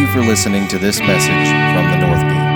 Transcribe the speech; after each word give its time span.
you 0.00 0.06
for 0.06 0.20
listening 0.20 0.66
to 0.66 0.78
this 0.78 0.98
message 1.00 1.48
from 1.74 1.90
the 1.90 1.98
North 1.98 2.22
Gate. 2.22 2.50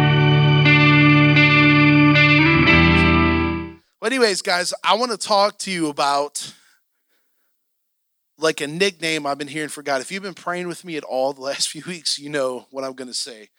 Well, 4.00 4.10
anyways, 4.10 4.40
guys, 4.40 4.72
I 4.82 4.94
want 4.94 5.12
to 5.12 5.18
talk 5.18 5.58
to 5.58 5.70
you 5.70 5.88
about 5.88 6.54
like 8.38 8.62
a 8.62 8.66
nickname 8.66 9.26
I've 9.26 9.36
been 9.36 9.48
hearing 9.48 9.68
for 9.68 9.82
God. 9.82 10.00
If 10.00 10.10
you've 10.10 10.22
been 10.22 10.32
praying 10.32 10.68
with 10.68 10.86
me 10.86 10.96
at 10.96 11.04
all 11.04 11.34
the 11.34 11.42
last 11.50 11.68
few 11.68 11.82
weeks, 11.86 12.18
you 12.18 12.30
know 12.30 12.66
what 12.70 12.82
I'm 12.82 12.94
going 12.94 13.08
to 13.08 13.14
say. 13.14 13.50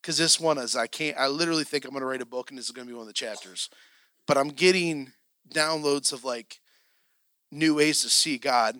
Because 0.00 0.16
this 0.16 0.40
one 0.40 0.56
is, 0.56 0.74
I 0.74 0.86
can't, 0.86 1.16
I 1.18 1.28
literally 1.28 1.64
think 1.64 1.84
I'm 1.84 1.90
going 1.90 2.00
to 2.00 2.06
write 2.06 2.22
a 2.22 2.26
book 2.26 2.50
and 2.50 2.58
this 2.58 2.64
is 2.66 2.72
going 2.72 2.86
to 2.88 2.92
be 2.92 2.96
one 2.96 3.02
of 3.02 3.08
the 3.08 3.12
chapters. 3.12 3.68
But 4.26 4.38
I'm 4.38 4.48
getting 4.48 5.12
downloads 5.52 6.14
of 6.14 6.24
like 6.24 6.60
new 7.50 7.74
ways 7.74 8.00
to 8.02 8.08
see 8.08 8.38
God. 8.38 8.78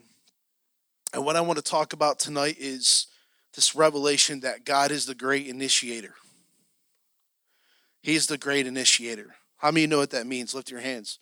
And 1.12 1.22
what 1.22 1.36
I 1.36 1.42
want 1.42 1.58
to 1.58 1.62
talk 1.62 1.92
about 1.92 2.18
tonight 2.18 2.56
is 2.58 3.08
this 3.54 3.74
revelation 3.74 4.40
that 4.40 4.64
God 4.64 4.90
is 4.90 5.06
the 5.06 5.14
great 5.14 5.46
initiator. 5.46 6.14
He's 8.02 8.26
the 8.26 8.38
great 8.38 8.66
initiator. 8.66 9.34
How 9.58 9.70
many 9.70 9.86
know 9.86 9.98
what 9.98 10.10
that 10.10 10.26
means? 10.26 10.54
Lift 10.54 10.70
your 10.70 10.80
hands. 10.80 11.18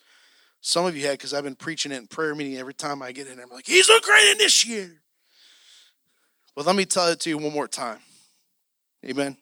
Some 0.61 0.85
of 0.85 0.95
you 0.95 1.05
had 1.05 1.13
because 1.13 1.33
I've 1.33 1.43
been 1.43 1.55
preaching 1.55 1.91
it 1.91 1.97
in 1.97 2.07
prayer 2.07 2.33
meeting 2.33 2.57
every 2.57 2.73
time 2.73 3.01
I 3.01 3.11
get 3.11 3.27
in. 3.27 3.39
I'm 3.39 3.49
like, 3.49 3.65
He's 3.65 3.87
the 3.87 4.01
great 4.03 4.35
initiator. 4.35 5.01
But 6.55 6.65
let 6.65 6.75
me 6.75 6.85
tell 6.85 7.07
it 7.07 7.19
to 7.21 7.29
you 7.29 7.37
one 7.37 7.53
more 7.53 7.67
time. 7.67 7.99
Amen. 9.05 9.37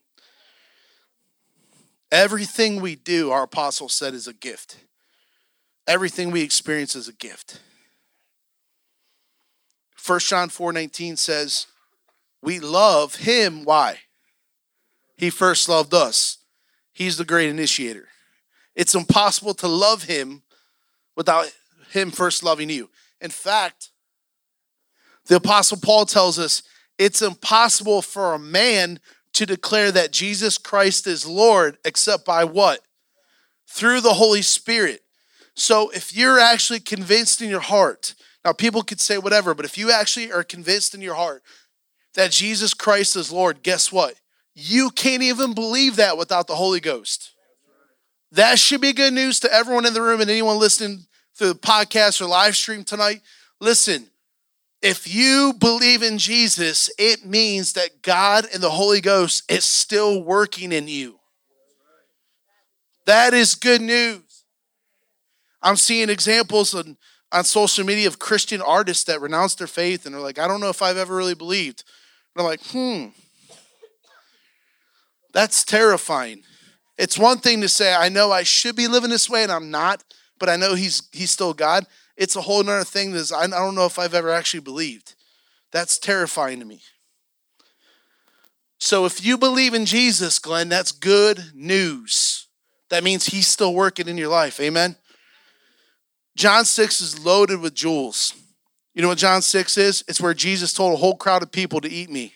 Everything 2.12 2.82
we 2.82 2.96
do, 2.96 3.32
our 3.32 3.44
apostle 3.44 3.90
said, 3.90 4.14
is 4.14 4.28
a 4.28 4.34
gift. 4.34 4.78
Everything 5.88 6.32
we 6.32 6.42
experience 6.42 6.96
is 6.96 7.08
a 7.08 7.14
gift. 7.14 7.62
1 10.06 10.20
John 10.22 10.50
4 10.50 10.74
19 10.74 11.18
says, 11.18 11.68
We 12.42 12.60
love 12.60 13.16
him. 13.16 13.64
Why? 13.64 14.00
He 15.18 15.30
first 15.30 15.68
loved 15.68 15.94
us. 15.94 16.38
He's 16.94 17.18
the 17.18 17.26
great 17.26 17.50
initiator. 17.50 18.08
It's 18.76 18.96
impossible 18.96 19.54
to 19.56 19.68
love 19.68 20.04
him 20.04 20.44
without 21.16 21.52
him 21.92 22.12
first 22.12 22.44
loving 22.44 22.70
you. 22.70 22.90
In 23.20 23.30
fact, 23.30 23.90
the 25.28 25.36
Apostle 25.36 25.78
Paul 25.82 26.06
tells 26.06 26.40
us 26.40 26.64
it's 26.98 27.22
impossible 27.22 28.02
for 28.02 28.34
a 28.34 28.40
man 28.40 29.00
to 29.34 29.46
declare 29.46 29.92
that 29.92 30.12
Jesus 30.12 30.58
Christ 30.58 31.08
is 31.08 31.26
Lord 31.26 31.78
except 31.86 32.26
by 32.26 32.44
what? 32.44 32.80
Through 33.68 34.02
the 34.02 34.14
Holy 34.14 34.42
Spirit. 34.42 35.02
So 35.56 35.90
if 35.90 36.16
you're 36.16 36.40
actually 36.40 36.80
convinced 36.80 37.42
in 37.42 37.50
your 37.50 37.60
heart, 37.60 38.16
now 38.44 38.54
people 38.54 38.82
could 38.82 39.02
say 39.02 39.18
whatever, 39.18 39.54
but 39.54 39.66
if 39.66 39.78
you 39.78 39.92
actually 39.92 40.32
are 40.32 40.44
convinced 40.44 40.96
in 40.96 41.02
your 41.02 41.16
heart 41.16 41.44
that 42.16 42.32
Jesus 42.32 42.74
Christ 42.74 43.16
is 43.16 43.32
Lord, 43.32 43.64
guess 43.64 43.92
what? 43.92 44.16
You 44.56 44.90
can't 44.90 45.24
even 45.24 45.54
believe 45.54 45.96
that 45.98 46.18
without 46.18 46.48
the 46.48 46.56
Holy 46.56 46.80
Ghost. 46.80 47.34
That 48.32 48.60
should 48.60 48.82
be 48.82 48.94
good 48.94 49.14
news 49.14 49.40
to 49.42 49.54
everyone 49.54 49.86
in 49.86 49.94
the 49.94 50.02
room 50.02 50.22
and 50.22 50.30
anyone 50.30 50.60
listening 50.60 51.06
through 51.36 51.54
the 51.54 51.60
podcast 51.60 52.22
or 52.22 52.26
live 52.26 52.56
stream 52.56 52.84
tonight. 52.84 53.22
Listen, 53.60 54.08
if 54.82 55.14
you 55.14 55.54
believe 55.58 56.04
in 56.04 56.18
Jesus, 56.18 56.90
it 56.98 57.26
means 57.26 57.74
that 57.74 58.02
God 58.02 58.46
and 58.54 58.62
the 58.62 58.70
Holy 58.70 59.02
Ghost 59.02 59.50
is 59.52 59.66
still 59.66 60.24
working 60.24 60.72
in 60.72 60.88
you. 60.88 61.20
That 63.06 63.34
is 63.34 63.56
good 63.56 63.82
news. 63.82 64.22
I'm 65.62 65.76
seeing 65.76 66.10
examples 66.10 66.74
on, 66.74 66.98
on 67.32 67.44
social 67.44 67.86
media 67.86 68.08
of 68.08 68.20
Christian 68.20 68.62
artists 68.62 69.04
that 69.06 69.22
renounce 69.22 69.56
their 69.56 69.68
faith 69.68 70.06
and 70.06 70.16
are 70.16 70.22
like, 70.22 70.40
I 70.40 70.48
don't 70.48 70.62
know 70.62 70.70
if 70.70 70.82
I've 70.82 70.98
ever 70.98 71.16
really 71.16 71.36
believed. 71.36 71.84
And 72.36 72.42
I'm 72.42 72.48
like, 72.48 72.62
hmm, 72.68 73.08
that's 75.32 75.64
terrifying. 75.64 76.44
It's 76.98 77.18
one 77.18 77.38
thing 77.38 77.62
to 77.62 77.70
say, 77.70 77.94
I 77.94 78.10
know 78.10 78.32
I 78.32 78.44
should 78.44 78.76
be 78.76 78.88
living 78.88 79.10
this 79.10 79.30
way 79.30 79.44
and 79.44 79.52
I'm 79.52 79.72
not, 79.72 80.04
but 80.40 80.50
I 80.50 80.56
know 80.56 80.76
he's 80.76 81.04
he's 81.12 81.32
still 81.32 81.54
God. 81.54 81.86
It's 82.18 82.36
a 82.36 82.42
whole 82.42 82.60
other 82.60 82.84
thing 82.84 83.12
that 83.12 83.20
is, 83.20 83.32
I 83.32 83.48
don't 83.48 83.76
know 83.76 83.86
if 83.86 83.98
I've 83.98 84.14
ever 84.14 84.30
actually 84.30 84.60
believed. 84.60 85.16
That's 85.72 85.98
terrifying 85.98 86.60
to 86.60 86.66
me. 86.66 86.82
So 88.80 89.06
if 89.06 89.24
you 89.24 89.38
believe 89.38 89.74
in 89.74 89.86
Jesus, 89.86 90.40
Glenn, 90.40 90.70
that's 90.70 90.92
good 90.92 91.52
news. 91.54 92.48
That 92.90 93.04
means 93.04 93.28
he's 93.28 93.48
still 93.48 93.74
working 93.74 94.08
in 94.08 94.18
your 94.18 94.30
life. 94.30 94.60
Amen. 94.60 94.96
John 96.40 96.64
6 96.64 97.02
is 97.02 97.26
loaded 97.26 97.60
with 97.60 97.74
jewels. 97.74 98.34
You 98.94 99.02
know 99.02 99.10
what 99.10 99.18
John 99.18 99.42
6 99.42 99.78
is? 99.78 100.06
It's 100.08 100.22
where 100.22 100.34
Jesus 100.34 100.72
told 100.72 100.94
a 100.94 100.96
whole 100.96 101.18
crowd 101.18 101.44
of 101.44 101.52
people 101.52 101.82
to 101.82 101.90
eat 101.90 102.10
me. 102.10 102.34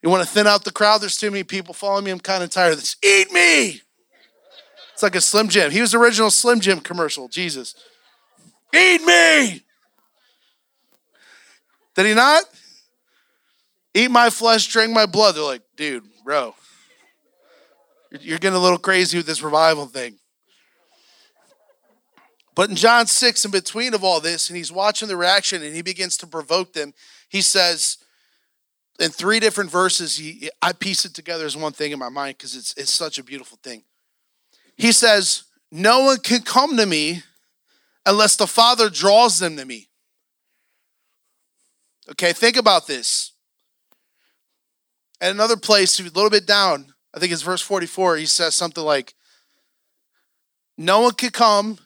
You 0.00 0.10
want 0.10 0.22
to 0.22 0.32
thin 0.32 0.46
out 0.46 0.62
the 0.62 0.70
crowd? 0.70 1.00
There's 1.00 1.16
too 1.16 1.32
many 1.32 1.42
people 1.42 1.74
following 1.74 2.04
me. 2.04 2.12
I'm 2.12 2.20
kind 2.20 2.44
of 2.44 2.50
tired 2.50 2.74
of 2.74 2.78
this. 2.78 2.94
Eat 3.02 3.32
me! 3.32 3.82
It's 4.92 5.02
like 5.02 5.16
a 5.16 5.20
Slim 5.20 5.48
Jim. 5.48 5.72
He 5.72 5.80
was 5.80 5.90
the 5.90 5.98
original 5.98 6.30
Slim 6.30 6.60
Jim 6.60 6.78
commercial. 6.78 7.26
Jesus. 7.26 7.74
Eat 8.72 9.02
me! 9.02 9.64
Did 11.96 12.06
he 12.06 12.14
not? 12.14 12.44
Eat 13.92 14.12
my 14.12 14.30
flesh, 14.30 14.68
drink 14.68 14.92
my 14.92 15.06
blood. 15.06 15.34
They're 15.34 15.42
like, 15.42 15.62
dude, 15.76 16.04
bro, 16.24 16.54
you're 18.20 18.38
getting 18.38 18.56
a 18.56 18.62
little 18.62 18.78
crazy 18.78 19.16
with 19.16 19.26
this 19.26 19.42
revival 19.42 19.86
thing. 19.86 20.20
But 22.60 22.68
in 22.68 22.76
John 22.76 23.06
6, 23.06 23.46
in 23.46 23.50
between 23.50 23.94
of 23.94 24.04
all 24.04 24.20
this, 24.20 24.50
and 24.50 24.56
he's 24.58 24.70
watching 24.70 25.08
the 25.08 25.16
reaction 25.16 25.62
and 25.62 25.74
he 25.74 25.80
begins 25.80 26.18
to 26.18 26.26
provoke 26.26 26.74
them, 26.74 26.92
he 27.26 27.40
says, 27.40 27.96
in 28.98 29.10
three 29.10 29.40
different 29.40 29.70
verses, 29.70 30.18
he, 30.18 30.50
I 30.60 30.74
piece 30.74 31.06
it 31.06 31.14
together 31.14 31.46
as 31.46 31.56
one 31.56 31.72
thing 31.72 31.90
in 31.90 31.98
my 31.98 32.10
mind 32.10 32.36
because 32.36 32.54
it's, 32.54 32.74
it's 32.76 32.92
such 32.92 33.16
a 33.16 33.24
beautiful 33.24 33.58
thing. 33.62 33.84
He 34.76 34.92
says, 34.92 35.44
No 35.72 36.00
one 36.00 36.18
can 36.18 36.42
come 36.42 36.76
to 36.76 36.84
me 36.84 37.22
unless 38.04 38.36
the 38.36 38.46
Father 38.46 38.90
draws 38.90 39.38
them 39.38 39.56
to 39.56 39.64
me. 39.64 39.88
Okay, 42.10 42.34
think 42.34 42.58
about 42.58 42.86
this. 42.86 43.32
At 45.18 45.30
another 45.30 45.56
place, 45.56 45.98
a 45.98 46.02
little 46.02 46.28
bit 46.28 46.46
down, 46.46 46.92
I 47.14 47.20
think 47.20 47.32
it's 47.32 47.40
verse 47.40 47.62
44, 47.62 48.18
he 48.18 48.26
says 48.26 48.54
something 48.54 48.84
like, 48.84 49.14
No 50.76 51.00
one 51.00 51.14
can 51.14 51.30
come 51.30 51.78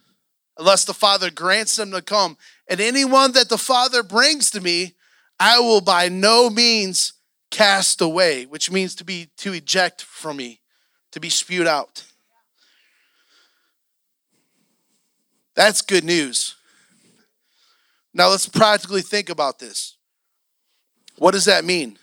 unless 0.58 0.84
the 0.84 0.94
Father 0.94 1.30
grants 1.30 1.76
them 1.76 1.90
to 1.90 2.02
come. 2.02 2.36
And 2.68 2.80
anyone 2.80 3.32
that 3.32 3.48
the 3.48 3.58
Father 3.58 4.02
brings 4.02 4.50
to 4.50 4.60
me, 4.60 4.94
I 5.38 5.58
will 5.58 5.80
by 5.80 6.08
no 6.08 6.48
means 6.48 7.14
cast 7.50 8.00
away, 8.00 8.46
which 8.46 8.70
means 8.70 8.94
to 8.96 9.04
be 9.04 9.30
to 9.38 9.52
eject 9.52 10.02
from 10.02 10.36
me, 10.36 10.60
to 11.12 11.20
be 11.20 11.28
spewed 11.28 11.66
out. 11.66 12.04
That's 15.54 15.82
good 15.82 16.04
news. 16.04 16.56
Now 18.12 18.28
let's 18.28 18.48
practically 18.48 19.02
think 19.02 19.28
about 19.28 19.58
this. 19.58 19.96
What 21.18 21.32
does 21.32 21.44
that 21.44 21.64
mean? 21.64 21.98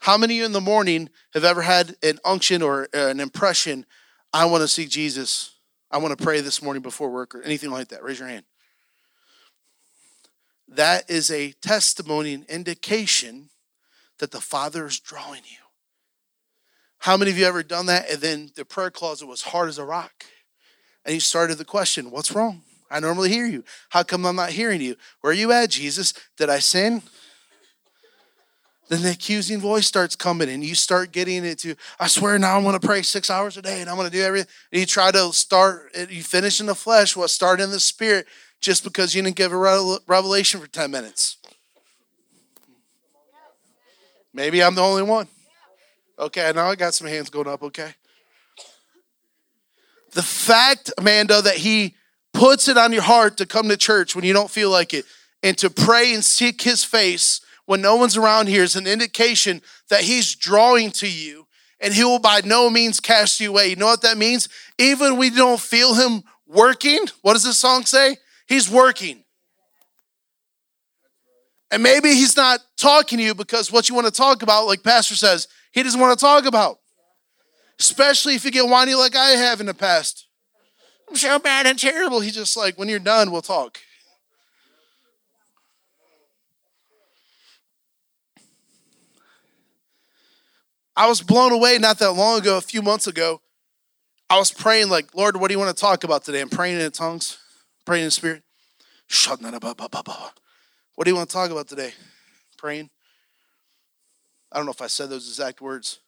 How 0.00 0.16
many 0.16 0.34
you 0.34 0.44
in 0.44 0.52
the 0.52 0.60
morning 0.60 1.08
have 1.34 1.44
ever 1.44 1.62
had 1.62 1.96
an 2.02 2.18
unction 2.24 2.62
or 2.62 2.88
an 2.92 3.18
impression, 3.18 3.86
I 4.32 4.44
want 4.44 4.62
to 4.62 4.68
see 4.68 4.86
Jesus? 4.86 5.55
I 5.90 5.98
want 5.98 6.16
to 6.16 6.22
pray 6.22 6.40
this 6.40 6.62
morning 6.62 6.82
before 6.82 7.10
work 7.10 7.34
or 7.34 7.42
anything 7.42 7.70
like 7.70 7.88
that? 7.88 8.02
Raise 8.02 8.18
your 8.18 8.28
hand. 8.28 8.44
That 10.68 11.08
is 11.08 11.30
a 11.30 11.52
testimony 11.52 12.34
and 12.34 12.44
indication 12.46 13.50
that 14.18 14.32
the 14.32 14.40
Father 14.40 14.86
is 14.86 14.98
drawing 14.98 15.42
you. 15.44 15.58
How 16.98 17.16
many 17.16 17.30
of 17.30 17.38
you 17.38 17.46
ever 17.46 17.62
done 17.62 17.86
that? 17.86 18.10
And 18.10 18.20
then 18.20 18.50
the 18.56 18.64
prayer 18.64 18.90
closet 18.90 19.26
was 19.26 19.42
hard 19.42 19.68
as 19.68 19.78
a 19.78 19.84
rock. 19.84 20.24
And 21.04 21.14
you 21.14 21.20
started 21.20 21.58
the 21.58 21.64
question, 21.64 22.10
What's 22.10 22.32
wrong? 22.32 22.62
I 22.90 23.00
normally 23.00 23.30
hear 23.30 23.46
you. 23.46 23.64
How 23.90 24.02
come 24.02 24.24
I'm 24.24 24.36
not 24.36 24.50
hearing 24.50 24.80
you? 24.80 24.96
Where 25.20 25.32
are 25.32 25.36
you 25.36 25.52
at, 25.52 25.70
Jesus? 25.70 26.14
Did 26.36 26.48
I 26.48 26.58
sin? 26.58 27.02
Then 28.88 29.02
the 29.02 29.10
accusing 29.10 29.58
voice 29.58 29.86
starts 29.86 30.14
coming, 30.14 30.48
and 30.48 30.62
you 30.62 30.76
start 30.76 31.10
getting 31.10 31.44
into, 31.44 31.74
I 31.98 32.06
swear 32.06 32.38
now 32.38 32.56
I'm 32.56 32.62
going 32.62 32.78
to 32.78 32.86
pray 32.86 33.02
six 33.02 33.30
hours 33.30 33.56
a 33.56 33.62
day 33.62 33.80
and 33.80 33.90
I'm 33.90 33.96
going 33.96 34.08
to 34.08 34.16
do 34.16 34.22
everything. 34.22 34.48
And 34.70 34.80
you 34.80 34.86
try 34.86 35.10
to 35.10 35.32
start, 35.32 35.90
you 36.08 36.22
finish 36.22 36.60
in 36.60 36.66
the 36.66 36.74
flesh 36.74 37.16
what 37.16 37.30
started 37.30 37.64
in 37.64 37.70
the 37.70 37.80
spirit 37.80 38.26
just 38.60 38.84
because 38.84 39.14
you 39.14 39.22
didn't 39.22 39.36
give 39.36 39.52
a 39.52 39.98
revelation 40.06 40.60
for 40.60 40.68
10 40.68 40.90
minutes. 40.90 41.38
Maybe 44.32 44.62
I'm 44.62 44.74
the 44.74 44.82
only 44.82 45.02
one. 45.02 45.26
Okay, 46.18 46.52
now 46.54 46.68
I 46.68 46.76
got 46.76 46.94
some 46.94 47.08
hands 47.08 47.28
going 47.28 47.48
up, 47.48 47.62
okay? 47.64 47.94
The 50.12 50.22
fact, 50.22 50.92
Amanda, 50.96 51.42
that 51.42 51.56
he 51.56 51.96
puts 52.32 52.68
it 52.68 52.78
on 52.78 52.92
your 52.92 53.02
heart 53.02 53.36
to 53.38 53.46
come 53.46 53.68
to 53.68 53.76
church 53.76 54.14
when 54.14 54.24
you 54.24 54.32
don't 54.32 54.50
feel 54.50 54.70
like 54.70 54.94
it 54.94 55.04
and 55.42 55.58
to 55.58 55.70
pray 55.70 56.14
and 56.14 56.24
seek 56.24 56.62
his 56.62 56.84
face 56.84 57.40
when 57.66 57.80
no 57.80 57.96
one's 57.96 58.16
around 58.16 58.48
here 58.48 58.62
is 58.62 58.76
an 58.76 58.86
indication 58.86 59.60
that 59.90 60.02
he's 60.02 60.34
drawing 60.34 60.90
to 60.92 61.08
you 61.08 61.46
and 61.80 61.92
he 61.92 62.04
will 62.04 62.18
by 62.18 62.40
no 62.44 62.70
means 62.70 63.00
cast 63.00 63.38
you 63.40 63.50
away. 63.50 63.68
You 63.68 63.76
know 63.76 63.86
what 63.86 64.02
that 64.02 64.16
means? 64.16 64.48
Even 64.78 65.16
we 65.16 65.30
don't 65.30 65.60
feel 65.60 65.94
him 65.94 66.22
working, 66.46 67.06
what 67.22 67.34
does 67.34 67.44
this 67.44 67.58
song 67.58 67.84
say? 67.84 68.16
He's 68.48 68.70
working. 68.70 69.24
And 71.70 71.82
maybe 71.82 72.10
he's 72.10 72.36
not 72.36 72.60
talking 72.76 73.18
to 73.18 73.24
you 73.24 73.34
because 73.34 73.72
what 73.72 73.88
you 73.88 73.94
want 73.94 74.06
to 74.06 74.12
talk 74.12 74.42
about, 74.42 74.66
like 74.66 74.82
Pastor 74.82 75.16
says, 75.16 75.48
he 75.72 75.82
doesn't 75.82 76.00
want 76.00 76.16
to 76.16 76.24
talk 76.24 76.46
about. 76.46 76.78
Especially 77.78 78.34
if 78.34 78.44
you 78.44 78.50
get 78.50 78.66
whiny 78.66 78.94
like 78.94 79.16
I 79.16 79.30
have 79.30 79.60
in 79.60 79.66
the 79.66 79.74
past. 79.74 80.26
I'm 81.08 81.16
so 81.16 81.38
bad 81.38 81.66
and 81.66 81.78
terrible. 81.78 82.20
He's 82.20 82.34
just 82.34 82.56
like, 82.56 82.78
when 82.78 82.88
you're 82.88 82.98
done, 82.98 83.30
we'll 83.30 83.42
talk. 83.42 83.78
I 90.96 91.06
was 91.08 91.20
blown 91.20 91.52
away 91.52 91.78
not 91.78 91.98
that 91.98 92.12
long 92.12 92.38
ago, 92.38 92.56
a 92.56 92.62
few 92.62 92.80
months 92.80 93.06
ago. 93.06 93.42
I 94.30 94.38
was 94.38 94.50
praying, 94.50 94.88
like, 94.88 95.14
Lord, 95.14 95.36
what 95.36 95.48
do 95.48 95.54
you 95.54 95.58
want 95.58 95.76
to 95.76 95.80
talk 95.80 96.04
about 96.04 96.24
today? 96.24 96.40
I'm 96.40 96.48
praying 96.48 96.80
in 96.80 96.90
tongues, 96.90 97.38
praying 97.84 98.04
in 98.04 98.10
spirit. 98.10 98.42
What 99.26 99.40
do 101.04 101.10
you 101.10 101.16
want 101.16 101.28
to 101.28 101.32
talk 101.32 101.50
about 101.50 101.68
today? 101.68 101.92
Praying. 102.56 102.90
I 104.50 104.56
don't 104.56 104.64
know 104.64 104.72
if 104.72 104.80
I 104.80 104.86
said 104.86 105.10
those 105.10 105.28
exact 105.28 105.60
words. 105.60 106.00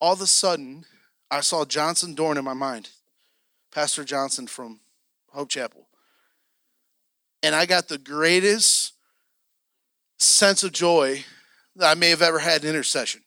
All 0.00 0.14
of 0.14 0.20
a 0.20 0.26
sudden, 0.26 0.84
I 1.30 1.40
saw 1.42 1.64
Johnson 1.64 2.14
Dorn 2.14 2.38
in 2.38 2.44
my 2.44 2.54
mind, 2.54 2.90
Pastor 3.70 4.04
Johnson 4.04 4.46
from 4.46 4.80
Hope 5.28 5.50
Chapel. 5.50 5.86
And 7.42 7.54
I 7.54 7.66
got 7.66 7.88
the 7.88 7.98
greatest 7.98 8.94
sense 10.16 10.64
of 10.64 10.72
joy 10.72 11.24
that 11.76 11.90
I 11.90 11.94
may 11.94 12.10
have 12.10 12.22
ever 12.22 12.38
had 12.38 12.64
in 12.64 12.70
intercession. 12.70 13.20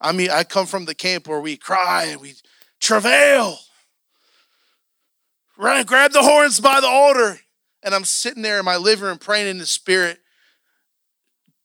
I 0.00 0.12
mean, 0.12 0.30
I 0.30 0.44
come 0.44 0.66
from 0.66 0.86
the 0.86 0.94
camp 0.94 1.28
where 1.28 1.40
we 1.40 1.56
cry 1.56 2.06
and 2.06 2.20
we 2.20 2.34
travail. 2.80 3.58
Right, 5.58 5.86
grab 5.86 6.12
the 6.12 6.22
horns 6.22 6.58
by 6.58 6.80
the 6.80 6.86
altar. 6.86 7.38
And 7.82 7.94
I'm 7.94 8.04
sitting 8.04 8.42
there 8.42 8.58
in 8.58 8.64
my 8.64 8.76
living 8.76 9.04
room 9.04 9.18
praying 9.18 9.48
in 9.48 9.58
the 9.58 9.66
spirit, 9.66 10.18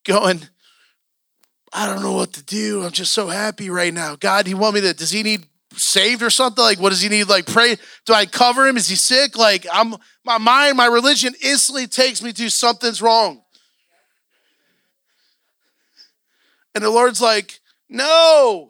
going, 0.04 0.42
I 1.74 1.86
don't 1.86 2.02
know 2.02 2.14
what 2.14 2.34
to 2.34 2.44
do. 2.44 2.84
I'm 2.84 2.92
just 2.92 3.12
so 3.12 3.28
happy 3.28 3.70
right 3.70 3.94
now. 3.94 4.16
God, 4.16 4.48
you 4.48 4.58
want 4.58 4.76
me 4.76 4.82
to, 4.82 4.94
does 4.94 5.12
he 5.12 5.24
need 5.24 5.46
saved 5.74 6.22
or 6.22 6.30
something? 6.30 6.64
Like, 6.64 6.80
what 6.80 6.90
does 6.90 7.02
he 7.02 7.10
need? 7.10 7.28
Like, 7.28 7.46
pray? 7.46 7.76
Do 8.06 8.14
I 8.14 8.26
cover 8.26 8.68
him? 8.68 8.78
Is 8.78 8.88
he 8.88 8.96
sick? 8.96 9.38
Like, 9.38 9.66
I'm, 9.72 9.96
my 10.24 10.38
mind, 10.38 10.78
my 10.78 10.86
religion 10.86 11.34
instantly 11.42 11.88
takes 11.88 12.22
me 12.22 12.32
to 12.34 12.50
something's 12.50 13.02
wrong. 13.02 13.42
And 16.74 16.84
the 16.84 16.90
Lord's 16.90 17.22
like, 17.22 17.60
no. 17.96 18.70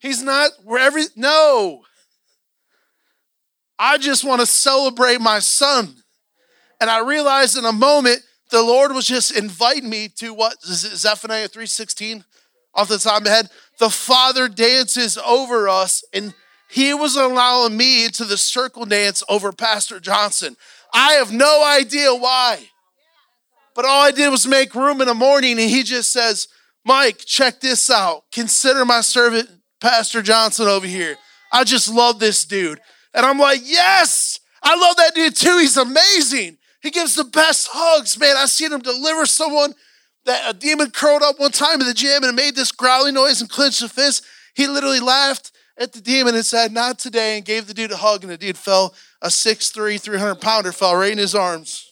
He's 0.00 0.22
not 0.22 0.50
wherever, 0.64 0.98
no. 1.16 1.82
I 3.78 3.98
just 3.98 4.24
want 4.24 4.40
to 4.40 4.46
celebrate 4.46 5.20
my 5.20 5.38
son. 5.38 5.94
And 6.80 6.90
I 6.90 7.00
realized 7.00 7.56
in 7.56 7.64
a 7.64 7.72
moment 7.72 8.20
the 8.50 8.62
Lord 8.62 8.92
was 8.92 9.06
just 9.06 9.36
inviting 9.36 9.90
me 9.90 10.08
to 10.16 10.32
what 10.32 10.62
Zephaniah 10.62 11.48
3:16 11.48 12.24
off 12.74 12.88
the 12.88 12.98
top 12.98 13.18
of 13.18 13.24
my 13.24 13.30
head. 13.30 13.50
The 13.78 13.90
Father 13.90 14.48
dances 14.48 15.18
over 15.18 15.68
us, 15.68 16.02
and 16.12 16.34
he 16.70 16.94
was 16.94 17.16
allowing 17.16 17.76
me 17.76 18.04
into 18.04 18.24
the 18.24 18.38
circle 18.38 18.84
dance 18.84 19.22
over 19.28 19.52
Pastor 19.52 20.00
Johnson. 20.00 20.56
I 20.92 21.14
have 21.14 21.32
no 21.32 21.64
idea 21.64 22.14
why. 22.14 22.70
But 23.74 23.84
all 23.84 24.02
I 24.02 24.10
did 24.10 24.30
was 24.30 24.46
make 24.46 24.74
room 24.74 25.00
in 25.00 25.06
the 25.06 25.14
morning, 25.14 25.52
and 25.52 25.70
he 25.70 25.82
just 25.82 26.12
says, 26.12 26.48
Mike, 26.88 27.18
check 27.18 27.60
this 27.60 27.90
out. 27.90 28.24
Consider 28.32 28.86
my 28.86 29.02
servant, 29.02 29.50
Pastor 29.78 30.22
Johnson, 30.22 30.68
over 30.68 30.86
here. 30.86 31.16
I 31.52 31.64
just 31.64 31.92
love 31.92 32.18
this 32.18 32.46
dude. 32.46 32.80
And 33.12 33.26
I'm 33.26 33.38
like, 33.38 33.60
yes, 33.62 34.40
I 34.62 34.74
love 34.74 34.96
that 34.96 35.14
dude 35.14 35.36
too. 35.36 35.58
He's 35.58 35.76
amazing. 35.76 36.56
He 36.80 36.90
gives 36.90 37.14
the 37.14 37.24
best 37.24 37.68
hugs, 37.70 38.18
man. 38.18 38.36
I've 38.38 38.48
seen 38.48 38.72
him 38.72 38.80
deliver 38.80 39.26
someone 39.26 39.74
that 40.24 40.48
a 40.48 40.58
demon 40.58 40.90
curled 40.90 41.22
up 41.22 41.38
one 41.38 41.52
time 41.52 41.78
in 41.82 41.86
the 41.86 41.92
gym 41.92 42.24
and 42.24 42.34
made 42.34 42.56
this 42.56 42.72
growling 42.72 43.14
noise 43.14 43.42
and 43.42 43.50
clenched 43.50 43.82
a 43.82 43.88
fist. 43.90 44.24
He 44.54 44.66
literally 44.66 45.00
laughed 45.00 45.52
at 45.76 45.92
the 45.92 46.00
demon 46.00 46.36
and 46.36 46.46
said, 46.46 46.72
Not 46.72 46.98
today, 46.98 47.36
and 47.36 47.44
gave 47.44 47.66
the 47.66 47.74
dude 47.74 47.92
a 47.92 47.98
hug, 47.98 48.24
and 48.24 48.32
the 48.32 48.38
dude 48.38 48.56
fell, 48.56 48.94
a 49.20 49.28
6'3, 49.28 50.00
300 50.00 50.36
pounder 50.36 50.72
fell 50.72 50.96
right 50.96 51.12
in 51.12 51.18
his 51.18 51.34
arms. 51.34 51.86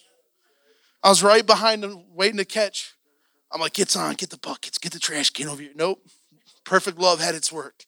I 1.03 1.09
was 1.09 1.21
right 1.21 1.45
behind 1.45 1.83
him, 1.83 2.03
waiting 2.15 2.37
to 2.37 2.45
catch. 2.45 2.95
I'm 3.51 3.61
like, 3.61 3.79
It's 3.79 3.95
on, 3.95 4.15
get 4.15 4.29
the 4.29 4.37
buckets, 4.37 4.77
get 4.77 4.91
the 4.91 4.99
trash 4.99 5.29
can 5.29 5.47
over 5.47 5.61
here. 5.61 5.71
Nope. 5.75 6.05
Perfect 6.63 6.99
love 6.99 7.21
had 7.21 7.35
its 7.35 7.51
work. 7.51 7.85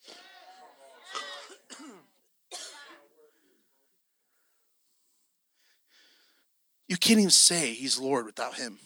You 6.87 6.97
can't 6.97 7.19
even 7.19 7.29
say 7.29 7.73
he's 7.73 7.99
Lord 7.99 8.25
without 8.25 8.55
him. 8.55 8.79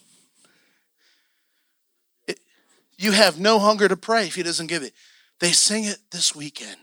It, 2.28 2.38
you 2.98 3.12
have 3.12 3.40
no 3.40 3.58
hunger 3.58 3.88
to 3.88 3.96
pray 3.96 4.26
if 4.26 4.34
he 4.34 4.42
doesn't 4.42 4.66
give 4.66 4.82
it. 4.82 4.92
They 5.40 5.52
sing 5.52 5.84
it 5.84 5.98
this 6.12 6.34
weekend. 6.34 6.76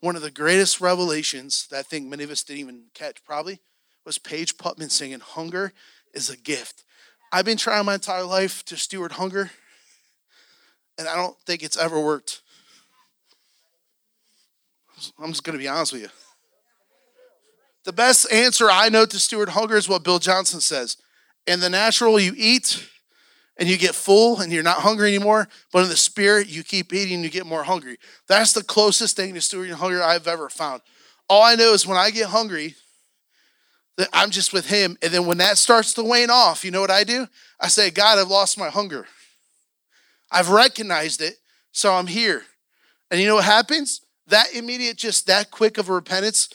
One 0.00 0.16
of 0.16 0.22
the 0.22 0.30
greatest 0.30 0.82
revelations 0.82 1.66
that 1.70 1.78
I 1.78 1.82
think 1.82 2.06
many 2.06 2.24
of 2.24 2.30
us 2.30 2.42
didn't 2.42 2.60
even 2.60 2.82
catch 2.92 3.24
probably 3.24 3.60
was 4.04 4.18
Paige 4.18 4.58
Putman 4.58 4.90
singing, 4.90 5.20
Hunger 5.20 5.72
is 6.12 6.28
a 6.28 6.36
gift. 6.36 6.84
I've 7.32 7.44
been 7.44 7.56
trying 7.56 7.84
my 7.84 7.94
entire 7.94 8.24
life 8.24 8.64
to 8.66 8.76
steward 8.76 9.12
hunger, 9.12 9.50
and 10.98 11.06
I 11.08 11.14
don't 11.14 11.38
think 11.46 11.62
it's 11.62 11.76
ever 11.76 12.00
worked. 12.00 12.42
I'm 15.18 15.30
just 15.30 15.44
going 15.44 15.56
to 15.56 15.62
be 15.62 15.68
honest 15.68 15.92
with 15.92 16.02
you. 16.02 16.08
The 17.84 17.92
best 17.92 18.30
answer 18.30 18.68
I 18.70 18.88
know 18.88 19.06
to 19.06 19.18
steward 19.18 19.50
hunger 19.50 19.76
is 19.76 19.88
what 19.88 20.04
Bill 20.04 20.18
Johnson 20.18 20.60
says. 20.60 20.96
In 21.46 21.60
the 21.60 21.70
natural, 21.70 22.20
you 22.20 22.34
eat 22.36 22.86
and 23.56 23.68
you 23.68 23.78
get 23.78 23.94
full 23.94 24.40
and 24.40 24.52
you're 24.52 24.62
not 24.62 24.78
hungry 24.78 25.14
anymore, 25.14 25.48
but 25.72 25.84
in 25.84 25.88
the 25.88 25.96
spirit, 25.96 26.48
you 26.48 26.62
keep 26.62 26.92
eating 26.92 27.16
and 27.16 27.24
you 27.24 27.30
get 27.30 27.46
more 27.46 27.62
hungry. 27.62 27.98
That's 28.26 28.52
the 28.52 28.64
closest 28.64 29.16
thing 29.16 29.34
to 29.34 29.40
stewarding 29.40 29.72
hunger 29.72 30.02
I've 30.02 30.28
ever 30.28 30.48
found. 30.48 30.82
All 31.28 31.42
I 31.42 31.54
know 31.54 31.72
is 31.72 31.86
when 31.86 31.96
I 31.96 32.10
get 32.10 32.26
hungry, 32.26 32.74
that 34.00 34.08
I'm 34.12 34.30
just 34.30 34.52
with 34.52 34.68
Him. 34.68 34.96
And 35.02 35.12
then 35.12 35.26
when 35.26 35.38
that 35.38 35.58
starts 35.58 35.92
to 35.94 36.02
wane 36.02 36.30
off, 36.30 36.64
you 36.64 36.70
know 36.70 36.80
what 36.80 36.90
I 36.90 37.04
do? 37.04 37.26
I 37.60 37.68
say, 37.68 37.90
God, 37.90 38.18
I've 38.18 38.28
lost 38.28 38.58
my 38.58 38.70
hunger. 38.70 39.06
I've 40.32 40.48
recognized 40.48 41.20
it, 41.20 41.34
so 41.70 41.92
I'm 41.92 42.06
here. 42.06 42.44
And 43.10 43.20
you 43.20 43.26
know 43.26 43.34
what 43.34 43.44
happens? 43.44 44.00
That 44.28 44.54
immediate, 44.54 44.96
just 44.96 45.26
that 45.26 45.50
quick 45.50 45.76
of 45.76 45.90
a 45.90 45.92
repentance 45.92 46.48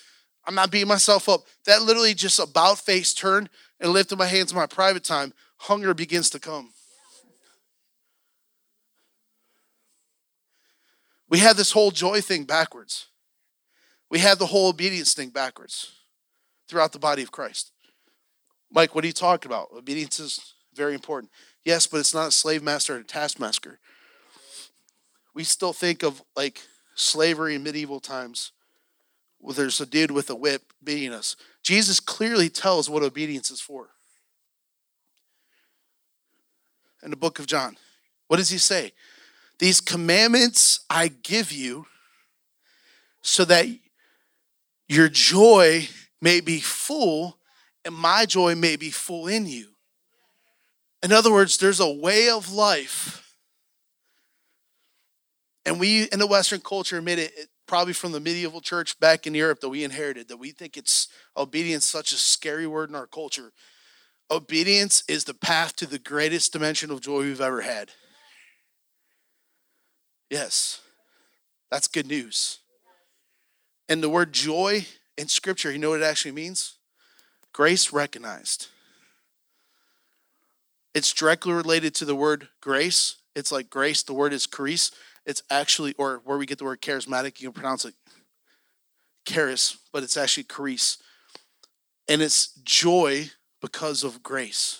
I'm 0.47 0.55
not 0.55 0.71
beating 0.71 0.87
myself 0.87 1.27
up. 1.27 1.41
That 1.65 1.81
literally 1.81 2.13
just 2.13 2.39
about 2.39 2.77
face 2.77 3.13
turned 3.13 3.49
and 3.79 3.91
lifted 3.91 4.17
my 4.17 4.27
hands 4.27 4.51
in 4.51 4.57
my 4.57 4.67
private 4.67 5.03
time. 5.03 5.33
Hunger 5.57 5.93
begins 5.93 6.29
to 6.31 6.39
come. 6.39 6.71
We 11.27 11.39
have 11.39 11.57
this 11.57 11.71
whole 11.71 11.89
joy 11.89 12.21
thing 12.21 12.43
backwards. 12.43 13.07
We 14.11 14.19
have 14.19 14.37
the 14.37 14.45
whole 14.45 14.69
obedience 14.69 15.15
thing 15.15 15.29
backwards 15.29 15.91
throughout 16.67 16.91
the 16.91 16.99
body 16.99 17.21
of 17.21 17.31
Christ. 17.31 17.71
Mike, 18.71 18.95
what 18.95 19.03
are 19.03 19.07
you 19.07 19.13
talking 19.13 19.49
about? 19.49 19.69
Obedience 19.75 20.19
is 20.19 20.53
very 20.73 20.93
important. 20.93 21.31
Yes, 21.63 21.87
but 21.87 21.99
it's 21.99 22.13
not 22.13 22.29
a 22.29 22.31
slave 22.31 22.63
master 22.63 22.95
and 22.95 23.05
a 23.05 23.07
taskmaster. 23.07 23.79
We 25.33 25.43
still 25.43 25.73
think 25.73 26.03
of 26.03 26.21
like 26.35 26.61
slavery 26.95 27.55
in 27.55 27.63
medieval 27.63 27.99
times 27.99 28.51
well, 29.45 29.53
there's 29.53 29.79
a 29.79 29.85
dude 29.85 30.09
with 30.09 30.27
a 30.31 30.35
whip 30.35 30.73
beating 30.83 31.13
us. 31.13 31.35
Jesus 31.61 31.99
clearly 31.99 32.49
tells 32.49 32.89
what 32.89 33.03
obedience 33.03 33.51
is 33.51 33.61
for. 33.61 33.89
In 37.03 37.11
the 37.11 37.15
book 37.15 37.37
of 37.37 37.45
John, 37.45 37.77
what 38.27 38.37
does 38.37 38.49
he 38.49 38.57
say? 38.57 38.93
These 39.59 39.81
commandments 39.81 40.79
I 40.89 41.09
give 41.09 41.51
you 41.51 41.85
so 43.21 43.45
that 43.45 43.67
your 44.87 45.09
joy 45.09 45.89
may 46.21 46.41
be 46.41 46.59
full 46.59 47.37
and 47.83 47.93
my 47.93 48.25
joy 48.25 48.55
may 48.55 48.75
be 48.75 48.89
full 48.89 49.27
in 49.27 49.45
you. 49.45 49.67
In 51.03 51.11
other 51.11 51.31
words, 51.31 51.57
there's 51.57 51.79
a 51.79 51.91
way 51.91 52.29
of 52.29 52.51
life. 52.51 53.35
And 55.65 55.79
we 55.79 56.03
in 56.03 56.19
the 56.19 56.27
Western 56.27 56.61
culture 56.61 56.97
admit 56.97 57.19
it, 57.19 57.31
probably 57.67 57.93
from 57.93 58.11
the 58.11 58.19
medieval 58.19 58.61
church 58.61 58.99
back 58.99 59.25
in 59.25 59.33
Europe 59.33 59.59
that 59.59 59.69
we 59.69 59.83
inherited, 59.83 60.27
that 60.27 60.37
we 60.37 60.51
think 60.51 60.77
it's 60.77 61.07
obedience 61.35 61.85
such 61.85 62.11
a 62.11 62.17
scary 62.17 62.67
word 62.67 62.89
in 62.89 62.95
our 62.95 63.07
culture. 63.07 63.51
Obedience 64.29 65.03
is 65.07 65.23
the 65.23 65.33
path 65.33 65.75
to 65.75 65.85
the 65.85 65.99
greatest 65.99 66.53
dimension 66.53 66.91
of 66.91 67.01
joy 67.01 67.19
we've 67.19 67.41
ever 67.41 67.61
had. 67.61 67.91
Yes, 70.29 70.81
that's 71.71 71.87
good 71.87 72.07
news. 72.07 72.59
And 73.87 74.01
the 74.01 74.09
word 74.09 74.33
joy 74.33 74.87
in 75.17 75.27
scripture, 75.27 75.71
you 75.71 75.79
know 75.79 75.91
what 75.91 76.01
it 76.01 76.05
actually 76.05 76.31
means? 76.31 76.75
Grace 77.53 77.93
recognized. 77.93 78.67
It's 80.93 81.13
directly 81.13 81.53
related 81.53 81.93
to 81.95 82.05
the 82.05 82.15
word 82.15 82.49
grace. 82.61 83.15
It's 83.35 83.51
like 83.51 83.69
grace, 83.69 84.03
the 84.03 84.13
word 84.13 84.33
is 84.33 84.47
charis, 84.47 84.91
it's 85.25 85.43
actually, 85.49 85.93
or 85.97 86.21
where 86.23 86.37
we 86.37 86.45
get 86.45 86.57
the 86.57 86.63
word 86.63 86.81
charismatic, 86.81 87.41
you 87.41 87.51
can 87.51 87.61
pronounce 87.61 87.83
it 87.83 87.93
charis, 89.25 89.77
but 89.91 90.03
it's 90.03 90.15
actually 90.15 90.43
charis. 90.43 90.97
And 92.07 92.21
it's 92.21 92.53
joy, 92.63 93.31
because 93.65 94.03
of 94.03 94.21
grace. 94.21 94.79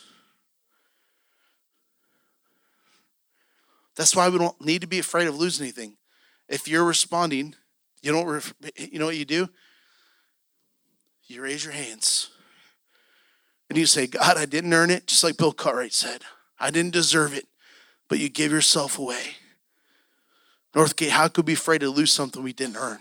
That's 3.96 4.16
why 4.16 4.30
we 4.30 4.38
don't 4.38 4.64
need 4.64 4.82
to 4.82 4.88
be 4.88 5.00
afraid 5.00 5.28
of 5.28 5.36
losing 5.36 5.64
anything. 5.64 5.98
If 6.48 6.68
you're 6.68 6.84
responding, 6.84 7.56
you 8.04 8.12
don't 8.12 8.54
you 8.78 9.00
know 9.00 9.08
what 9.08 9.18
you 9.18 9.26
do? 9.26 9.50
You 11.28 11.42
raise 11.42 11.64
your 11.64 11.74
hands. 11.74 12.30
And 13.70 13.78
you 13.78 13.86
say, 13.86 14.08
God, 14.08 14.38
I 14.38 14.46
didn't 14.46 14.74
earn 14.74 14.92
it, 14.92 15.08
just 15.08 15.24
like 15.24 15.38
Bill 15.38 15.52
Cartwright 15.52 15.94
said. 15.94 16.22
I 16.60 16.70
didn't 16.70 16.94
deserve 16.94 17.34
it, 17.34 17.48
but 18.08 18.20
you 18.20 18.30
give 18.30 18.52
yourself 18.52 19.00
away. 19.00 19.38
Northgate, 20.76 21.10
how 21.10 21.28
could 21.28 21.46
we 21.46 21.54
be 21.54 21.54
afraid 21.54 21.80
to 21.80 21.90
lose 21.90 22.12
something 22.12 22.44
we 22.44 22.54
didn't 22.54 22.78
earn? 22.78 23.00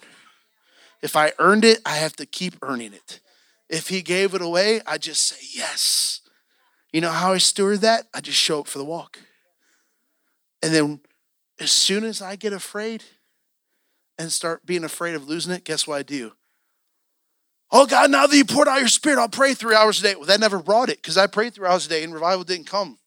If 1.02 1.16
I 1.16 1.33
earned 1.38 1.64
it, 1.64 1.81
I 1.85 1.97
have 1.97 2.16
to 2.16 2.26
keep 2.26 2.54
earning 2.62 2.95
it. 2.95 3.21
If 3.69 3.88
he 3.88 4.00
gave 4.00 4.35
it 4.35 4.40
away, 4.40 4.81
I 4.87 4.97
just 4.97 5.23
say 5.23 5.45
yes. 5.52 6.21
You 6.93 7.00
know 7.00 7.11
how 7.11 7.33
I 7.33 7.38
steward 7.38 7.81
that? 7.81 8.07
I 8.14 8.21
just 8.21 8.38
show 8.38 8.61
up 8.61 8.69
for 8.69 8.78
the 8.78 8.85
walk. 8.85 9.19
And 10.62 10.73
then 10.73 11.00
as 11.61 11.73
soon 11.73 12.04
as 12.04 12.23
I 12.23 12.37
get 12.37 12.52
afraid 12.52 13.04
and 14.19 14.33
start 14.33 14.64
being 14.64 14.85
afraid 14.85 15.14
of 15.14 15.28
losing 15.28 15.52
it, 15.52 15.64
guess 15.64 15.87
what 15.87 15.99
I 15.99 16.02
do? 16.02 16.33
Oh 17.71 17.87
God, 17.87 18.11
now 18.11 18.26
that 18.26 18.37
you 18.37 18.44
poured 18.44 18.68
out 18.68 18.78
your 18.78 18.88
spirit, 18.88 19.18
I'll 19.18 19.28
pray 19.28 19.54
three 19.54 19.75
hours 19.75 20.00
a 20.00 20.02
day. 20.02 20.14
Well, 20.14 20.26
that 20.26 20.40
never 20.40 20.62
brought 20.62 20.90
it 20.90 20.99
because 20.99 21.16
I 21.16 21.26
prayed 21.26 21.54
three 21.54 21.66
hours 21.66 21.87
a 21.87 21.88
day 21.88 22.04
and 22.04 22.14
revival 22.14 22.44
didn't 22.44 22.66
come. 22.66 22.99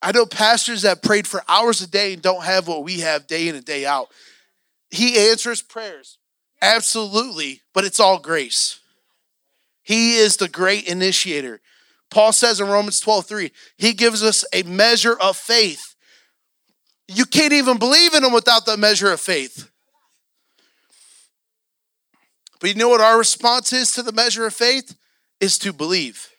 I 0.00 0.12
know 0.12 0.26
pastors 0.26 0.82
that 0.82 1.02
prayed 1.02 1.26
for 1.26 1.42
hours 1.48 1.80
a 1.80 1.88
day 1.88 2.12
and 2.12 2.22
don't 2.22 2.44
have 2.44 2.68
what 2.68 2.84
we 2.84 3.00
have 3.00 3.26
day 3.26 3.48
in 3.48 3.56
and 3.56 3.64
day 3.64 3.84
out. 3.84 4.08
He 4.90 5.18
answers 5.30 5.60
prayers. 5.60 6.18
Absolutely, 6.62 7.62
but 7.74 7.84
it's 7.84 8.00
all 8.00 8.18
grace. 8.18 8.80
He 9.82 10.16
is 10.16 10.36
the 10.36 10.48
great 10.48 10.86
initiator. 10.86 11.60
Paul 12.10 12.32
says 12.32 12.60
in 12.60 12.68
Romans 12.68 13.00
12, 13.00 13.26
3, 13.26 13.52
he 13.76 13.92
gives 13.92 14.22
us 14.22 14.44
a 14.52 14.62
measure 14.62 15.16
of 15.18 15.36
faith. 15.36 15.94
You 17.06 17.24
can't 17.24 17.52
even 17.52 17.78
believe 17.78 18.14
in 18.14 18.24
him 18.24 18.32
without 18.32 18.66
the 18.66 18.76
measure 18.76 19.10
of 19.12 19.20
faith. 19.20 19.70
But 22.60 22.70
you 22.70 22.76
know 22.76 22.88
what 22.88 23.00
our 23.00 23.18
response 23.18 23.72
is 23.72 23.92
to 23.92 24.02
the 24.02 24.12
measure 24.12 24.46
of 24.46 24.54
faith? 24.54 24.96
Is 25.40 25.58
to 25.58 25.72
believe. 25.72 26.30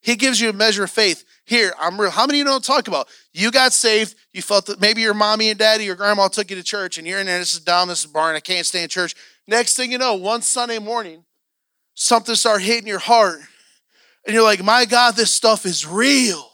He 0.00 0.16
gives 0.16 0.40
you 0.40 0.50
a 0.50 0.52
measure 0.52 0.84
of 0.84 0.90
faith. 0.90 1.24
Here, 1.44 1.72
I'm 1.78 2.00
real. 2.00 2.10
How 2.10 2.26
many 2.26 2.38
of 2.38 2.40
you 2.40 2.44
know 2.44 2.52
what 2.52 2.68
I'm 2.68 2.74
talking 2.74 2.92
about? 2.92 3.08
You 3.32 3.50
got 3.50 3.72
saved. 3.72 4.16
You 4.32 4.42
felt 4.42 4.66
that 4.66 4.80
maybe 4.80 5.02
your 5.02 5.14
mommy 5.14 5.50
and 5.50 5.58
daddy, 5.58 5.84
your 5.84 5.94
grandma 5.94 6.28
took 6.28 6.50
you 6.50 6.56
to 6.56 6.62
church, 6.62 6.98
and 6.98 7.06
you're 7.06 7.20
in 7.20 7.26
there. 7.26 7.38
This 7.38 7.54
is 7.54 7.60
down. 7.60 7.88
This 7.88 8.00
is 8.00 8.10
barn. 8.10 8.34
I 8.34 8.40
can't 8.40 8.66
stay 8.66 8.82
in 8.82 8.88
church. 8.88 9.14
Next 9.46 9.76
thing 9.76 9.92
you 9.92 9.98
know, 9.98 10.14
one 10.14 10.42
Sunday 10.42 10.78
morning, 10.78 11.24
something 11.94 12.34
start 12.34 12.62
hitting 12.62 12.88
your 12.88 12.98
heart 12.98 13.40
and 14.26 14.34
you're 14.34 14.42
like, 14.42 14.62
my 14.62 14.84
God, 14.84 15.16
this 15.16 15.30
stuff 15.30 15.66
is 15.66 15.86
real. 15.86 16.50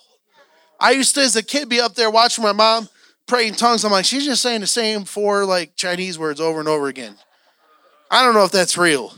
I 0.78 0.92
used 0.92 1.14
to, 1.14 1.20
as 1.20 1.36
a 1.36 1.42
kid, 1.42 1.68
be 1.68 1.80
up 1.80 1.94
there 1.94 2.10
watching 2.10 2.42
my 2.42 2.52
mom 2.52 2.88
pray 3.26 3.46
in 3.46 3.54
tongues. 3.54 3.84
I'm 3.84 3.92
like, 3.92 4.04
she's 4.04 4.24
just 4.24 4.42
saying 4.42 4.60
the 4.60 4.66
same 4.66 5.04
four 5.04 5.44
like 5.44 5.76
Chinese 5.76 6.18
words 6.18 6.40
over 6.40 6.58
and 6.58 6.68
over 6.68 6.88
again. 6.88 7.14
I 8.10 8.24
don't 8.24 8.34
know 8.34 8.44
if 8.44 8.52
that's 8.52 8.76
real. 8.76 9.14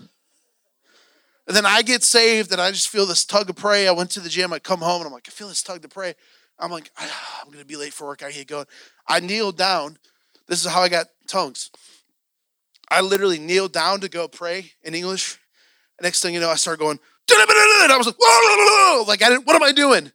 And 1.46 1.56
then 1.56 1.66
I 1.66 1.82
get 1.82 2.04
saved 2.04 2.52
and 2.52 2.61
I 2.61 2.70
just 2.70 2.88
feel 2.88 3.06
this 3.06 3.25
tug 3.25 3.50
of 3.50 3.56
pray. 3.56 3.88
I 3.88 3.92
went 3.92 4.11
to 4.12 4.20
the 4.20 4.28
gym, 4.28 4.52
I 4.52 4.58
come 4.58 4.80
home 4.80 5.00
and 5.00 5.06
I'm 5.06 5.12
like, 5.12 5.26
I 5.28 5.30
feel 5.30 5.49
this 5.49 5.62
tug 5.62 5.82
to 5.82 5.88
pray. 5.88 6.14
I'm 6.58 6.70
like, 6.70 6.90
ah, 6.99 7.40
I'm 7.42 7.50
gonna 7.50 7.64
be 7.64 7.76
late 7.76 7.92
for 7.92 8.06
work. 8.06 8.22
I 8.22 8.30
get 8.30 8.46
going. 8.46 8.66
I 9.08 9.20
kneel 9.20 9.50
down. 9.50 9.99
This 10.46 10.64
is 10.64 10.70
how 10.70 10.82
I 10.82 10.88
got 10.88 11.06
tongues. 11.26 11.70
I 12.88 13.00
literally 13.00 13.38
kneeled 13.38 13.72
down 13.72 14.00
to 14.00 14.08
go 14.08 14.28
pray 14.28 14.72
in 14.82 14.94
English. 14.94 15.38
Next 16.00 16.20
thing 16.20 16.34
you 16.34 16.40
know, 16.40 16.50
I 16.50 16.56
start 16.56 16.78
going, 16.78 16.99
and 17.30 17.92
I 17.92 17.96
was 17.96 18.06
like, 18.06 18.16
like 19.08 19.22
I 19.22 19.30
didn't, 19.30 19.46
what 19.46 19.56
am 19.56 19.62
I 19.62 19.72
doing? 19.72 20.11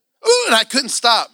And 0.48 0.56
I 0.56 0.64
couldn't 0.64 0.90
stop. 0.90 1.30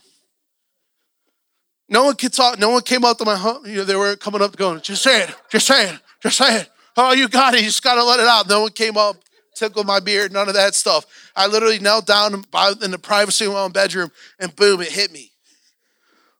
No 1.89 2.05
one 2.05 2.15
could 2.15 2.33
talk. 2.33 2.59
No 2.59 2.69
one 2.69 2.81
came 2.81 3.03
up 3.03 3.17
to 3.17 3.25
my, 3.25 3.35
home. 3.35 3.65
you 3.65 3.77
know, 3.77 3.83
they 3.83 3.95
were 3.95 4.15
coming 4.15 4.41
up 4.41 4.55
going, 4.55 4.81
just 4.81 5.03
say 5.03 5.23
it, 5.23 5.35
just 5.49 5.67
say 5.67 5.89
it, 5.89 5.99
just 6.21 6.37
say 6.37 6.61
it. 6.61 6.69
Oh, 6.95 7.13
you 7.13 7.27
got 7.27 7.53
it. 7.53 7.61
You 7.61 7.67
just 7.67 7.83
got 7.83 7.95
to 7.95 8.03
let 8.03 8.19
it 8.19 8.27
out. 8.27 8.47
No 8.47 8.61
one 8.61 8.71
came 8.71 8.97
up, 8.97 9.17
tickled 9.55 9.87
my 9.87 9.99
beard, 9.99 10.31
none 10.31 10.47
of 10.47 10.53
that 10.53 10.75
stuff. 10.75 11.05
I 11.35 11.47
literally 11.47 11.79
knelt 11.79 12.05
down 12.05 12.33
in 12.33 12.91
the 12.91 12.99
privacy 13.01 13.45
of 13.45 13.53
my 13.53 13.59
own 13.59 13.71
bedroom 13.71 14.11
and 14.39 14.55
boom, 14.55 14.81
it 14.81 14.91
hit 14.91 15.11
me. 15.11 15.31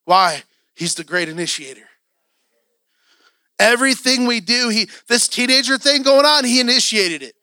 Why? 0.05 0.43
He's 0.75 0.95
the 0.95 1.03
great 1.03 1.29
initiator. 1.29 1.87
Everything 3.59 4.25
we 4.25 4.41
do, 4.41 4.69
he 4.69 4.89
this 5.07 5.27
teenager 5.27 5.77
thing 5.77 6.03
going 6.03 6.25
on, 6.25 6.43
he 6.43 6.59
initiated 6.59 7.23
it. 7.23 7.35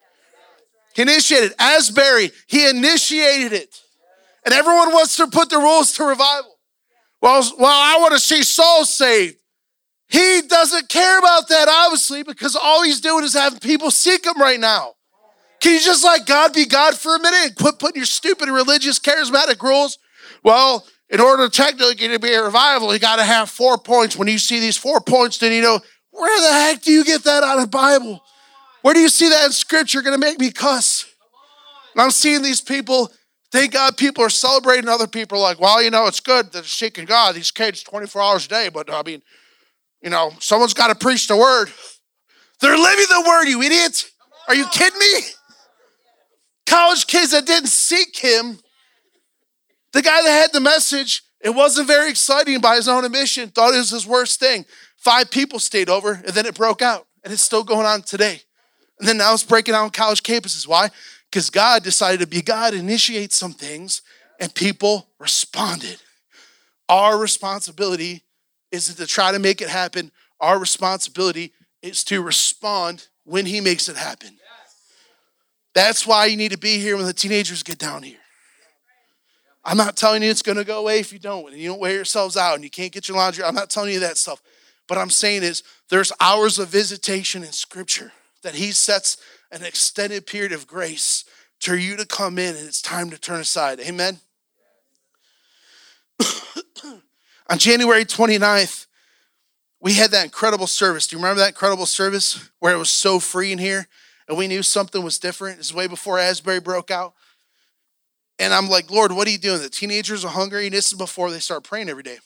He 0.94 1.02
initiated 1.02 1.52
it. 1.52 1.56
Asbury. 1.58 2.32
He 2.46 2.68
initiated 2.68 3.52
it. 3.52 3.80
And 4.44 4.52
everyone 4.52 4.92
wants 4.92 5.16
to 5.16 5.28
put 5.28 5.48
the 5.50 5.58
rules 5.58 5.92
to 5.92 6.04
revival. 6.04 6.58
Well, 7.22 7.42
well, 7.58 7.70
I 7.70 7.98
want 8.00 8.12
to 8.14 8.18
see 8.18 8.42
souls 8.42 8.92
saved. 8.92 9.36
He 10.10 10.42
doesn't 10.48 10.88
care 10.88 11.18
about 11.18 11.48
that, 11.48 11.68
obviously, 11.68 12.24
because 12.24 12.56
all 12.56 12.82
he's 12.82 13.00
doing 13.00 13.24
is 13.24 13.34
having 13.34 13.60
people 13.60 13.92
seek 13.92 14.26
him 14.26 14.40
right 14.40 14.58
now. 14.58 14.94
Can 15.60 15.74
you 15.74 15.80
just 15.80 16.02
let 16.04 16.26
God 16.26 16.52
be 16.52 16.66
God 16.66 16.96
for 16.96 17.14
a 17.14 17.20
minute 17.20 17.40
and 17.46 17.56
quit 17.56 17.78
putting 17.78 17.96
your 17.96 18.06
stupid 18.06 18.48
religious, 18.48 18.98
charismatic 18.98 19.62
rules? 19.62 19.98
Well, 20.42 20.84
in 21.10 21.20
order 21.20 21.48
to 21.48 21.50
technically 21.50 21.94
to 21.94 22.18
be 22.18 22.32
a 22.32 22.42
revival, 22.42 22.92
you 22.92 22.98
got 22.98 23.16
to 23.16 23.24
have 23.24 23.50
four 23.50 23.78
points. 23.78 24.16
When 24.16 24.26
you 24.26 24.38
see 24.38 24.58
these 24.58 24.76
four 24.76 25.00
points, 25.00 25.38
then 25.38 25.52
you 25.52 25.62
know, 25.62 25.80
where 26.10 26.40
the 26.40 26.52
heck 26.52 26.82
do 26.82 26.90
you 26.90 27.04
get 27.04 27.22
that 27.24 27.44
out 27.44 27.60
of 27.60 27.70
Bible? 27.70 28.20
Where 28.82 28.94
do 28.94 29.00
you 29.00 29.08
see 29.08 29.28
that 29.28 29.46
in 29.46 29.52
scripture? 29.52 30.02
Going 30.02 30.18
to 30.18 30.26
make 30.26 30.40
me 30.40 30.50
cuss. 30.50 31.06
And 31.94 32.02
I'm 32.02 32.10
seeing 32.10 32.42
these 32.42 32.60
people, 32.60 33.12
thank 33.52 33.74
God 33.74 33.96
people 33.96 34.24
are 34.24 34.30
celebrating. 34.30 34.88
Other 34.88 35.06
people 35.06 35.40
like, 35.40 35.60
well, 35.60 35.82
you 35.82 35.90
know, 35.90 36.06
it's 36.06 36.20
good 36.20 36.46
that 36.46 36.52
they're 36.52 36.62
seeking 36.64 37.04
God. 37.04 37.34
These 37.34 37.50
kids 37.50 37.82
24 37.82 38.22
hours 38.22 38.46
a 38.46 38.48
day, 38.48 38.68
but 38.72 38.92
I 38.92 39.02
mean, 39.02 39.22
you 40.02 40.10
know, 40.10 40.32
someone's 40.38 40.74
got 40.74 40.88
to 40.88 40.94
preach 40.94 41.26
the 41.26 41.36
word. 41.36 41.70
They're 42.60 42.76
living 42.76 43.06
the 43.08 43.24
word, 43.26 43.44
you 43.46 43.62
idiot. 43.62 44.10
Are 44.48 44.54
you 44.54 44.66
kidding 44.66 44.98
me? 44.98 45.20
College 46.66 47.06
kids 47.06 47.32
that 47.32 47.46
didn't 47.46 47.68
seek 47.68 48.16
him, 48.16 48.58
the 49.92 50.02
guy 50.02 50.22
that 50.22 50.30
had 50.30 50.52
the 50.52 50.60
message, 50.60 51.22
it 51.40 51.50
wasn't 51.50 51.88
very 51.88 52.10
exciting 52.10 52.60
by 52.60 52.76
his 52.76 52.86
own 52.86 53.04
admission, 53.04 53.48
thought 53.48 53.74
it 53.74 53.78
was 53.78 53.90
his 53.90 54.06
worst 54.06 54.38
thing. 54.38 54.64
Five 54.96 55.30
people 55.30 55.58
stayed 55.58 55.88
over, 55.88 56.12
and 56.12 56.28
then 56.28 56.46
it 56.46 56.54
broke 56.54 56.82
out, 56.82 57.06
and 57.24 57.32
it's 57.32 57.42
still 57.42 57.64
going 57.64 57.86
on 57.86 58.02
today. 58.02 58.42
And 58.98 59.08
then 59.08 59.16
now 59.16 59.32
it's 59.32 59.42
breaking 59.42 59.74
out 59.74 59.84
on 59.84 59.90
college 59.90 60.22
campuses. 60.22 60.68
Why? 60.68 60.90
Because 61.30 61.50
God 61.50 61.82
decided 61.82 62.20
to 62.20 62.26
be 62.26 62.42
God, 62.42 62.74
initiate 62.74 63.32
some 63.32 63.52
things, 63.52 64.02
and 64.38 64.54
people 64.54 65.08
responded. 65.18 65.96
Our 66.88 67.18
responsibility 67.18 68.22
isn't 68.72 68.96
to 68.96 69.06
try 69.06 69.32
to 69.32 69.38
make 69.38 69.60
it 69.60 69.68
happen. 69.68 70.10
Our 70.40 70.58
responsibility 70.58 71.52
is 71.82 72.04
to 72.04 72.22
respond 72.22 73.08
when 73.24 73.46
He 73.46 73.60
makes 73.60 73.88
it 73.88 73.96
happen. 73.96 74.36
That's 75.74 76.06
why 76.06 76.26
you 76.26 76.36
need 76.36 76.52
to 76.52 76.58
be 76.58 76.78
here 76.78 76.96
when 76.96 77.06
the 77.06 77.12
teenagers 77.12 77.62
get 77.62 77.78
down 77.78 78.02
here. 78.02 78.18
I'm 79.64 79.76
not 79.76 79.96
telling 79.96 80.22
you 80.22 80.30
it's 80.30 80.42
going 80.42 80.58
to 80.58 80.64
go 80.64 80.80
away 80.80 81.00
if 81.00 81.12
you 81.12 81.18
don't, 81.18 81.52
and 81.52 81.60
you 81.60 81.68
don't 81.68 81.80
wear 81.80 81.94
yourselves 81.94 82.36
out 82.36 82.54
and 82.54 82.64
you 82.64 82.70
can't 82.70 82.92
get 82.92 83.08
your 83.08 83.16
laundry. 83.16 83.44
I'm 83.44 83.54
not 83.54 83.70
telling 83.70 83.92
you 83.92 84.00
that 84.00 84.16
stuff. 84.16 84.42
But 84.88 84.98
I'm 84.98 85.10
saying 85.10 85.42
is 85.42 85.62
there's 85.88 86.12
hours 86.20 86.58
of 86.58 86.68
visitation 86.68 87.44
in 87.44 87.52
Scripture 87.52 88.12
that 88.42 88.54
He 88.54 88.72
sets 88.72 89.18
an 89.52 89.62
extended 89.64 90.26
period 90.26 90.52
of 90.52 90.66
grace 90.66 91.24
for 91.60 91.76
you 91.76 91.96
to 91.96 92.06
come 92.06 92.38
in 92.38 92.56
and 92.56 92.66
it's 92.66 92.82
time 92.82 93.10
to 93.10 93.18
turn 93.18 93.40
aside. 93.40 93.80
Amen. 93.80 94.20
On 97.50 97.58
January 97.58 98.04
29th, 98.04 98.86
we 99.80 99.94
had 99.94 100.10
that 100.12 100.24
incredible 100.24 100.66
service. 100.66 101.06
Do 101.06 101.16
you 101.16 101.22
remember 101.22 101.40
that 101.40 101.48
incredible 101.48 101.86
service 101.86 102.50
where 102.60 102.72
it 102.72 102.78
was 102.78 102.90
so 102.90 103.18
free 103.18 103.52
in 103.52 103.58
here 103.58 103.88
and 104.28 104.38
we 104.38 104.46
knew 104.46 104.62
something 104.62 105.02
was 105.02 105.18
different? 105.18 105.58
It's 105.58 105.74
way 105.74 105.86
before 105.86 106.18
Asbury 106.18 106.60
broke 106.60 106.90
out. 106.90 107.14
And 108.38 108.54
I'm 108.54 108.68
like, 108.68 108.90
Lord, 108.90 109.12
what 109.12 109.26
are 109.26 109.30
you 109.30 109.38
doing? 109.38 109.60
The 109.60 109.68
teenagers 109.68 110.24
are 110.24 110.30
hungry, 110.30 110.66
and 110.66 110.74
this 110.74 110.92
is 110.92 110.98
before 110.98 111.30
they 111.30 111.40
start 111.40 111.64
praying 111.64 111.90
every 111.90 112.02
day. 112.02 112.18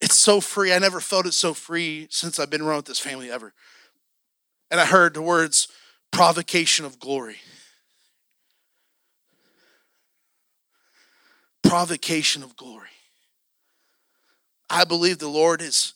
It's 0.00 0.16
so 0.16 0.40
free. 0.40 0.72
I 0.72 0.78
never 0.78 1.00
felt 1.00 1.26
it 1.26 1.34
so 1.34 1.52
free 1.52 2.06
since 2.10 2.38
I've 2.38 2.50
been 2.50 2.60
around 2.60 2.76
with 2.76 2.86
this 2.86 3.00
family 3.00 3.30
ever 3.30 3.52
and 4.70 4.80
I 4.80 4.86
heard 4.86 5.14
the 5.14 5.22
words 5.22 5.68
provocation 6.10 6.84
of 6.84 6.98
glory. 6.98 7.36
Provocation 11.62 12.42
of 12.42 12.56
glory. 12.56 12.88
I 14.70 14.84
believe 14.84 15.18
the 15.18 15.28
Lord 15.28 15.60
is 15.60 15.94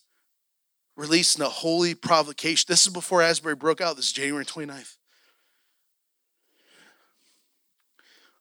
releasing 0.96 1.42
a 1.42 1.48
holy 1.48 1.94
provocation. 1.94 2.66
This 2.68 2.86
is 2.86 2.92
before 2.92 3.22
Asbury 3.22 3.54
broke 3.54 3.80
out. 3.80 3.94
This 3.94 4.06
is 4.06 4.12
January 4.12 4.44
29th. 4.44 4.96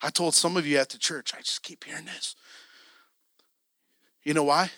I 0.02 0.10
told 0.10 0.34
some 0.34 0.58
of 0.58 0.66
you 0.66 0.78
at 0.78 0.90
the 0.90 0.98
church, 0.98 1.34
I 1.34 1.38
just 1.38 1.64
keep 1.64 1.84
hearing 1.84 2.06
this. 2.06 2.36
You 4.24 4.34
know 4.34 4.44
why? 4.44 4.72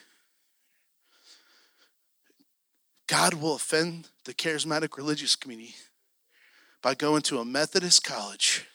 God 3.07 3.35
will 3.35 3.55
offend 3.55 4.09
the 4.25 4.33
charismatic 4.33 4.97
religious 4.97 5.35
community 5.35 5.75
by 6.81 6.95
going 6.95 7.21
to 7.23 7.39
a 7.39 7.45
Methodist 7.45 8.03
college 8.03 8.67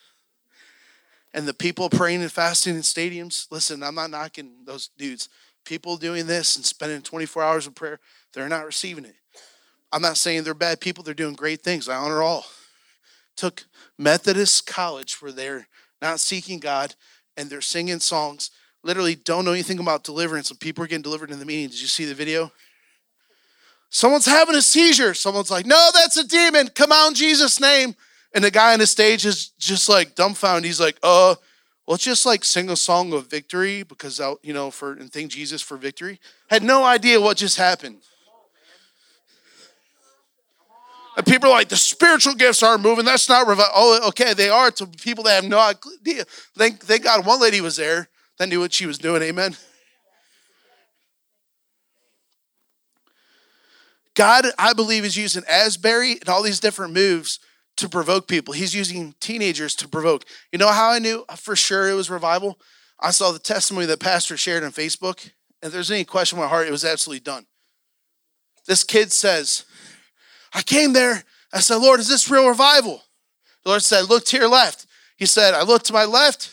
and 1.32 1.46
the 1.46 1.54
people 1.54 1.88
praying 1.90 2.22
and 2.22 2.32
fasting 2.32 2.74
in 2.74 2.82
stadiums. 2.82 3.46
Listen, 3.50 3.82
I'm 3.82 3.94
not 3.94 4.10
knocking 4.10 4.64
those 4.64 4.88
dudes. 4.96 5.28
People 5.64 5.96
doing 5.96 6.26
this 6.26 6.56
and 6.56 6.64
spending 6.64 7.02
24 7.02 7.42
hours 7.42 7.66
of 7.66 7.74
prayer, 7.74 8.00
they're 8.32 8.48
not 8.48 8.66
receiving 8.66 9.04
it. 9.04 9.14
I'm 9.92 10.02
not 10.02 10.16
saying 10.16 10.44
they're 10.44 10.54
bad 10.54 10.80
people, 10.80 11.02
they're 11.02 11.14
doing 11.14 11.34
great 11.34 11.62
things. 11.62 11.88
I 11.88 11.96
honor 11.96 12.22
all. 12.22 12.46
Took 13.36 13.64
Methodist 13.98 14.66
College 14.66 15.20
where 15.20 15.32
they're 15.32 15.68
not 16.00 16.20
seeking 16.20 16.58
God 16.58 16.94
and 17.36 17.48
they're 17.48 17.60
singing 17.60 18.00
songs, 18.00 18.50
literally 18.82 19.14
don't 19.14 19.44
know 19.44 19.52
anything 19.52 19.78
about 19.78 20.04
deliverance, 20.04 20.50
and 20.50 20.60
people 20.60 20.84
are 20.84 20.86
getting 20.86 21.02
delivered 21.02 21.30
in 21.30 21.38
the 21.38 21.46
meeting. 21.46 21.68
Did 21.68 21.80
you 21.80 21.86
see 21.86 22.04
the 22.04 22.14
video? 22.14 22.52
Someone's 23.90 24.26
having 24.26 24.54
a 24.54 24.62
seizure. 24.62 25.14
Someone's 25.14 25.50
like, 25.50 25.66
no, 25.66 25.90
that's 25.94 26.16
a 26.16 26.26
demon. 26.26 26.68
Come 26.68 26.92
in 26.92 27.14
Jesus' 27.14 27.60
name. 27.60 27.94
And 28.32 28.44
the 28.44 28.50
guy 28.50 28.72
on 28.72 28.78
the 28.78 28.86
stage 28.86 29.26
is 29.26 29.48
just 29.58 29.88
like 29.88 30.14
dumbfounded. 30.14 30.64
He's 30.64 30.80
like, 30.80 30.96
uh, 31.02 31.34
let's 31.90 32.04
just 32.04 32.24
like 32.24 32.44
sing 32.44 32.70
a 32.70 32.76
song 32.76 33.12
of 33.12 33.26
victory 33.26 33.82
because 33.82 34.20
out, 34.20 34.38
you 34.44 34.54
know, 34.54 34.70
for 34.70 34.92
and 34.92 35.12
thank 35.12 35.32
Jesus 35.32 35.60
for 35.60 35.76
victory. 35.76 36.20
Had 36.48 36.62
no 36.62 36.84
idea 36.84 37.20
what 37.20 37.36
just 37.36 37.58
happened. 37.58 37.98
And 41.16 41.26
people 41.26 41.48
are 41.48 41.52
like, 41.52 41.68
the 41.68 41.76
spiritual 41.76 42.34
gifts 42.34 42.62
aren't 42.62 42.82
moving. 42.82 43.04
That's 43.04 43.28
not 43.28 43.48
revival. 43.48 43.72
Oh, 43.74 44.08
okay, 44.08 44.32
they 44.34 44.48
are 44.48 44.70
to 44.70 44.86
people 44.86 45.24
that 45.24 45.42
have 45.42 45.50
no 45.50 45.58
idea. 45.58 46.24
Thank, 46.56 46.78
thank 46.78 47.02
God 47.02 47.26
one 47.26 47.40
lady 47.40 47.60
was 47.60 47.76
there 47.76 48.08
that 48.38 48.48
knew 48.48 48.60
what 48.60 48.72
she 48.72 48.86
was 48.86 48.96
doing. 48.96 49.20
Amen. 49.22 49.56
God, 54.14 54.46
I 54.56 54.72
believe, 54.74 55.04
is 55.04 55.16
using 55.16 55.42
Asbury 55.48 56.12
and 56.12 56.28
all 56.28 56.42
these 56.42 56.60
different 56.60 56.94
moves 56.94 57.40
to 57.80 57.88
provoke 57.88 58.28
people. 58.28 58.54
He's 58.54 58.74
using 58.74 59.14
teenagers 59.20 59.74
to 59.76 59.88
provoke. 59.88 60.24
You 60.52 60.58
know 60.58 60.68
how 60.68 60.90
I 60.90 60.98
knew 60.98 61.24
for 61.36 61.56
sure 61.56 61.90
it 61.90 61.94
was 61.94 62.08
revival? 62.08 62.58
I 63.00 63.10
saw 63.10 63.32
the 63.32 63.38
testimony 63.38 63.86
that 63.86 64.00
pastor 64.00 64.36
shared 64.36 64.62
on 64.62 64.72
Facebook. 64.72 65.22
And 65.62 65.68
if 65.68 65.72
there's 65.72 65.90
any 65.90 66.04
question 66.04 66.38
in 66.38 66.44
my 66.44 66.48
heart, 66.48 66.68
it 66.68 66.72
was 66.72 66.84
absolutely 66.84 67.20
done. 67.20 67.46
This 68.66 68.84
kid 68.84 69.12
says, 69.12 69.64
I 70.54 70.62
came 70.62 70.92
there. 70.92 71.24
I 71.52 71.60
said, 71.60 71.76
Lord, 71.76 72.00
is 72.00 72.08
this 72.08 72.30
real 72.30 72.48
revival? 72.48 73.02
The 73.64 73.70
Lord 73.70 73.82
said, 73.82 74.08
Look 74.08 74.24
to 74.26 74.36
your 74.36 74.48
left. 74.48 74.86
He 75.16 75.26
said, 75.26 75.54
I 75.54 75.62
looked 75.62 75.86
to 75.86 75.92
my 75.92 76.04
left. 76.04 76.52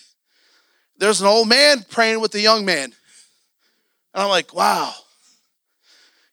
There's 0.98 1.22
an 1.22 1.28
old 1.28 1.48
man 1.48 1.86
praying 1.90 2.22
with 2.22 2.34
a 2.36 2.40
young 2.40 2.66
man. 2.66 2.86
And 4.14 4.24
I'm 4.24 4.30
like, 4.30 4.54
wow. 4.54 4.94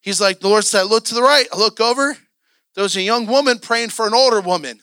He's 0.00 0.20
like, 0.20 0.40
the 0.40 0.48
Lord 0.48 0.64
said, 0.64 0.84
Look 0.84 1.04
to 1.06 1.14
the 1.14 1.22
right. 1.22 1.46
I 1.52 1.58
look 1.58 1.80
over. 1.80 2.16
There 2.74 2.82
was 2.82 2.96
a 2.96 3.02
young 3.02 3.26
woman 3.26 3.58
praying 3.58 3.90
for 3.90 4.06
an 4.06 4.14
older 4.14 4.40
woman. 4.40 4.80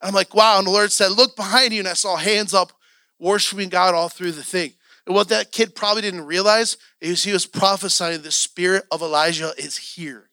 I'm 0.00 0.14
like, 0.14 0.34
wow. 0.34 0.58
And 0.58 0.66
the 0.66 0.70
Lord 0.70 0.92
said, 0.92 1.12
Look 1.12 1.36
behind 1.36 1.72
you. 1.72 1.80
And 1.80 1.88
I 1.88 1.94
saw 1.94 2.16
hands 2.16 2.54
up, 2.54 2.72
worshiping 3.18 3.68
God 3.68 3.94
all 3.94 4.08
through 4.08 4.32
the 4.32 4.42
thing. 4.42 4.72
And 5.06 5.14
what 5.14 5.28
that 5.28 5.52
kid 5.52 5.74
probably 5.74 6.02
didn't 6.02 6.26
realize 6.26 6.76
is 7.00 7.22
he 7.22 7.32
was 7.32 7.46
prophesying 7.46 8.22
the 8.22 8.32
spirit 8.32 8.84
of 8.90 9.02
Elijah 9.02 9.52
is 9.56 9.76
here. 9.76 10.28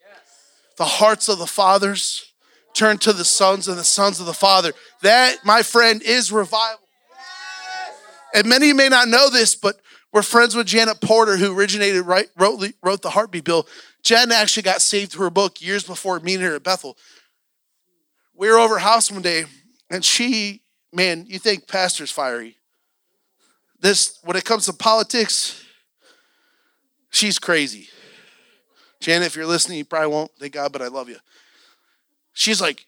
The 0.77 0.85
hearts 0.85 1.29
of 1.29 1.37
the 1.37 1.45
fathers 1.45 2.33
turn 2.73 2.97
to 2.97 3.13
the 3.13 3.23
sons, 3.25 3.67
and 3.67 3.77
the 3.77 3.83
sons 3.83 4.19
of 4.19 4.25
the 4.25 4.33
father. 4.33 4.73
That, 5.03 5.45
my 5.45 5.61
friend, 5.61 6.01
is 6.01 6.31
revival. 6.31 6.79
And 8.33 8.47
many 8.47 8.73
may 8.73 8.89
not 8.89 9.07
know 9.07 9.29
this, 9.29 9.53
but 9.53 9.79
we're 10.11 10.23
friends 10.23 10.55
with 10.55 10.65
Janet 10.65 10.99
Porter, 10.99 11.37
who 11.37 11.55
originated, 11.55 12.03
right, 12.03 12.27
wrote, 12.35 12.63
wrote 12.81 13.03
the 13.03 13.11
Heartbeat 13.11 13.43
Bill. 13.43 13.67
Jen 14.01 14.31
actually 14.31 14.63
got 14.63 14.81
saved 14.81 15.11
through 15.11 15.25
her 15.25 15.29
book 15.29 15.61
years 15.61 15.83
before 15.83 16.19
meeting 16.19 16.45
her 16.45 16.55
at 16.55 16.63
Bethel. 16.63 16.97
We 18.35 18.49
were 18.49 18.57
over 18.57 18.79
house 18.79 19.11
one 19.11 19.21
day, 19.21 19.45
and 19.89 20.03
she, 20.03 20.61
man, 20.91 21.25
you 21.27 21.39
think 21.39 21.67
pastor's 21.67 22.11
fiery. 22.11 22.57
This, 23.79 24.19
when 24.23 24.37
it 24.37 24.45
comes 24.45 24.65
to 24.65 24.73
politics, 24.73 25.63
she's 27.09 27.37
crazy. 27.37 27.89
Janet, 29.01 29.27
if 29.27 29.35
you're 29.35 29.45
listening, 29.45 29.77
you 29.77 29.85
probably 29.85 30.07
won't, 30.07 30.31
thank 30.39 30.53
God, 30.53 30.71
but 30.71 30.81
I 30.81 30.87
love 30.87 31.09
you. 31.09 31.17
She's 32.33 32.61
like, 32.61 32.85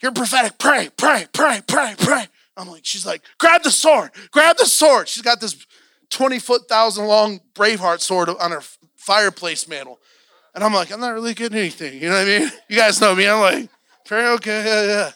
You're 0.00 0.12
prophetic, 0.12 0.58
pray, 0.58 0.88
pray, 0.96 1.26
pray, 1.32 1.60
pray, 1.66 1.94
pray. 1.98 2.28
I'm 2.56 2.68
like, 2.68 2.84
She's 2.84 3.04
like, 3.04 3.22
Grab 3.38 3.62
the 3.62 3.70
sword, 3.70 4.10
grab 4.30 4.56
the 4.56 4.66
sword. 4.66 5.08
She's 5.08 5.22
got 5.22 5.40
this 5.40 5.66
20 6.10 6.38
foot, 6.38 6.68
thousand 6.68 7.06
long 7.06 7.40
Braveheart 7.54 8.00
sword 8.00 8.28
on 8.28 8.50
her 8.50 8.62
fireplace 8.96 9.68
mantle. 9.68 9.98
And 10.54 10.64
I'm 10.64 10.74
like, 10.74 10.92
I'm 10.92 11.00
not 11.00 11.14
really 11.14 11.34
getting 11.34 11.58
anything. 11.58 12.00
You 12.00 12.08
know 12.08 12.16
what 12.16 12.26
I 12.28 12.38
mean? 12.38 12.50
You 12.68 12.76
guys 12.76 13.00
know 13.00 13.14
me. 13.14 13.26
I'm 13.26 13.40
like, 13.40 13.68
okay, 14.16 14.64
yeah, 14.64 14.86
yeah. 14.86 15.10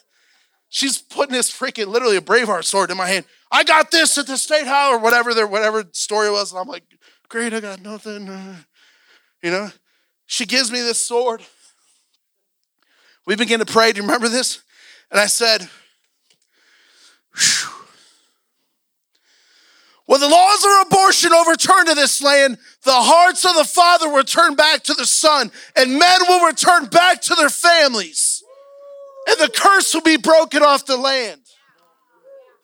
She's 0.69 0.99
putting 0.99 1.33
this 1.33 1.51
freaking, 1.51 1.87
literally 1.87 2.17
a 2.17 2.21
Braveheart 2.21 2.65
sword 2.65 2.91
in 2.91 2.97
my 2.97 3.07
hand. 3.07 3.25
I 3.51 3.63
got 3.63 3.91
this 3.91 4.19
at 4.19 4.27
the 4.27 4.37
state 4.37 4.67
house 4.67 4.95
or 4.95 4.99
whatever 4.99 5.33
their 5.33 5.47
whatever 5.47 5.85
story 5.93 6.31
was. 6.31 6.51
And 6.51 6.61
I'm 6.61 6.69
like, 6.69 6.85
great, 7.29 7.55
I 7.55 7.61
got 7.61 7.81
nothing. 7.81 8.29
You 9.43 9.51
know? 9.51 9.71
She 10.25 10.47
gives 10.47 10.73
me 10.73 10.81
this 10.81 10.99
sword. 10.99 11.43
We 13.27 13.37
begin 13.37 13.61
to 13.61 13.67
pray. 13.67 13.93
Do 13.93 13.99
you 13.99 14.07
remember 14.07 14.31
this? 14.31 14.63
And 15.11 15.21
I 15.21 15.27
said. 15.27 15.69
When 20.07 20.21
the 20.21 20.29
laws 20.29 20.65
of 20.65 20.87
abortion 20.87 21.33
overturn 21.33 21.87
to 21.87 21.95
this 21.95 22.21
land, 22.21 22.59
the 22.83 22.93
hearts 22.93 23.45
of 23.45 23.55
the 23.55 23.65
father 23.65 24.09
will 24.09 24.25
turn 24.25 24.55
back 24.55 24.83
to 24.85 24.95
the 24.95 25.07
son, 25.07 25.51
and 25.75 25.99
men 25.99 26.21
will 26.29 26.47
return 26.47 26.87
back 26.87 27.23
to 27.23 27.35
their 27.35 27.49
families, 27.49 28.34
and 29.39 29.49
the 29.49 29.53
curse 29.53 29.95
will 29.95 30.03
be 30.03 30.17
broken 30.17 30.63
off 30.63 30.87
the 30.87 30.97
land. 30.97 31.41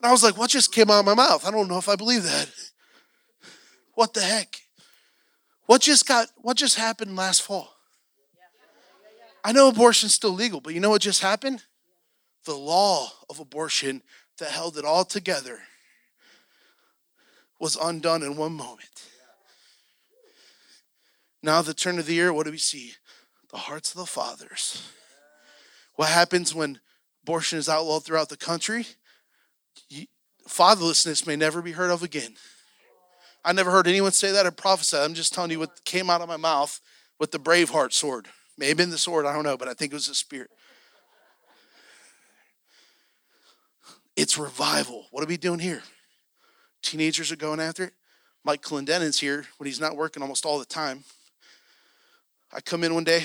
And 0.01 0.09
I 0.09 0.13
was 0.13 0.23
like, 0.23 0.37
what 0.37 0.51
just 0.51 0.73
came 0.73 0.91
out 0.91 1.01
of 1.01 1.05
my 1.05 1.15
mouth? 1.15 1.47
I 1.47 1.51
don't 1.51 1.69
know 1.69 1.79
if 1.79 1.89
I 1.89 1.97
believe 1.97 2.23
that. 2.23 2.51
What 3.95 4.15
the 4.15 4.21
heck? 4.21 4.57
What 5.67 5.83
just 5.83 6.07
got 6.07 6.29
what 6.39 6.57
just 6.57 6.77
happened 6.77 7.17
last 7.17 7.43
fall? 7.43 7.75
I 9.45 9.53
know 9.53 9.69
abortion's 9.69 10.15
still 10.15 10.33
legal, 10.33 10.61
but 10.61 10.75
you 10.75 10.81
know 10.81 10.91
what 10.91 11.03
just 11.03 11.23
happened? 11.23 11.65
The 12.45 12.55
law 12.55 13.11
of 13.29 13.41
abortion 13.41 14.03
that 14.39 14.51
held 14.51 14.77
it 14.77 14.85
all 14.85 15.05
together 15.05 15.61
was 17.59 17.77
undone 17.77 18.23
in 18.23 18.37
one 18.37 18.53
moment. 18.53 19.05
Now, 21.43 21.63
the 21.63 21.75
turn 21.75 21.99
of 21.99 22.07
the 22.07 22.15
year, 22.15 22.33
what 22.33 22.47
do 22.47 22.53
we 22.53 22.59
see? 22.59 22.95
The 23.51 23.59
hearts 23.59 23.93
of 23.93 23.99
the 23.99 24.07
fathers. 24.07 24.83
What 26.01 26.09
happens 26.09 26.55
when 26.55 26.81
abortion 27.25 27.59
is 27.59 27.69
outlawed 27.69 28.05
throughout 28.05 28.31
the 28.31 28.37
country? 28.39 28.87
Fatherlessness 30.49 31.27
may 31.27 31.37
never 31.37 31.61
be 31.61 31.73
heard 31.73 31.91
of 31.91 32.03
again. 32.03 32.37
I 33.45 33.53
never 33.53 33.71
heard 33.71 33.87
anyone 33.87 34.13
say 34.13 34.33
that 34.33 34.47
or 34.47 34.51
prophesy. 34.51 34.97
I'm 34.97 35.13
just 35.13 35.35
telling 35.35 35.51
you 35.51 35.59
what 35.59 35.85
came 35.85 36.09
out 36.09 36.23
of 36.23 36.29
my 36.31 36.39
mouth 36.39 36.81
with 37.19 37.33
the 37.33 37.39
Braveheart 37.39 37.93
sword. 37.93 38.29
May 38.57 38.69
have 38.69 38.79
been 38.79 38.89
the 38.89 38.97
sword, 38.97 39.27
I 39.27 39.35
don't 39.35 39.45
know, 39.45 39.59
but 39.59 39.69
I 39.69 39.75
think 39.75 39.93
it 39.93 39.97
was 39.97 40.07
the 40.07 40.15
spirit. 40.15 40.49
It's 44.17 44.39
revival. 44.39 45.05
What 45.11 45.23
are 45.23 45.29
we 45.29 45.37
doing 45.37 45.59
here? 45.59 45.83
Teenagers 46.81 47.31
are 47.31 47.37
going 47.37 47.61
after 47.61 47.85
it. 47.85 47.93
Mike 48.43 48.63
Clendenin's 48.63 49.21
here 49.21 49.45
when 49.59 49.67
he's 49.67 49.81
not 49.81 49.97
working 49.97 50.23
almost 50.23 50.47
all 50.47 50.59
the 50.59 50.65
time. 50.65 51.05
I 52.55 52.63
come 52.63 52.85
in 52.85 52.95
one 52.95 53.05
day. 53.05 53.25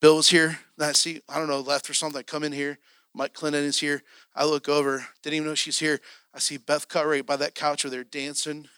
Bill 0.00 0.16
was 0.16 0.30
here. 0.30 0.58
I 0.78 0.92
see, 0.92 1.20
I 1.28 1.38
don't 1.38 1.48
know, 1.48 1.60
left 1.60 1.90
or 1.90 1.94
something. 1.94 2.18
I 2.18 2.22
come 2.22 2.42
in 2.42 2.52
here. 2.52 2.78
Mike 3.14 3.34
Clinton 3.34 3.64
is 3.64 3.80
here. 3.80 4.02
I 4.34 4.44
look 4.44 4.68
over, 4.68 5.06
didn't 5.22 5.36
even 5.36 5.48
know 5.48 5.54
she's 5.54 5.78
here. 5.78 6.00
I 6.34 6.38
see 6.38 6.56
Beth 6.56 6.88
Cutter 6.88 7.22
by 7.22 7.36
that 7.36 7.54
couch 7.54 7.84
where 7.84 7.90
they're 7.90 8.04
dancing. 8.04 8.68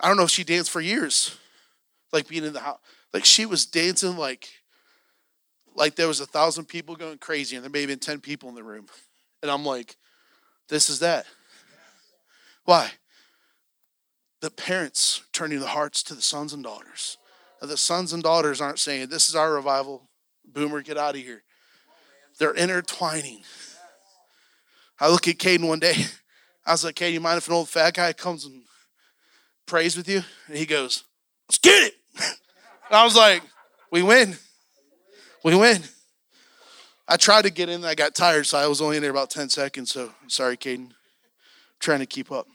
I 0.00 0.08
don't 0.08 0.16
know 0.16 0.22
if 0.22 0.30
she 0.30 0.44
danced 0.44 0.70
for 0.70 0.80
years, 0.80 1.36
like 2.12 2.28
being 2.28 2.44
in 2.44 2.52
the 2.52 2.60
house. 2.60 2.78
Like 3.12 3.24
she 3.24 3.44
was 3.44 3.66
dancing 3.66 4.16
like, 4.16 4.48
like 5.74 5.96
there 5.96 6.08
was 6.08 6.20
a 6.20 6.26
thousand 6.26 6.66
people 6.66 6.94
going 6.94 7.18
crazy, 7.18 7.56
and 7.56 7.64
there 7.64 7.70
may 7.70 7.80
have 7.80 7.88
been 7.88 7.98
ten 7.98 8.20
people 8.20 8.48
in 8.48 8.54
the 8.54 8.62
room. 8.62 8.86
And 9.42 9.50
I'm 9.50 9.64
like, 9.64 9.96
this 10.68 10.88
is 10.88 11.00
that. 11.00 11.26
Why? 12.64 12.92
The 14.40 14.50
parents 14.50 15.22
turning 15.32 15.58
the 15.58 15.68
hearts 15.68 16.02
to 16.04 16.14
the 16.14 16.22
sons 16.22 16.52
and 16.52 16.62
daughters. 16.62 17.18
The 17.60 17.76
sons 17.76 18.12
and 18.12 18.22
daughters 18.22 18.60
aren't 18.60 18.78
saying, 18.78 19.08
This 19.08 19.28
is 19.28 19.34
our 19.34 19.52
revival. 19.52 20.08
Boomer, 20.44 20.82
get 20.82 20.96
out 20.96 21.14
of 21.14 21.20
here. 21.20 21.42
They're 22.38 22.54
intertwining. 22.54 23.42
I 25.00 25.08
look 25.08 25.28
at 25.28 25.38
Caden 25.38 25.66
one 25.66 25.80
day. 25.80 26.06
I 26.66 26.72
was 26.72 26.84
like, 26.84 26.96
Caden, 26.96 27.12
you 27.12 27.20
mind 27.20 27.38
if 27.38 27.48
an 27.48 27.54
old 27.54 27.68
fat 27.68 27.94
guy 27.94 28.12
comes 28.12 28.44
and 28.44 28.62
prays 29.66 29.96
with 29.96 30.08
you? 30.08 30.22
And 30.46 30.56
he 30.56 30.66
goes, 30.66 31.04
Let's 31.48 31.58
get 31.58 31.84
it. 31.84 31.94
And 32.16 32.34
I 32.90 33.04
was 33.04 33.16
like, 33.16 33.42
We 33.90 34.02
win. 34.02 34.36
We 35.44 35.56
win. 35.56 35.82
I 37.06 37.16
tried 37.16 37.42
to 37.42 37.50
get 37.50 37.70
in, 37.70 37.84
I 37.84 37.94
got 37.94 38.14
tired, 38.14 38.46
so 38.46 38.58
I 38.58 38.66
was 38.66 38.82
only 38.82 38.96
in 38.96 39.02
there 39.02 39.10
about 39.10 39.30
10 39.30 39.48
seconds. 39.48 39.90
So 39.92 40.12
sorry, 40.26 40.56
Caden. 40.56 40.90
Trying 41.80 42.00
to 42.00 42.06
keep 42.06 42.30
up. 42.30 42.46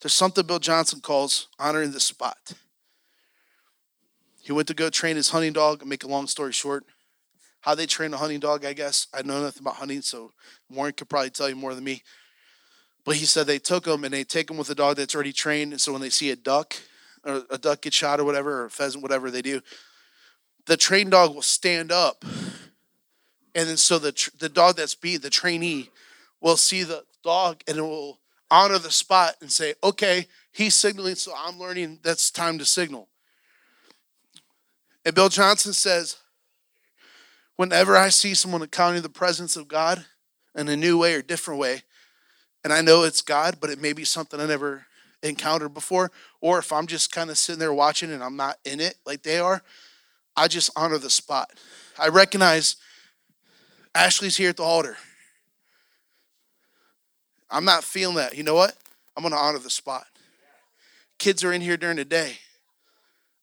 There's 0.00 0.14
something 0.14 0.46
Bill 0.46 0.58
Johnson 0.58 1.00
calls 1.00 1.48
honoring 1.58 1.92
the 1.92 2.00
spot. 2.00 2.54
He 4.42 4.52
went 4.52 4.68
to 4.68 4.74
go 4.74 4.88
train 4.88 5.16
his 5.16 5.30
hunting 5.30 5.52
dog. 5.52 5.84
Make 5.84 6.04
a 6.04 6.08
long 6.08 6.26
story 6.26 6.52
short, 6.52 6.84
how 7.60 7.74
they 7.74 7.86
train 7.86 8.14
a 8.14 8.16
hunting 8.16 8.40
dog, 8.40 8.64
I 8.64 8.72
guess. 8.72 9.06
I 9.12 9.22
know 9.22 9.42
nothing 9.42 9.62
about 9.62 9.76
hunting, 9.76 10.00
so 10.00 10.32
Warren 10.70 10.94
could 10.94 11.08
probably 11.08 11.30
tell 11.30 11.48
you 11.48 11.56
more 11.56 11.74
than 11.74 11.84
me. 11.84 12.02
But 13.04 13.16
he 13.16 13.26
said 13.26 13.46
they 13.46 13.58
took 13.58 13.86
him 13.86 14.04
and 14.04 14.12
they 14.12 14.24
take 14.24 14.50
him 14.50 14.56
with 14.56 14.70
a 14.70 14.74
dog 14.74 14.96
that's 14.96 15.14
already 15.14 15.32
trained. 15.32 15.72
And 15.72 15.80
so 15.80 15.92
when 15.92 16.00
they 16.00 16.10
see 16.10 16.30
a 16.30 16.36
duck 16.36 16.74
or 17.24 17.42
a 17.50 17.58
duck 17.58 17.82
get 17.82 17.92
shot 17.92 18.20
or 18.20 18.24
whatever, 18.24 18.62
or 18.62 18.64
a 18.66 18.70
pheasant, 18.70 19.02
whatever 19.02 19.30
they 19.30 19.42
do, 19.42 19.60
the 20.66 20.76
trained 20.76 21.10
dog 21.10 21.34
will 21.34 21.42
stand 21.42 21.92
up. 21.92 22.24
And 23.54 23.68
then 23.68 23.76
so 23.76 23.98
the 23.98 24.30
the 24.38 24.48
dog 24.48 24.76
that's 24.76 24.94
beat, 24.94 25.18
the 25.18 25.30
trainee, 25.30 25.90
will 26.40 26.56
see 26.56 26.84
the 26.84 27.04
dog 27.22 27.62
and 27.68 27.78
it 27.78 27.82
will 27.82 28.19
honor 28.50 28.78
the 28.78 28.90
spot 28.90 29.36
and 29.40 29.50
say, 29.50 29.74
okay, 29.82 30.26
he's 30.52 30.74
signaling, 30.74 31.14
so 31.14 31.32
I'm 31.36 31.58
learning 31.58 32.00
that's 32.02 32.30
time 32.30 32.58
to 32.58 32.64
signal. 32.64 33.08
And 35.04 35.14
Bill 35.14 35.28
Johnson 35.28 35.72
says, 35.72 36.16
whenever 37.56 37.96
I 37.96 38.08
see 38.08 38.34
someone 38.34 38.62
encountering 38.62 39.02
the 39.02 39.08
presence 39.08 39.56
of 39.56 39.68
God 39.68 40.04
in 40.54 40.68
a 40.68 40.76
new 40.76 40.98
way 40.98 41.14
or 41.14 41.22
different 41.22 41.60
way, 41.60 41.82
and 42.64 42.72
I 42.72 42.82
know 42.82 43.04
it's 43.04 43.22
God, 43.22 43.58
but 43.60 43.70
it 43.70 43.80
may 43.80 43.92
be 43.92 44.04
something 44.04 44.40
I 44.40 44.46
never 44.46 44.86
encountered 45.22 45.74
before, 45.74 46.10
or 46.40 46.58
if 46.58 46.72
I'm 46.72 46.86
just 46.86 47.12
kind 47.12 47.30
of 47.30 47.38
sitting 47.38 47.58
there 47.58 47.72
watching 47.72 48.10
and 48.10 48.22
I'm 48.22 48.36
not 48.36 48.58
in 48.64 48.80
it 48.80 48.96
like 49.06 49.22
they 49.22 49.38
are, 49.38 49.62
I 50.36 50.48
just 50.48 50.70
honor 50.76 50.98
the 50.98 51.10
spot. 51.10 51.50
I 51.98 52.08
recognize 52.08 52.76
Ashley's 53.94 54.36
here 54.36 54.50
at 54.50 54.56
the 54.56 54.62
altar. 54.62 54.96
I'm 57.50 57.64
not 57.64 57.84
feeling 57.84 58.16
that. 58.16 58.36
You 58.36 58.42
know 58.42 58.54
what? 58.54 58.76
I'm 59.16 59.22
going 59.22 59.32
to 59.32 59.38
honor 59.38 59.58
the 59.58 59.70
spot. 59.70 60.06
Kids 61.18 61.44
are 61.44 61.52
in 61.52 61.60
here 61.60 61.76
during 61.76 61.96
the 61.96 62.04
day. 62.04 62.38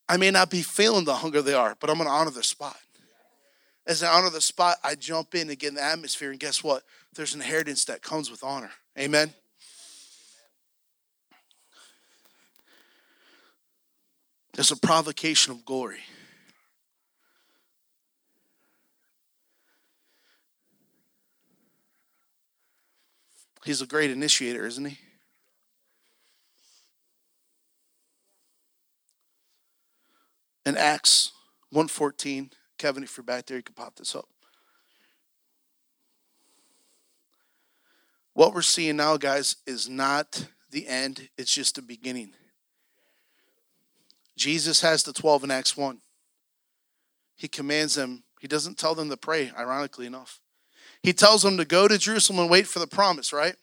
I 0.08 0.16
may 0.16 0.30
not 0.30 0.50
be 0.50 0.62
feeling 0.62 1.04
the 1.04 1.14
hunger 1.14 1.42
they 1.42 1.54
are, 1.54 1.76
but 1.78 1.90
I'm 1.90 1.96
going 1.96 2.08
to 2.08 2.14
honor 2.14 2.30
the 2.30 2.42
spot. 2.42 2.76
As 3.86 4.02
I 4.02 4.12
honor 4.12 4.30
the 4.30 4.40
spot, 4.40 4.76
I 4.82 4.94
jump 4.94 5.34
in 5.34 5.48
and 5.48 5.58
get 5.58 5.68
in 5.68 5.74
the 5.74 5.82
atmosphere, 5.82 6.30
and 6.30 6.40
guess 6.40 6.64
what? 6.64 6.82
There's 7.14 7.34
an 7.34 7.40
inheritance 7.40 7.84
that 7.86 8.02
comes 8.02 8.30
with 8.30 8.42
honor. 8.42 8.70
Amen. 8.98 9.32
There's 14.54 14.72
a 14.72 14.76
provocation 14.76 15.52
of 15.52 15.64
glory. 15.64 16.00
He's 23.68 23.82
a 23.82 23.86
great 23.86 24.10
initiator, 24.10 24.64
isn't 24.64 24.86
he? 24.86 24.96
In 30.64 30.74
Acts 30.74 31.32
114, 31.68 32.50
Kevin, 32.78 33.02
if 33.02 33.14
you're 33.14 33.24
back 33.24 33.44
there, 33.44 33.58
you 33.58 33.62
can 33.62 33.74
pop 33.74 33.96
this 33.96 34.16
up. 34.16 34.26
What 38.32 38.54
we're 38.54 38.62
seeing 38.62 38.96
now, 38.96 39.18
guys, 39.18 39.56
is 39.66 39.86
not 39.86 40.46
the 40.70 40.88
end, 40.88 41.28
it's 41.36 41.52
just 41.52 41.74
the 41.74 41.82
beginning. 41.82 42.32
Jesus 44.34 44.80
has 44.80 45.02
the 45.02 45.12
12 45.12 45.44
in 45.44 45.50
Acts 45.50 45.76
1. 45.76 46.00
He 47.36 47.48
commands 47.48 47.96
them, 47.96 48.24
he 48.40 48.48
doesn't 48.48 48.78
tell 48.78 48.94
them 48.94 49.10
to 49.10 49.18
pray, 49.18 49.52
ironically 49.54 50.06
enough. 50.06 50.40
He 51.02 51.12
tells 51.12 51.42
them 51.42 51.56
to 51.56 51.64
go 51.64 51.88
to 51.88 51.98
Jerusalem 51.98 52.40
and 52.40 52.50
wait 52.50 52.66
for 52.66 52.78
the 52.78 52.86
promise, 52.86 53.32
right? 53.32 53.54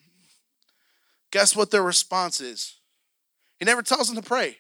Guess 1.32 1.56
what 1.56 1.72
their 1.72 1.84
response 1.84 2.40
is? 2.40 2.76
He 3.60 3.66
never 3.66 3.82
tells 3.82 4.08
them 4.08 4.16
to 4.16 4.28
pray. 4.28 4.58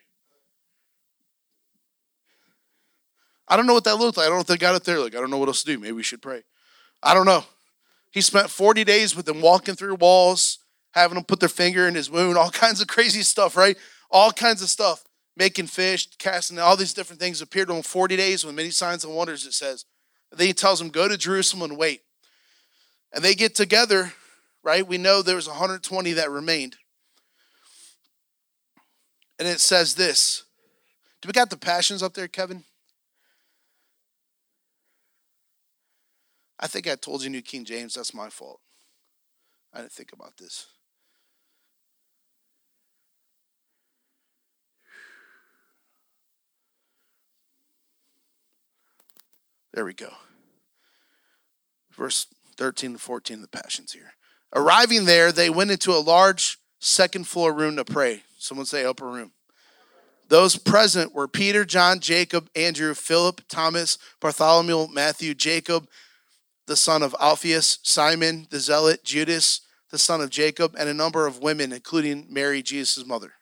I 3.47 3.55
don't 3.55 3.67
know 3.67 3.73
what 3.73 3.83
that 3.83 3.97
looked 3.97 4.17
like. 4.17 4.25
I 4.25 4.29
don't 4.29 4.37
know 4.37 4.41
if 4.41 4.47
they 4.47 4.57
got 4.57 4.75
it 4.75 4.83
there. 4.83 4.99
Like, 4.99 5.15
I 5.15 5.19
don't 5.19 5.29
know 5.29 5.37
what 5.37 5.47
else 5.47 5.63
to 5.63 5.71
do. 5.71 5.79
Maybe 5.79 5.93
we 5.93 6.03
should 6.03 6.21
pray. 6.21 6.43
I 7.03 7.13
don't 7.13 7.25
know. 7.25 7.43
He 8.11 8.21
spent 8.21 8.49
40 8.49 8.83
days 8.83 9.15
with 9.15 9.25
them 9.25 9.41
walking 9.41 9.75
through 9.75 9.95
walls, 9.95 10.59
having 10.91 11.15
them 11.15 11.25
put 11.25 11.39
their 11.39 11.49
finger 11.49 11.87
in 11.87 11.95
his 11.95 12.09
wound, 12.09 12.37
all 12.37 12.49
kinds 12.51 12.81
of 12.81 12.87
crazy 12.87 13.21
stuff, 13.21 13.55
right? 13.55 13.77
All 14.09 14.31
kinds 14.31 14.61
of 14.61 14.69
stuff. 14.69 15.03
Making 15.37 15.67
fish, 15.67 16.07
casting 16.17 16.59
all 16.59 16.77
these 16.77 16.93
different 16.93 17.19
things 17.19 17.41
appeared 17.41 17.67
to 17.67 17.75
him 17.75 17.83
40 17.83 18.15
days 18.15 18.45
with 18.45 18.55
many 18.55 18.69
signs 18.69 19.03
and 19.03 19.13
wonders, 19.13 19.45
it 19.45 19.53
says. 19.53 19.83
then 20.31 20.47
he 20.47 20.53
tells 20.53 20.79
them, 20.79 20.87
go 20.87 21.09
to 21.09 21.17
Jerusalem 21.17 21.69
and 21.69 21.77
wait. 21.77 22.04
And 23.15 23.23
they 23.23 23.33
get 23.33 23.55
together, 23.55 24.11
right? 24.61 24.85
We 24.85 24.97
know 24.97 25.21
there 25.21 25.37
was 25.37 25.47
120 25.47 26.13
that 26.13 26.29
remained. 26.29 26.75
And 29.39 29.47
it 29.47 29.61
says 29.61 29.95
this. 29.95 30.43
Do 31.21 31.27
we 31.27 31.33
got 31.33 31.49
the 31.49 31.57
passions 31.57 32.03
up 32.03 32.13
there, 32.13 32.27
Kevin? 32.27 32.65
I 36.59 36.67
think 36.67 36.89
I 36.89 36.95
told 36.95 37.23
you 37.23 37.29
New 37.29 37.41
King 37.41 37.63
James. 37.63 37.93
That's 37.93 38.13
my 38.13 38.29
fault. 38.29 38.59
I 39.73 39.79
didn't 39.79 39.93
think 39.93 40.11
about 40.11 40.35
this. 40.37 40.67
There 49.73 49.85
we 49.85 49.93
go. 49.93 50.11
Verse 51.91 52.27
13 52.57 52.93
to 52.93 52.99
14 52.99 53.35
of 53.35 53.41
the 53.41 53.47
Passions 53.47 53.91
here. 53.91 54.13
Arriving 54.53 55.05
there, 55.05 55.31
they 55.31 55.49
went 55.49 55.71
into 55.71 55.91
a 55.91 55.99
large 55.99 56.57
second 56.79 57.27
floor 57.27 57.53
room 57.53 57.75
to 57.75 57.85
pray. 57.85 58.23
Someone 58.37 58.65
say 58.65 58.85
upper 58.85 59.07
room. 59.07 59.31
Those 60.27 60.57
present 60.57 61.13
were 61.13 61.27
Peter, 61.27 61.65
John, 61.65 61.99
Jacob, 61.99 62.49
Andrew, 62.55 62.93
Philip, 62.93 63.41
Thomas, 63.47 63.97
Bartholomew, 64.19 64.87
Matthew, 64.91 65.33
Jacob, 65.33 65.87
the 66.65 66.75
son 66.75 67.03
of 67.03 67.15
Alphaeus, 67.19 67.79
Simon 67.83 68.47
the 68.49 68.59
Zealot, 68.59 69.03
Judas, 69.03 69.61
the 69.91 69.99
son 69.99 70.21
of 70.21 70.31
Jacob, 70.31 70.75
and 70.79 70.89
a 70.89 70.93
number 70.93 71.27
of 71.27 71.39
women, 71.39 71.71
including 71.71 72.25
Mary, 72.29 72.63
Jesus' 72.63 73.05
mother. 73.05 73.33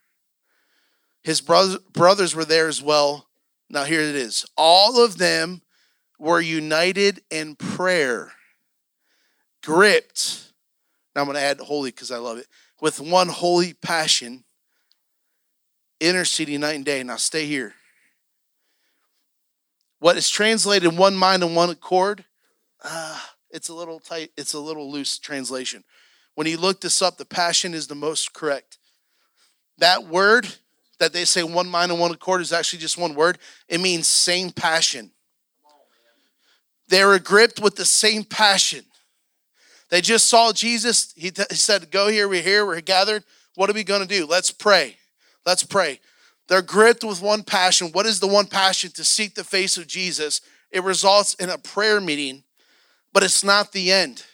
His 1.24 1.40
brothers 1.40 2.36
were 2.36 2.44
there 2.44 2.68
as 2.68 2.82
well. 2.82 3.28
Now, 3.70 3.86
here 3.86 4.02
it 4.02 4.16
is. 4.16 4.46
All 4.58 5.04
of 5.04 5.18
them 5.18 5.62
were 6.20 6.42
united 6.42 7.22
in 7.32 7.56
prayer, 7.56 8.34
gripped. 9.64 10.52
Now, 11.16 11.22
I'm 11.22 11.28
going 11.28 11.36
to 11.36 11.42
add 11.42 11.60
holy 11.60 11.92
because 11.92 12.12
I 12.12 12.18
love 12.18 12.38
it. 12.38 12.48
With 12.82 13.00
one 13.00 13.30
holy 13.30 13.74
passion, 13.74 14.44
interceding 16.00 16.62
night 16.62 16.76
and 16.76 16.86
day. 16.86 17.02
Now, 17.04 17.16
stay 17.18 17.46
here. 17.46 17.74
What 20.00 20.18
is 20.18 20.30
translated 20.30 20.98
one 20.98 21.16
mind 21.16 21.44
and 21.44 21.56
one 21.56 21.70
accord 21.70 22.26
uh, 22.84 23.20
it's 23.50 23.70
a 23.70 23.74
little 23.74 24.00
tight, 24.00 24.32
it's 24.36 24.54
a 24.54 24.60
little 24.60 24.92
loose 24.92 25.18
translation. 25.18 25.84
When 26.36 26.48
you 26.48 26.58
look 26.58 26.82
this 26.82 27.02
up, 27.02 27.18
the 27.18 27.26
passion 27.26 27.74
is 27.74 27.88
the 27.88 27.96
most 27.96 28.34
correct. 28.34 28.78
That 29.78 30.06
word 30.08 30.48
that 31.00 31.14
they 31.14 31.26
say 31.26 31.44
one 31.44 31.70
mind 31.70 31.92
and 31.92 32.00
one 32.00 32.12
accord 32.12 32.42
is 32.42 32.52
actually 32.52 32.80
just 32.80 32.98
one 32.98 33.16
word. 33.16 33.38
It 33.68 33.80
means 33.80 34.08
same 34.08 34.52
passion. 34.52 35.12
They 36.90 37.06
were 37.06 37.20
gripped 37.20 37.60
with 37.60 37.76
the 37.76 37.86
same 37.86 38.24
passion. 38.24 38.86
They 39.94 40.02
just 40.02 40.28
saw 40.28 40.52
Jesus. 40.52 41.14
He, 41.16 41.32
he 41.50 41.56
said, 41.56 41.92
Go 41.92 42.08
here, 42.08 42.28
we're 42.28 42.42
here, 42.42 42.66
we're 42.66 42.82
gathered. 42.82 43.24
What 43.54 43.70
are 43.70 43.74
we 43.74 43.84
going 43.84 44.02
to 44.02 44.08
do? 44.08 44.26
Let's 44.26 44.50
pray. 44.50 44.98
Let's 45.46 45.64
pray. 45.64 46.00
They're 46.48 46.64
gripped 46.64 47.04
with 47.04 47.22
one 47.22 47.44
passion. 47.44 47.92
What 47.92 48.08
is 48.08 48.20
the 48.20 48.28
one 48.28 48.48
passion? 48.48 48.90
To 48.96 49.04
seek 49.04 49.36
the 49.36 49.44
face 49.44 49.78
of 49.78 49.86
Jesus. 49.86 50.42
It 50.72 50.82
results 50.82 51.36
in 51.36 51.50
a 51.52 51.60
prayer 51.60 52.02
meeting 52.02 52.44
but 53.14 53.24
it's 53.24 53.44
not 53.44 53.72
the 53.72 53.92
end. 53.92 54.26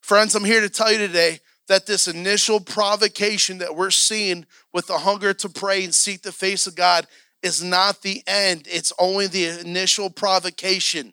Friends, 0.00 0.34
I'm 0.34 0.44
here 0.44 0.62
to 0.62 0.70
tell 0.70 0.90
you 0.90 0.98
today 0.98 1.40
that 1.68 1.84
this 1.84 2.08
initial 2.08 2.60
provocation 2.60 3.58
that 3.58 3.76
we're 3.76 3.90
seeing 3.90 4.46
with 4.72 4.86
the 4.86 4.98
hunger 4.98 5.34
to 5.34 5.48
pray 5.50 5.84
and 5.84 5.94
seek 5.94 6.22
the 6.22 6.32
face 6.32 6.66
of 6.66 6.74
God 6.74 7.06
is 7.42 7.62
not 7.62 8.00
the 8.00 8.22
end, 8.26 8.66
it's 8.66 8.92
only 8.98 9.26
the 9.28 9.60
initial 9.60 10.10
provocation. 10.10 11.12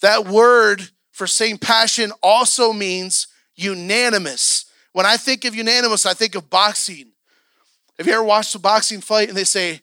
That 0.00 0.26
word 0.26 0.90
for 1.12 1.26
same 1.26 1.58
passion 1.58 2.12
also 2.22 2.72
means 2.72 3.26
unanimous. 3.56 4.66
When 4.92 5.06
I 5.06 5.16
think 5.16 5.44
of 5.44 5.54
unanimous, 5.54 6.06
I 6.06 6.14
think 6.14 6.34
of 6.34 6.48
boxing. 6.48 7.12
Have 7.98 8.06
you 8.06 8.12
ever 8.12 8.22
watched 8.22 8.54
a 8.54 8.58
boxing 8.58 9.00
fight 9.00 9.28
and 9.28 9.36
they 9.36 9.44
say, 9.44 9.80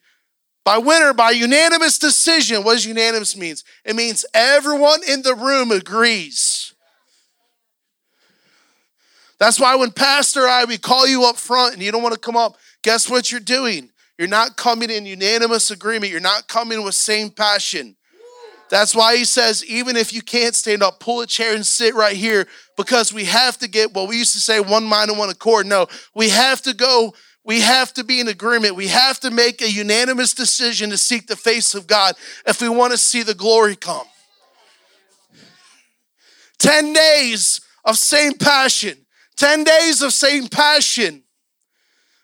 by 0.65 0.79
winner, 0.79 1.13
by 1.13 1.29
unanimous 1.29 1.99
decision. 1.99 2.63
What 2.63 2.73
does 2.73 2.85
unanimous 2.85 3.37
means? 3.37 3.63
It 3.85 3.95
means 3.95 4.25
everyone 4.33 5.01
in 5.07 5.21
the 5.21 5.35
room 5.35 5.71
agrees. 5.71 6.73
That's 9.37 9.59
why 9.59 9.75
when 9.75 9.91
Pastor 9.91 10.47
I 10.47 10.65
we 10.65 10.79
call 10.79 11.07
you 11.07 11.25
up 11.25 11.35
front 11.35 11.73
and 11.73 11.83
you 11.83 11.91
don't 11.91 12.01
want 12.01 12.15
to 12.15 12.19
come 12.19 12.35
up, 12.35 12.57
guess 12.81 13.07
what 13.07 13.31
you're 13.31 13.41
doing? 13.41 13.91
You're 14.17 14.27
not 14.27 14.57
coming 14.57 14.89
in 14.89 15.05
unanimous 15.05 15.69
agreement. 15.69 16.11
You're 16.11 16.21
not 16.21 16.47
coming 16.47 16.83
with 16.83 16.95
same 16.95 17.29
passion. 17.29 17.95
That's 18.69 18.95
why 18.95 19.15
he 19.15 19.25
says, 19.25 19.63
even 19.65 19.95
if 19.95 20.11
you 20.11 20.21
can't 20.21 20.55
stand 20.55 20.81
up, 20.81 20.99
pull 20.99 21.21
a 21.21 21.27
chair 21.27 21.53
and 21.53 21.65
sit 21.65 21.93
right 21.93 22.15
here 22.15 22.47
because 22.75 23.13
we 23.13 23.25
have 23.25 23.57
to 23.59 23.67
get 23.67 23.93
what 23.93 24.09
we 24.09 24.17
used 24.17 24.33
to 24.33 24.39
say 24.39 24.59
one 24.59 24.85
mind 24.85 25.09
and 25.09 25.19
one 25.19 25.29
accord. 25.29 25.67
No, 25.67 25.87
we 26.15 26.29
have 26.29 26.61
to 26.63 26.73
go 26.73 27.13
we 27.45 27.61
have 27.61 27.93
to 27.93 28.03
be 28.03 28.19
in 28.19 28.27
agreement. 28.27 28.75
We 28.75 28.87
have 28.87 29.19
to 29.19 29.29
make 29.29 29.61
a 29.61 29.69
unanimous 29.69 30.33
decision 30.33 30.89
to 30.89 30.97
seek 30.97 31.27
the 31.27 31.35
face 31.35 31.75
of 31.75 31.85
God 31.85 32.15
if 32.47 32.59
we 32.59 32.67
want 32.67 32.91
to 32.91 32.97
see 32.97 33.21
the 33.21 33.35
glory 33.35 33.75
come. 33.75 34.07
10 36.57 36.93
days 36.93 37.61
of 37.85 37.97
same 37.97 38.33
passion, 38.33 38.97
10 39.37 39.63
days 39.63 40.01
of 40.01 40.11
same 40.11 40.47
passion 40.47 41.21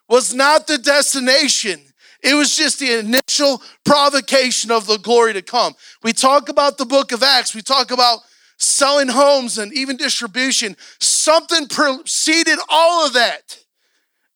was 0.10 0.34
not 0.34 0.65
the 0.65 0.80
destination. 0.80 1.80
It 2.23 2.36
was 2.36 2.55
just 2.55 2.79
the 2.79 2.99
initial 2.99 3.62
provocation 3.84 4.71
of 4.71 4.86
the 4.88 4.97
glory 4.97 5.34
to 5.34 5.41
come. 5.41 5.73
We 6.03 6.13
talk 6.13 6.49
about 6.49 6.77
the 6.77 6.86
book 6.86 7.12
of 7.12 7.23
Acts, 7.23 7.55
we 7.55 7.62
talk 7.62 7.91
about 7.91 8.19
selling 8.57 9.07
homes 9.07 9.57
and 9.57 9.73
even 9.73 9.97
distribution. 9.97 10.77
Something 10.99 11.67
preceded 11.67 12.60
all 12.69 13.05
of 13.05 13.13
that. 13.13 13.57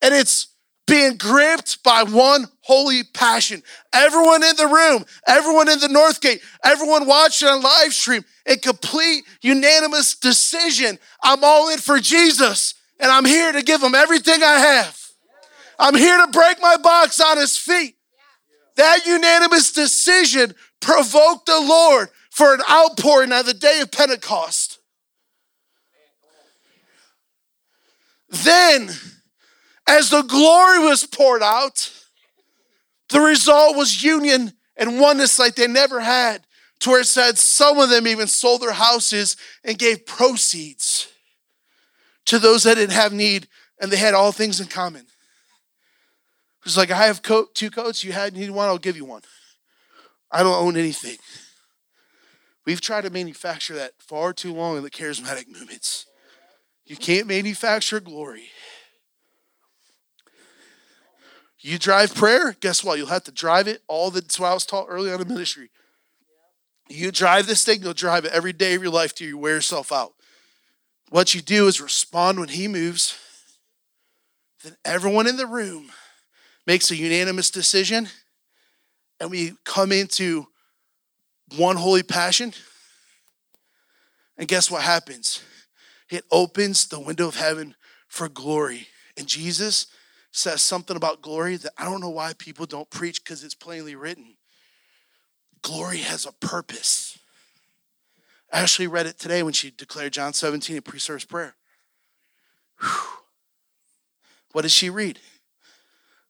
And 0.02 0.14
it's 0.14 0.48
being 0.88 1.18
gripped 1.18 1.84
by 1.84 2.04
one 2.04 2.48
holy 2.62 3.04
passion. 3.04 3.64
Everyone 3.94 4.44
in 4.44 4.56
the 4.56 4.68
room, 4.68 5.06
everyone 5.28 5.70
in 5.70 5.80
the 5.80 5.88
North 5.88 6.22
Gate, 6.22 6.42
everyone 6.64 7.08
watching 7.08 7.48
on 7.48 7.62
live 7.62 7.94
stream, 7.94 8.24
a 8.46 8.56
complete 8.58 9.24
unanimous 9.42 10.16
decision. 10.16 11.00
I'm 11.24 11.44
all 11.44 11.70
in 11.70 11.80
for 11.80 12.00
Jesus, 12.00 12.76
and 13.00 13.12
I'm 13.12 13.26
here 13.26 13.52
to 13.52 13.64
give 13.64 13.82
him 13.82 13.96
everything 13.96 14.44
I 14.44 14.60
have. 14.60 15.05
I'm 15.80 15.96
here 15.96 16.26
to 16.26 16.32
break 16.32 16.62
my 16.62 16.78
box 16.78 17.20
on 17.20 17.38
his 17.38 17.58
feet. 17.58 17.96
That 18.76 19.06
unanimous 19.06 19.72
decision 19.72 20.54
provoked 20.82 21.46
the 21.46 21.60
Lord 21.60 22.10
for 22.30 22.54
an 22.54 22.62
outpouring 22.70 23.32
on 23.32 23.46
the 23.46 23.54
day 23.54 23.80
of 23.82 23.92
Pentecost. 23.92 24.80
Then, 28.30 28.90
as 29.88 30.10
the 30.10 30.24
glory 30.24 30.80
was 30.80 31.06
poured 31.06 31.42
out, 31.42 31.92
the 33.10 33.22
result 33.22 33.78
was 33.78 34.04
union 34.04 34.54
and 34.76 35.00
oneness 35.00 35.40
like 35.40 35.56
they 35.56 35.68
never 35.68 36.02
had, 36.02 36.46
to 36.82 36.90
where 36.90 37.02
it 37.02 37.06
said 37.06 37.38
some 37.38 37.80
of 37.80 37.90
them 37.90 38.08
even 38.08 38.28
sold 38.28 38.62
their 38.62 38.74
houses 38.74 39.38
and 39.64 39.80
gave 39.80 40.06
proceeds 40.06 41.08
to 42.26 42.40
those 42.40 42.64
that 42.64 42.76
didn't 42.76 42.96
have 42.96 43.14
need, 43.14 43.48
and 43.80 43.92
they 43.92 43.98
had 43.98 44.14
all 44.14 44.32
things 44.34 44.60
in 44.60 44.68
common. 44.68 45.06
It's 46.66 46.78
like, 46.78 46.90
I 46.90 47.06
have 47.06 47.22
coat, 47.22 47.54
two 47.54 47.70
coats, 47.70 48.04
you 48.04 48.12
had 48.12 48.34
need 48.34 48.50
one, 48.50 48.68
I'll 48.68 48.80
give 48.80 48.98
you 48.98 49.06
one. 49.06 49.22
I 50.32 50.42
don't 50.42 50.56
own 50.56 50.76
anything. 50.76 51.18
We've 52.66 52.82
tried 52.82 53.02
to 53.02 53.12
manufacture 53.12 53.76
that 53.76 53.94
far 54.00 54.34
too 54.34 54.52
long 54.52 54.76
in 54.76 54.84
the 54.84 54.90
charismatic 54.90 55.48
movements. 55.48 56.08
You 56.86 56.96
can't 56.96 57.28
manufacture 57.28 58.00
glory. 58.00 58.50
You 61.60 61.78
drive 61.78 62.14
prayer, 62.16 62.56
guess 62.60 62.84
what? 62.84 62.98
You'll 62.98 63.08
have 63.08 63.24
to 63.26 63.32
drive 63.32 63.68
it 63.68 63.82
all 63.88 64.10
the 64.10 64.24
what 64.38 64.52
I 64.52 64.54
was 64.54 64.66
taught 64.66 64.88
early 64.90 65.12
on 65.12 65.22
in 65.22 65.28
ministry. 65.28 65.70
You 66.88 67.12
drive 67.12 67.48
this 67.48 67.64
thing, 67.64 67.82
you'll 67.82 67.94
drive 67.94 68.26
it 68.26 68.32
every 68.32 68.54
day 68.54 68.76
of 68.76 68.84
your 68.84 68.92
life 68.92 69.14
till 69.14 69.28
you 69.28 69.38
wear 69.38 69.56
yourself 69.56 69.92
out. 69.92 70.14
What 71.10 71.34
you 71.34 71.42
do 71.42 71.68
is 71.68 71.80
respond 71.80 72.40
when 72.40 72.50
he 72.50 72.68
moves. 72.68 73.18
Then 74.64 74.76
everyone 74.84 75.28
in 75.28 75.38
the 75.38 75.48
room 75.48 75.92
makes 76.66 76.92
a 76.92 76.96
unanimous 76.96 77.52
decision, 77.52 78.08
and 79.20 79.30
we 79.30 79.54
come 79.64 79.92
into 79.92 80.48
one 81.58 81.76
holy 81.76 82.04
passion. 82.04 82.54
And 84.38 84.48
guess 84.48 84.70
what 84.70 84.82
happens? 84.82 85.42
It 86.10 86.26
opens 86.32 86.88
the 86.88 87.00
window 87.00 87.28
of 87.28 87.36
heaven 87.36 87.76
for 88.08 88.28
glory. 88.28 88.88
And 89.18 89.28
Jesus 89.28 89.88
says 90.32 90.62
something 90.62 90.98
about 90.98 91.22
glory 91.22 91.56
that 91.58 91.72
I 91.78 91.86
don't 91.86 92.02
know 92.02 92.10
why 92.10 92.34
people 92.38 92.66
don't 92.66 92.90
preach 92.90 93.24
because 93.24 93.44
it's 93.44 93.56
plainly 93.56 93.96
written. 93.96 94.36
Glory 95.62 96.00
has 96.00 96.26
a 96.26 96.32
purpose. 96.32 97.18
Ashley 98.52 98.88
read 98.88 99.06
it 99.06 99.18
today 99.18 99.44
when 99.44 99.54
she 99.54 99.72
declared 99.72 100.14
John 100.14 100.34
17 100.34 100.76
in 100.76 100.82
pre 100.82 101.00
service 101.00 101.26
prayer. 101.26 101.56
Whew. 102.82 102.90
What 104.52 104.62
did 104.62 104.72
she 104.72 104.90
read? 104.90 105.20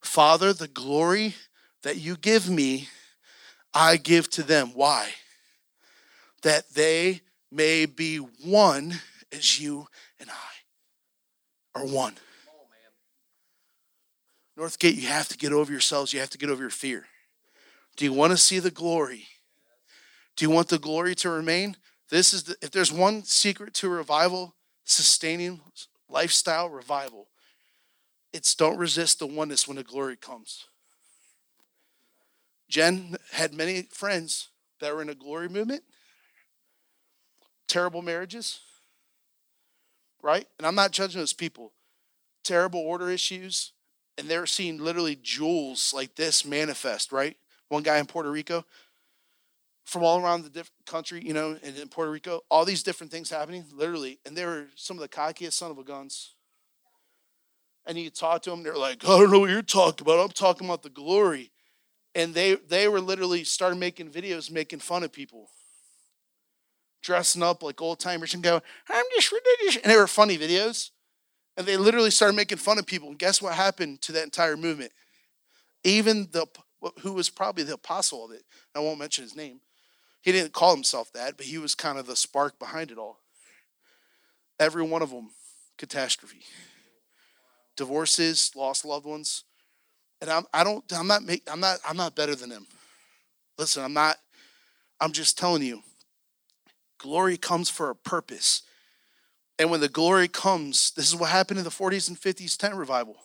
Father, 0.06 0.54
the 0.54 0.68
glory 0.68 1.36
that 1.84 1.98
you 1.98 2.16
give 2.16 2.50
me, 2.50 2.88
I 3.74 3.98
give 3.98 4.30
to 4.32 4.44
them. 4.44 4.72
Why? 4.74 5.10
That 6.44 6.74
they 6.74 7.22
may 7.52 7.86
be 7.86 8.18
one 8.18 9.02
as 9.32 9.60
you 9.60 9.88
and 10.20 10.30
I 10.30 11.80
are 11.80 11.86
one. 11.86 12.16
Northgate, 14.58 14.96
you 14.96 15.08
have 15.08 15.28
to 15.28 15.38
get 15.38 15.52
over 15.52 15.72
yourselves. 15.72 16.14
You 16.14 16.22
have 16.22 16.30
to 16.30 16.38
get 16.38 16.50
over 16.50 16.62
your 16.62 16.70
fear. 16.70 17.06
Do 17.98 18.06
you 18.06 18.14
want 18.14 18.32
to 18.32 18.38
see 18.38 18.60
the 18.60 18.72
glory? 18.72 19.28
Do 20.38 20.46
you 20.46 20.50
want 20.50 20.70
the 20.70 20.80
glory 20.80 21.16
to 21.16 21.30
remain? 21.30 21.76
This 22.10 22.34
is 22.34 22.44
the, 22.44 22.56
if 22.62 22.72
there's 22.72 22.92
one 22.92 23.24
secret 23.24 23.74
to 23.76 23.90
revival, 23.90 24.56
sustaining 24.86 25.60
lifestyle 26.10 26.70
revival, 26.70 27.28
it's 28.36 28.54
don't 28.54 28.78
resist 28.78 29.20
the 29.20 29.28
oneness 29.28 29.66
when 29.66 29.78
the 29.78 29.84
glory 29.84 30.18
comes. 30.18 30.66
Jen 32.68 33.16
had 33.32 33.54
many 33.54 33.84
friends 33.84 34.50
that 34.82 34.94
were 34.94 35.02
in 35.02 35.08
a 35.08 35.16
glory 35.16 35.48
movement, 35.48 35.84
terrible 37.70 38.02
marriages, 38.02 38.60
right? 40.22 40.46
And 40.58 40.68
I'm 40.68 40.76
not 40.76 40.92
judging 40.92 41.22
those 41.22 41.32
people. 41.32 41.72
Terrible 42.44 42.82
order 42.82 43.10
issues, 43.10 43.72
and 44.18 44.28
they're 44.28 44.46
seeing 44.46 44.84
literally 44.84 45.16
jewels 45.16 45.94
like 45.96 46.16
this 46.16 46.46
manifest, 46.46 47.14
right? 47.14 47.38
One 47.70 47.84
guy 47.84 48.00
in 48.00 48.06
Puerto 48.06 48.30
Rico, 48.30 48.66
from 49.86 50.04
all 50.04 50.20
around 50.20 50.44
the 50.44 50.50
different 50.50 50.86
country, 50.86 51.26
you 51.26 51.34
know, 51.34 51.58
and 51.64 51.78
in 51.78 51.88
Puerto 51.88 52.12
Rico, 52.12 52.42
all 52.52 52.66
these 52.66 52.84
different 52.84 53.12
things 53.12 53.30
happening, 53.30 53.64
literally, 53.74 54.20
and 54.26 54.36
they 54.36 54.46
were 54.46 54.68
some 54.76 54.98
of 54.98 55.02
the 55.02 55.08
cockiest 55.08 55.54
son 55.54 55.72
of 55.72 55.78
a 55.78 55.84
guns. 55.84 56.35
And 57.88 57.98
you 57.98 58.10
talk 58.10 58.42
to 58.44 58.50
them, 58.50 58.64
they're 58.64 58.76
like, 58.76 59.04
I 59.04 59.20
don't 59.20 59.32
know 59.32 59.40
what 59.40 59.50
you're 59.50 59.62
talking 59.62 60.06
about. 60.06 60.20
I'm 60.20 60.30
talking 60.30 60.68
about 60.68 60.84
the 60.84 60.90
glory. 60.90 61.52
And 62.16 62.34
they 62.34 62.56
they 62.56 62.88
were 62.88 63.02
literally 63.02 63.44
started 63.44 63.78
making 63.78 64.10
videos 64.10 64.50
making 64.50 64.80
fun 64.80 65.04
of 65.04 65.12
people. 65.12 65.50
Dressing 67.04 67.44
up 67.44 67.62
like 67.62 67.82
old 67.82 68.00
timers 68.00 68.34
and 68.34 68.42
going, 68.42 68.62
I'm 68.90 69.06
just 69.14 69.32
religious. 69.32 69.82
And 69.84 69.92
they 69.92 69.98
were 69.98 70.08
funny 70.08 70.38
videos. 70.38 70.90
And 71.58 71.68
they 71.68 71.78
literally 71.78 72.12
started 72.12 72.36
making 72.36 72.58
fun 72.58 72.80
of 72.80 72.86
people. 72.86 73.10
And 73.10 73.20
guess 73.20 73.42
what 73.42 73.54
happened 73.54 74.02
to 74.02 74.12
that 74.14 74.24
entire 74.24 74.58
movement? 74.58 74.92
Even 75.84 76.28
the 76.32 76.48
who 77.02 77.14
was 77.14 77.30
probably 77.30 77.64
the 77.64 77.74
apostle 77.74 78.26
of 78.26 78.32
it, 78.32 78.44
I 78.76 78.80
won't 78.80 79.00
mention 79.00 79.24
his 79.24 79.36
name. 79.36 79.60
He 80.22 80.32
didn't 80.32 80.54
call 80.54 80.74
himself 80.74 81.12
that, 81.14 81.38
but 81.38 81.46
he 81.46 81.58
was 81.58 81.76
kind 81.76 82.00
of 82.00 82.08
the 82.08 82.16
spark 82.16 82.58
behind 82.58 82.92
it 82.92 82.98
all. 82.98 83.20
Every 84.60 84.84
one 84.84 85.02
of 85.02 85.12
them, 85.12 85.30
catastrophe. 85.78 86.42
Divorces, 87.76 88.52
lost 88.56 88.86
loved 88.86 89.06
ones. 89.06 89.44
And 90.22 90.30
I'm, 90.30 90.46
I 90.54 90.64
don't, 90.64 90.84
I'm 90.94 91.08
not, 91.08 91.24
make, 91.24 91.44
I'm 91.52 91.60
not, 91.60 91.80
I'm 91.88 91.98
not 91.98 92.16
better 92.16 92.36
than 92.36 92.50
them. 92.50 92.68
Listen, 93.58 93.84
I'm 93.84 93.94
not, 93.94 94.18
I'm 95.00 95.12
just 95.12 95.38
telling 95.38 95.62
you, 95.62 95.82
glory 96.98 97.38
comes 97.38 97.70
for 97.70 97.90
a 97.90 97.96
purpose. 97.96 98.64
And 99.58 99.70
when 99.70 99.82
the 99.82 99.90
glory 99.90 100.28
comes, 100.28 100.92
this 100.92 101.08
is 101.08 101.16
what 101.16 101.30
happened 101.30 101.60
in 101.60 101.64
the 101.64 101.70
40s 101.70 102.08
and 102.10 102.20
50s 102.20 102.58
tent 102.58 102.76
revival. 102.76 103.18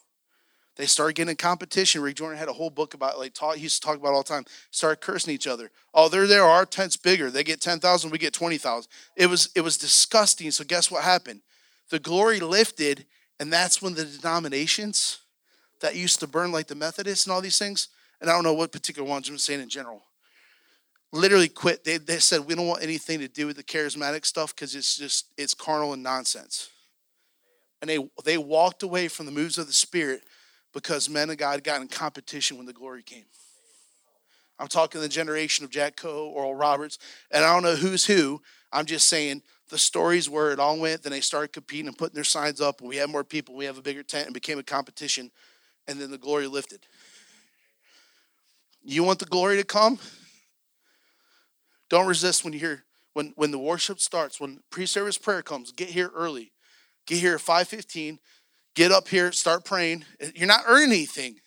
They 0.76 0.86
started 0.86 1.14
getting 1.14 1.30
in 1.30 1.36
competition. 1.36 2.00
Rick 2.00 2.16
Jordan 2.16 2.38
had 2.38 2.48
a 2.48 2.52
whole 2.52 2.70
book 2.70 2.94
about 2.94 3.18
like 3.18 3.34
taught, 3.34 3.56
he 3.56 3.64
used 3.64 3.82
to 3.82 3.86
talk 3.86 3.98
about 3.98 4.14
all 4.14 4.22
the 4.22 4.28
time. 4.28 4.44
Started 4.70 5.02
cursing 5.02 5.34
each 5.34 5.46
other. 5.46 5.70
Oh, 5.92 6.08
they're 6.08 6.26
there. 6.26 6.44
Our 6.44 6.64
tent's 6.64 6.96
bigger. 6.96 7.30
They 7.30 7.44
get 7.44 7.60
10,000, 7.60 8.10
we 8.10 8.18
get 8.18 8.32
20,000. 8.32 8.88
It 9.16 9.26
was 9.26 9.50
it 9.54 9.60
was 9.60 9.76
disgusting. 9.76 10.50
So 10.52 10.64
guess 10.64 10.90
what 10.90 11.04
happened? 11.04 11.42
The 11.90 11.98
glory 11.98 12.40
lifted, 12.40 13.04
and 13.40 13.50
that's 13.50 13.80
when 13.80 13.94
the 13.94 14.04
denominations 14.04 15.18
that 15.80 15.96
used 15.96 16.20
to 16.20 16.26
burn 16.26 16.52
like 16.52 16.66
the 16.66 16.74
Methodists 16.74 17.26
and 17.26 17.32
all 17.32 17.40
these 17.40 17.58
things, 17.58 17.88
and 18.20 18.28
I 18.28 18.34
don't 18.34 18.44
know 18.44 18.52
what 18.52 18.70
particular 18.70 19.08
ones 19.08 19.28
I'm 19.28 19.38
saying 19.38 19.60
in 19.60 19.70
general, 19.70 20.02
literally 21.10 21.48
quit. 21.48 21.82
They, 21.82 21.96
they 21.96 22.18
said, 22.18 22.46
we 22.46 22.54
don't 22.54 22.66
want 22.66 22.82
anything 22.82 23.18
to 23.20 23.28
do 23.28 23.46
with 23.46 23.56
the 23.56 23.64
charismatic 23.64 24.26
stuff 24.26 24.54
because 24.54 24.74
it's 24.74 24.96
just, 24.96 25.26
it's 25.38 25.54
carnal 25.54 25.94
and 25.94 26.02
nonsense. 26.02 26.68
And 27.80 27.88
they, 27.88 28.10
they 28.26 28.36
walked 28.36 28.82
away 28.82 29.08
from 29.08 29.24
the 29.24 29.32
moves 29.32 29.56
of 29.56 29.66
the 29.66 29.72
Spirit 29.72 30.20
because 30.74 31.08
men 31.08 31.30
of 31.30 31.38
God 31.38 31.64
got 31.64 31.80
in 31.80 31.88
competition 31.88 32.58
when 32.58 32.66
the 32.66 32.74
glory 32.74 33.02
came. 33.02 33.24
I'm 34.58 34.68
talking 34.68 35.00
the 35.00 35.08
generation 35.08 35.64
of 35.64 35.70
Jack 35.70 35.96
Coe, 35.96 36.28
Oral 36.28 36.54
Roberts, 36.54 36.98
and 37.30 37.42
I 37.42 37.54
don't 37.54 37.62
know 37.62 37.76
who's 37.76 38.04
who. 38.04 38.42
I'm 38.70 38.84
just 38.84 39.06
saying 39.06 39.42
the 39.70 39.78
stories 39.78 40.28
where 40.28 40.50
it 40.50 40.60
all 40.60 40.78
went. 40.78 41.02
Then 41.02 41.12
they 41.12 41.20
started 41.20 41.52
competing 41.52 41.86
and 41.86 41.96
putting 41.96 42.14
their 42.14 42.24
signs 42.24 42.60
up, 42.60 42.80
we 42.82 42.96
had 42.96 43.08
more 43.08 43.24
people. 43.24 43.54
We 43.54 43.64
have 43.64 43.78
a 43.78 43.82
bigger 43.82 44.02
tent, 44.02 44.26
and 44.26 44.34
became 44.34 44.58
a 44.58 44.62
competition, 44.62 45.30
and 45.88 46.00
then 46.00 46.10
the 46.10 46.18
glory 46.18 46.46
lifted. 46.46 46.86
You 48.82 49.04
want 49.04 49.18
the 49.18 49.26
glory 49.26 49.56
to 49.56 49.64
come? 49.64 49.98
Don't 51.88 52.06
resist 52.06 52.44
when 52.44 52.52
you 52.52 52.58
hear 52.58 52.84
when 53.14 53.32
when 53.36 53.50
the 53.50 53.58
worship 53.58 54.00
starts, 54.00 54.40
when 54.40 54.60
pre-service 54.70 55.18
prayer 55.18 55.42
comes, 55.42 55.72
get 55.72 55.88
here 55.88 56.10
early. 56.14 56.52
Get 57.06 57.18
here 57.18 57.34
at 57.34 57.40
5:15. 57.40 58.18
Get 58.74 58.92
up 58.92 59.08
here, 59.08 59.32
start 59.32 59.64
praying. 59.64 60.04
You're 60.34 60.46
not 60.46 60.62
earning 60.66 60.92
anything. 60.92 61.40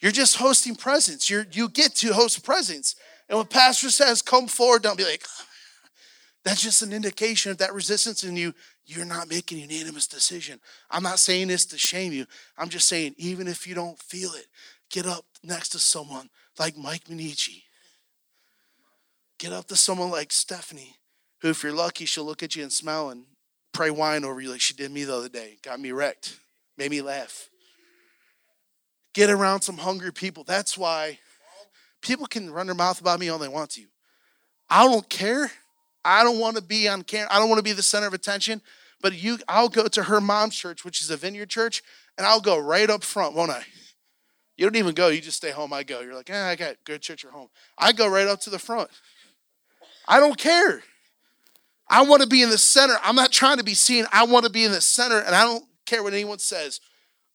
You're 0.00 0.12
just 0.12 0.36
hosting 0.36 0.76
presence. 0.76 1.28
You're 1.28 1.46
you 1.50 1.68
get 1.68 1.94
to 1.96 2.12
host 2.12 2.44
presence. 2.44 2.94
And 3.28 3.38
when 3.38 3.46
pastor 3.46 3.90
says, 3.90 4.20
come 4.20 4.46
forward, 4.46 4.82
don't 4.82 4.98
be 4.98 5.04
like, 5.04 5.24
that's 6.44 6.62
just 6.62 6.82
an 6.82 6.92
indication 6.92 7.52
of 7.52 7.58
that 7.58 7.72
resistance 7.72 8.24
in 8.24 8.36
you. 8.36 8.52
You're 8.84 9.04
not 9.04 9.30
making 9.30 9.58
unanimous 9.58 10.08
decision. 10.08 10.60
I'm 10.90 11.04
not 11.04 11.20
saying 11.20 11.48
this 11.48 11.64
to 11.66 11.78
shame 11.78 12.12
you. 12.12 12.26
I'm 12.58 12.68
just 12.68 12.88
saying, 12.88 13.14
even 13.16 13.46
if 13.46 13.66
you 13.66 13.74
don't 13.74 13.98
feel 13.98 14.32
it, 14.32 14.46
get 14.90 15.06
up 15.06 15.24
next 15.44 15.68
to 15.70 15.78
someone 15.78 16.30
like 16.58 16.76
Mike 16.76 17.04
Minichi. 17.04 17.62
Get 19.38 19.52
up 19.52 19.66
to 19.68 19.76
someone 19.76 20.10
like 20.10 20.32
Stephanie, 20.32 20.96
who, 21.40 21.50
if 21.50 21.62
you're 21.62 21.72
lucky, 21.72 22.04
she'll 22.04 22.24
look 22.24 22.42
at 22.42 22.56
you 22.56 22.62
and 22.62 22.72
smile 22.72 23.10
and 23.10 23.24
pray 23.72 23.90
wine 23.90 24.24
over 24.24 24.40
you 24.40 24.50
like 24.50 24.60
she 24.60 24.74
did 24.74 24.90
me 24.90 25.04
the 25.04 25.16
other 25.16 25.28
day. 25.28 25.58
Got 25.62 25.80
me 25.80 25.92
wrecked, 25.92 26.38
made 26.76 26.90
me 26.90 27.02
laugh. 27.02 27.48
Get 29.14 29.30
around 29.30 29.62
some 29.62 29.78
hungry 29.78 30.12
people. 30.12 30.44
That's 30.44 30.76
why 30.76 31.18
people 32.00 32.26
can 32.26 32.50
run 32.50 32.66
their 32.66 32.74
mouth 32.74 33.00
about 33.00 33.20
me 33.20 33.28
all 33.28 33.38
they 33.38 33.48
want 33.48 33.70
to. 33.70 33.84
I 34.68 34.84
don't 34.84 35.08
care. 35.08 35.50
I 36.04 36.22
don't 36.24 36.38
want 36.38 36.56
to 36.56 36.62
be 36.62 36.88
on 36.88 37.02
camera. 37.02 37.28
I 37.30 37.38
don't 37.38 37.48
want 37.48 37.58
to 37.58 37.64
be 37.64 37.72
the 37.72 37.82
center 37.82 38.06
of 38.06 38.14
attention. 38.14 38.60
But 39.00 39.20
you, 39.20 39.38
I'll 39.48 39.68
go 39.68 39.88
to 39.88 40.04
her 40.04 40.20
mom's 40.20 40.56
church, 40.56 40.84
which 40.84 41.00
is 41.00 41.10
a 41.10 41.16
vineyard 41.16 41.50
church, 41.50 41.82
and 42.16 42.26
I'll 42.26 42.40
go 42.40 42.58
right 42.58 42.88
up 42.88 43.02
front, 43.02 43.34
won't 43.34 43.50
I? 43.50 43.64
You 44.56 44.66
don't 44.66 44.76
even 44.76 44.94
go. 44.94 45.08
You 45.08 45.20
just 45.20 45.38
stay 45.38 45.50
home. 45.50 45.72
I 45.72 45.82
go. 45.82 46.00
You're 46.00 46.14
like, 46.14 46.30
eh, 46.30 46.48
I 46.48 46.54
got 46.54 46.76
good 46.84 47.02
church 47.02 47.24
at 47.24 47.32
home. 47.32 47.48
I 47.76 47.92
go 47.92 48.08
right 48.08 48.28
up 48.28 48.40
to 48.42 48.50
the 48.50 48.58
front. 48.58 48.90
I 50.06 50.20
don't 50.20 50.38
care. 50.38 50.82
I 51.88 52.02
want 52.02 52.22
to 52.22 52.28
be 52.28 52.42
in 52.42 52.50
the 52.50 52.58
center. 52.58 52.94
I'm 53.02 53.16
not 53.16 53.32
trying 53.32 53.58
to 53.58 53.64
be 53.64 53.74
seen. 53.74 54.06
I 54.12 54.24
want 54.24 54.44
to 54.44 54.50
be 54.50 54.64
in 54.64 54.72
the 54.72 54.80
center, 54.80 55.18
and 55.18 55.34
I 55.34 55.44
don't 55.44 55.64
care 55.84 56.02
what 56.02 56.12
anyone 56.12 56.38
says. 56.38 56.80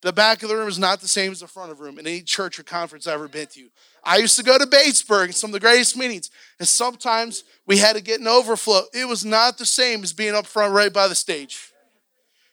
The 0.02 0.14
back 0.14 0.44
of 0.44 0.50
the 0.50 0.56
room 0.56 0.68
is 0.68 0.80
not 0.80 1.02
the 1.02 1.08
same 1.08 1.32
as 1.32 1.40
the 1.40 1.48
front 1.48 1.72
of 1.72 1.78
the 1.78 1.84
room 1.84 2.00
in 2.00 2.08
any 2.08 2.22
church 2.22 2.60
or 2.60 2.64
conference 2.64 3.08
I've 3.08 3.16
ever 3.16 3.28
been 3.28 3.48
to. 3.48 3.70
I 4.08 4.18
used 4.18 4.38
to 4.38 4.44
go 4.44 4.58
to 4.58 4.66
Batesburg, 4.66 5.34
some 5.34 5.50
of 5.50 5.54
the 5.54 5.60
greatest 5.60 5.98
meetings, 5.98 6.32
and 6.60 6.68
sometimes 6.68 7.44
we 7.66 7.78
had 7.78 7.98
to 7.98 8.02
get 8.02 8.22
an 8.22 8.28
overflow. 8.28 8.84
It 8.94 9.06
was 9.06 9.26
not 9.26 9.58
the 9.58 9.66
same 9.66 10.02
as 10.02 10.14
being 10.14 10.34
up 10.34 10.46
front 10.46 10.74
right 10.74 10.94
by 10.94 11.10
the 11.10 11.14
stage. 11.14 11.74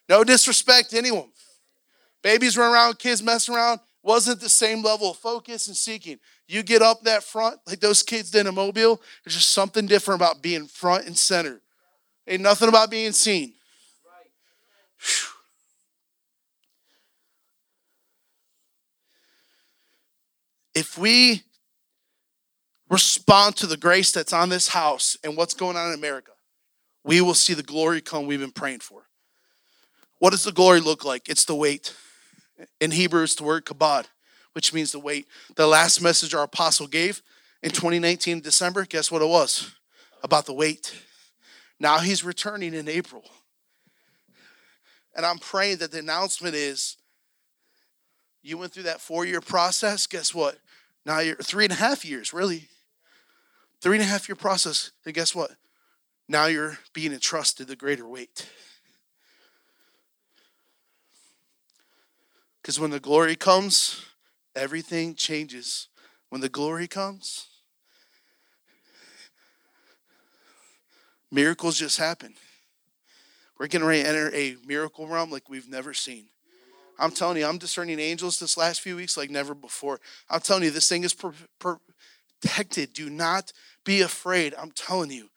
No 0.09 0.25
disrespect 0.25 0.90
to 0.90 0.99
anyone. 0.99 1.29
Babies 2.25 2.59
run 2.59 2.73
around, 2.73 2.99
kids 2.99 3.23
messing 3.23 3.55
around. 3.55 3.79
Wasn't 4.03 4.40
the 4.40 4.49
same 4.49 4.83
level 4.83 5.12
of 5.12 5.17
focus 5.19 5.69
and 5.69 5.77
seeking. 5.77 6.19
You 6.49 6.64
get 6.64 6.83
up 6.83 7.03
that 7.03 7.23
front, 7.23 7.61
like 7.69 7.79
those 7.79 8.03
kids 8.03 8.33
did 8.33 8.47
in 8.47 8.55
Mobile, 8.55 9.01
there's 9.25 9.37
just 9.37 9.53
something 9.53 9.87
different 9.87 10.21
about 10.21 10.43
being 10.43 10.67
front 10.67 11.07
and 11.07 11.17
center. 11.17 11.61
Ain't 12.27 12.43
nothing 12.43 12.69
about 12.69 12.90
being 12.90 13.12
seen. 13.12 13.55
Whew. 14.99 15.34
If 20.75 20.99
we 20.99 21.43
respond 22.91 23.57
to 23.57 23.67
the 23.67 23.77
grace 23.77 24.13
that's 24.13 24.33
on 24.33 24.49
this 24.49 24.69
house 24.69 25.17
and 25.25 25.37
what's 25.37 25.55
going 25.55 25.77
on 25.77 25.89
in 25.89 25.95
America, 25.95 26.33
we 27.05 27.21
will 27.21 27.35
see 27.35 27.55
the 27.55 27.63
glory 27.63 28.01
come 28.01 28.27
we've 28.27 28.41
been 28.41 28.51
praying 28.51 28.81
for. 28.81 29.07
What 30.19 30.31
does 30.31 30.45
the 30.45 30.53
glory 30.53 30.81
look 30.81 31.05
like? 31.05 31.29
It's 31.29 31.45
the 31.45 31.55
weight. 31.55 31.95
In 32.81 32.93
Hebrew, 32.93 33.23
it's 33.23 33.35
the 33.35 33.45
word 33.45 33.65
kabod, 33.65 34.07
which 34.53 34.73
means 34.73 34.93
the 34.93 34.99
weight. 34.99 35.27
The 35.57 35.67
last 35.67 36.01
message 36.01 36.35
our 36.35 36.45
apostle 36.45 36.87
gave 36.87 37.23
in 37.63 37.71
2019 37.71 38.41
December, 38.41 38.85
guess 38.85 39.11
what 39.11 39.23
it 39.23 39.29
was? 39.29 39.73
About 40.23 40.47
the 40.47 40.55
weight. 40.55 40.95
Now 41.79 41.99
he's 41.99 42.25
returning 42.25 42.75
in 42.75 42.89
April. 42.89 43.25
And 45.15 45.27
I'm 45.27 45.39
praying 45.39 45.79
that 45.79 45.93
the 45.93 45.99
announcement 45.99 46.55
is 46.55 46.97
you 48.44 48.59
went 48.59 48.72
through 48.72 48.83
that 48.85 49.00
four 49.00 49.24
year 49.24 49.40
process. 49.40 50.07
Guess 50.07 50.35
what? 50.35 50.59
Now 51.07 51.20
you're 51.20 51.37
three 51.37 51.64
and 51.64 51.72
a 51.72 51.76
half 51.76 52.04
years, 52.04 52.33
really. 52.33 52.68
Three 53.80 53.96
and 53.96 54.04
a 54.04 54.07
half 54.07 54.28
year 54.28 54.37
process. 54.37 54.92
And 55.04 55.14
guess 55.14 55.35
what? 55.35 55.52
Now 56.28 56.46
you're 56.46 56.78
being 56.92 57.12
entrusted 57.12 57.66
the 57.66 57.76
greater 57.76 58.07
weight. 58.07 58.48
Because 62.61 62.78
when 62.78 62.90
the 62.90 63.00
glory 63.00 63.35
comes, 63.35 64.04
everything 64.54 65.14
changes. 65.14 65.88
When 66.28 66.40
the 66.40 66.48
glory 66.48 66.87
comes, 66.87 67.46
miracles 71.30 71.78
just 71.78 71.98
happen. 71.98 72.35
We're 73.59 73.68
getting 73.68 73.87
ready 73.87 74.02
to 74.02 74.09
enter 74.09 74.35
a 74.35 74.57
miracle 74.66 75.07
realm 75.07 75.30
like 75.30 75.48
we've 75.48 75.68
never 75.68 75.94
seen. 75.94 76.26
I'm 76.98 77.11
telling 77.11 77.37
you, 77.37 77.46
I'm 77.46 77.59
discerning 77.59 77.98
angels 77.98 78.38
this 78.38 78.57
last 78.57 78.80
few 78.80 78.96
weeks 78.96 79.16
like 79.16 79.30
never 79.30 79.54
before. 79.54 80.00
I'm 80.30 80.40
telling 80.40 80.64
you, 80.64 80.70
this 80.70 80.88
thing 80.88 81.04
is 81.04 81.14
protected. 81.14 82.92
Do 82.92 83.11
not 83.11 83.52
be 83.85 84.00
afraid. 84.00 84.54
I'm 84.59 84.70
telling 84.70 85.11
you. 85.11 85.30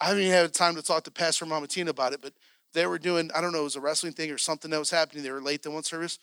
I 0.00 0.06
haven't 0.06 0.22
even 0.22 0.32
had 0.32 0.52
time 0.52 0.74
to 0.74 0.82
talk 0.82 1.04
to 1.04 1.10
Pastor 1.10 1.46
Mama 1.46 1.68
Tina 1.68 1.90
about 1.90 2.12
it, 2.12 2.20
but 2.20 2.32
they 2.72 2.86
were 2.86 2.98
doing, 2.98 3.30
I 3.34 3.40
don't 3.40 3.52
know, 3.52 3.60
it 3.60 3.64
was 3.64 3.76
a 3.76 3.80
wrestling 3.80 4.14
thing 4.14 4.30
or 4.30 4.38
something 4.38 4.70
that 4.70 4.78
was 4.78 4.90
happening. 4.90 5.22
They 5.22 5.30
were 5.30 5.40
late 5.40 5.62
to 5.62 5.70
one 5.70 5.84
service. 5.84 6.18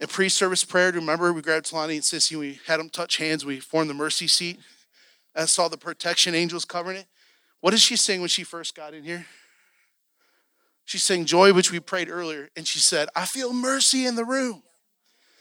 In 0.00 0.06
pre 0.06 0.28
service 0.28 0.64
prayer, 0.64 0.92
do 0.92 0.96
you 0.96 1.00
remember 1.00 1.32
we 1.32 1.42
grabbed 1.42 1.70
Talani 1.70 1.94
and 1.94 2.02
Sissy, 2.02 2.38
we 2.38 2.60
had 2.66 2.78
them 2.78 2.88
touch 2.88 3.16
hands, 3.16 3.44
we 3.44 3.60
formed 3.60 3.90
the 3.90 3.94
mercy 3.94 4.28
seat. 4.28 4.58
I 5.34 5.44
saw 5.46 5.68
the 5.68 5.76
protection 5.76 6.34
angels 6.34 6.64
covering 6.64 6.98
it. 6.98 7.06
What 7.60 7.72
did 7.72 7.80
she 7.80 7.96
sing 7.96 8.20
when 8.20 8.28
she 8.28 8.44
first 8.44 8.74
got 8.74 8.94
in 8.94 9.04
here? 9.04 9.26
She 10.86 10.98
sang 10.98 11.26
Joy, 11.26 11.52
which 11.52 11.70
we 11.70 11.80
prayed 11.80 12.08
earlier, 12.08 12.48
and 12.56 12.66
she 12.66 12.78
said, 12.78 13.08
I 13.14 13.26
feel 13.26 13.52
mercy 13.52 14.06
in 14.06 14.14
the 14.14 14.24
room. 14.24 14.62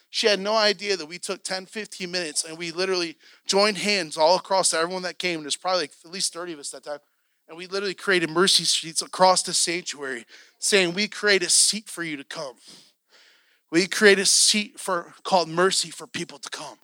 She 0.10 0.28
had 0.28 0.40
no 0.40 0.56
idea 0.56 0.98
that 0.98 1.08
we 1.08 1.20
took 1.20 1.44
10, 1.44 1.66
15 1.66 2.10
minutes 2.10 2.46
and 2.46 2.58
we 2.58 2.72
literally 2.72 3.18
joined 3.46 3.78
hands 3.78 4.16
all 4.16 4.38
across 4.38 4.74
everyone 4.74 5.02
that 5.02 5.20
came. 5.20 5.42
There's 5.42 5.58
probably 5.58 5.82
like 5.82 5.92
at 6.06 6.12
least 6.12 6.32
30 6.32 6.54
of 6.54 6.60
us 6.60 6.70
that 6.72 6.86
time. 6.86 7.00
And 7.50 7.58
we 7.58 7.68
literally 7.68 7.94
created 7.94 8.30
mercy 8.30 8.64
streets 8.64 9.02
across 9.02 9.44
the 9.44 9.54
sanctuary 9.54 10.26
saying, 10.58 10.94
We 10.94 11.10
create 11.10 11.44
a 11.44 11.50
seat 11.50 11.90
for 11.90 12.02
you 12.02 12.16
to 12.16 12.24
come. 12.24 12.56
We 13.72 13.88
create 13.88 14.18
a 14.18 14.26
seat 14.26 14.80
for 14.80 15.14
called 15.24 15.50
mercy 15.50 15.90
for 15.90 16.08
people 16.08 16.40
to 16.40 16.50
come. 16.50 16.78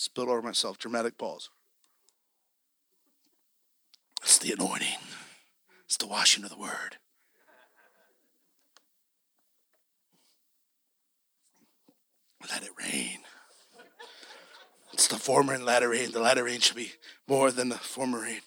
Spilled 0.00 0.30
over 0.30 0.40
myself. 0.40 0.78
Dramatic 0.78 1.18
pause. 1.18 1.50
It's 4.22 4.38
the 4.38 4.52
anointing, 4.52 4.98
it's 5.84 5.96
the 5.96 6.06
washing 6.06 6.44
of 6.44 6.50
the 6.50 6.58
word. 6.58 6.96
Let 12.50 12.62
it 12.62 12.70
rain. 12.78 13.18
It's 14.94 15.06
the 15.06 15.16
former 15.16 15.52
and 15.52 15.64
latter 15.64 15.90
rain. 15.90 16.10
The 16.10 16.20
latter 16.20 16.44
rain 16.44 16.60
should 16.60 16.76
be 16.76 16.92
more 17.28 17.50
than 17.50 17.68
the 17.68 17.76
former 17.76 18.22
rain. 18.22 18.40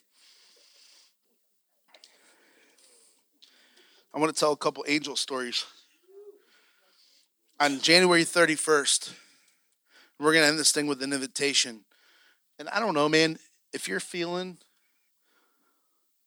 I 4.14 4.20
want 4.20 4.34
to 4.34 4.40
tell 4.40 4.52
a 4.52 4.58
couple 4.58 4.84
angel 4.88 5.16
stories. 5.16 5.66
On 7.60 7.80
January 7.80 8.24
31st, 8.24 9.14
we're 10.20 10.34
going 10.34 10.44
to 10.44 10.50
end 10.50 10.60
this 10.60 10.72
thing 10.72 10.88
with 10.88 11.02
an 11.02 11.14
invitation. 11.14 11.86
And 12.60 12.70
I 12.70 12.80
don't 12.80 12.94
know, 12.94 13.10
man, 13.10 13.38
if 13.74 13.88
you're 13.88 14.00
feeling 14.00 14.58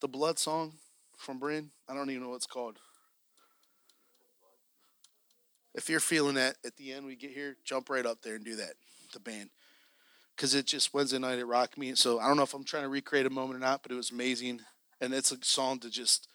the 0.00 0.08
blood 0.08 0.38
song 0.38 0.74
from 1.16 1.38
Bryn, 1.38 1.70
I 1.88 1.94
don't 1.94 2.10
even 2.10 2.24
know 2.24 2.30
what 2.30 2.36
it's 2.36 2.46
called. 2.46 2.78
If 5.74 5.88
you're 5.88 6.00
feeling 6.00 6.34
that 6.34 6.56
at 6.64 6.76
the 6.76 6.92
end, 6.92 7.06
we 7.06 7.16
get 7.16 7.30
here, 7.32 7.56
jump 7.64 7.90
right 7.90 8.06
up 8.06 8.22
there 8.22 8.34
and 8.34 8.44
do 8.44 8.56
that, 8.56 8.74
the 9.12 9.20
band. 9.20 9.50
Because 10.34 10.54
it 10.54 10.66
just 10.66 10.92
Wednesday 10.92 11.18
night 11.18 11.38
at 11.38 11.46
Rock 11.46 11.78
Me. 11.78 11.94
So 11.94 12.18
I 12.18 12.26
don't 12.26 12.36
know 12.36 12.42
if 12.42 12.54
I'm 12.54 12.64
trying 12.64 12.82
to 12.82 12.88
recreate 12.88 13.26
a 13.26 13.30
moment 13.30 13.56
or 13.56 13.60
not, 13.60 13.82
but 13.82 13.92
it 13.92 13.96
was 13.96 14.10
amazing. 14.10 14.60
And 15.00 15.12
it's 15.14 15.32
a 15.32 15.38
song 15.42 15.78
to 15.80 15.90
just, 15.90 16.28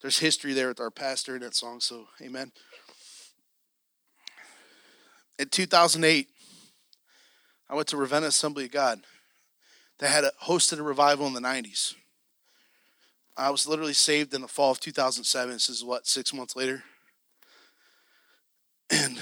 there's 0.00 0.18
history 0.18 0.52
there 0.52 0.68
with 0.68 0.80
our 0.80 0.90
pastor 0.90 1.36
in 1.36 1.42
that 1.42 1.54
song. 1.54 1.80
So, 1.80 2.06
amen. 2.22 2.52
In 5.38 5.48
2008, 5.48 6.28
I 7.70 7.74
went 7.74 7.88
to 7.88 7.96
Ravenna 7.96 8.26
Assembly 8.26 8.64
of 8.64 8.72
God. 8.72 9.00
They 9.98 10.08
had 10.08 10.24
a, 10.24 10.32
hosted 10.44 10.78
a 10.78 10.82
revival 10.82 11.26
in 11.26 11.34
the 11.34 11.40
90s. 11.40 11.94
I 13.36 13.50
was 13.50 13.68
literally 13.68 13.94
saved 13.94 14.34
in 14.34 14.40
the 14.40 14.48
fall 14.48 14.72
of 14.72 14.80
2007. 14.80 15.52
This 15.52 15.68
is 15.68 15.84
what, 15.84 16.06
six 16.06 16.32
months 16.32 16.56
later? 16.56 16.82
And 18.90 19.18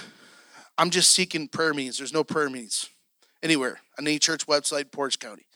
I'm 0.78 0.90
just 0.90 1.10
seeking 1.10 1.48
prayer 1.48 1.74
meetings. 1.74 1.98
There's 1.98 2.12
no 2.12 2.24
prayer 2.24 2.48
meetings 2.48 2.88
anywhere 3.42 3.80
on 3.98 4.06
any 4.06 4.18
church 4.18 4.46
website, 4.46 4.90
Portage 4.90 5.18
County, 5.18 5.46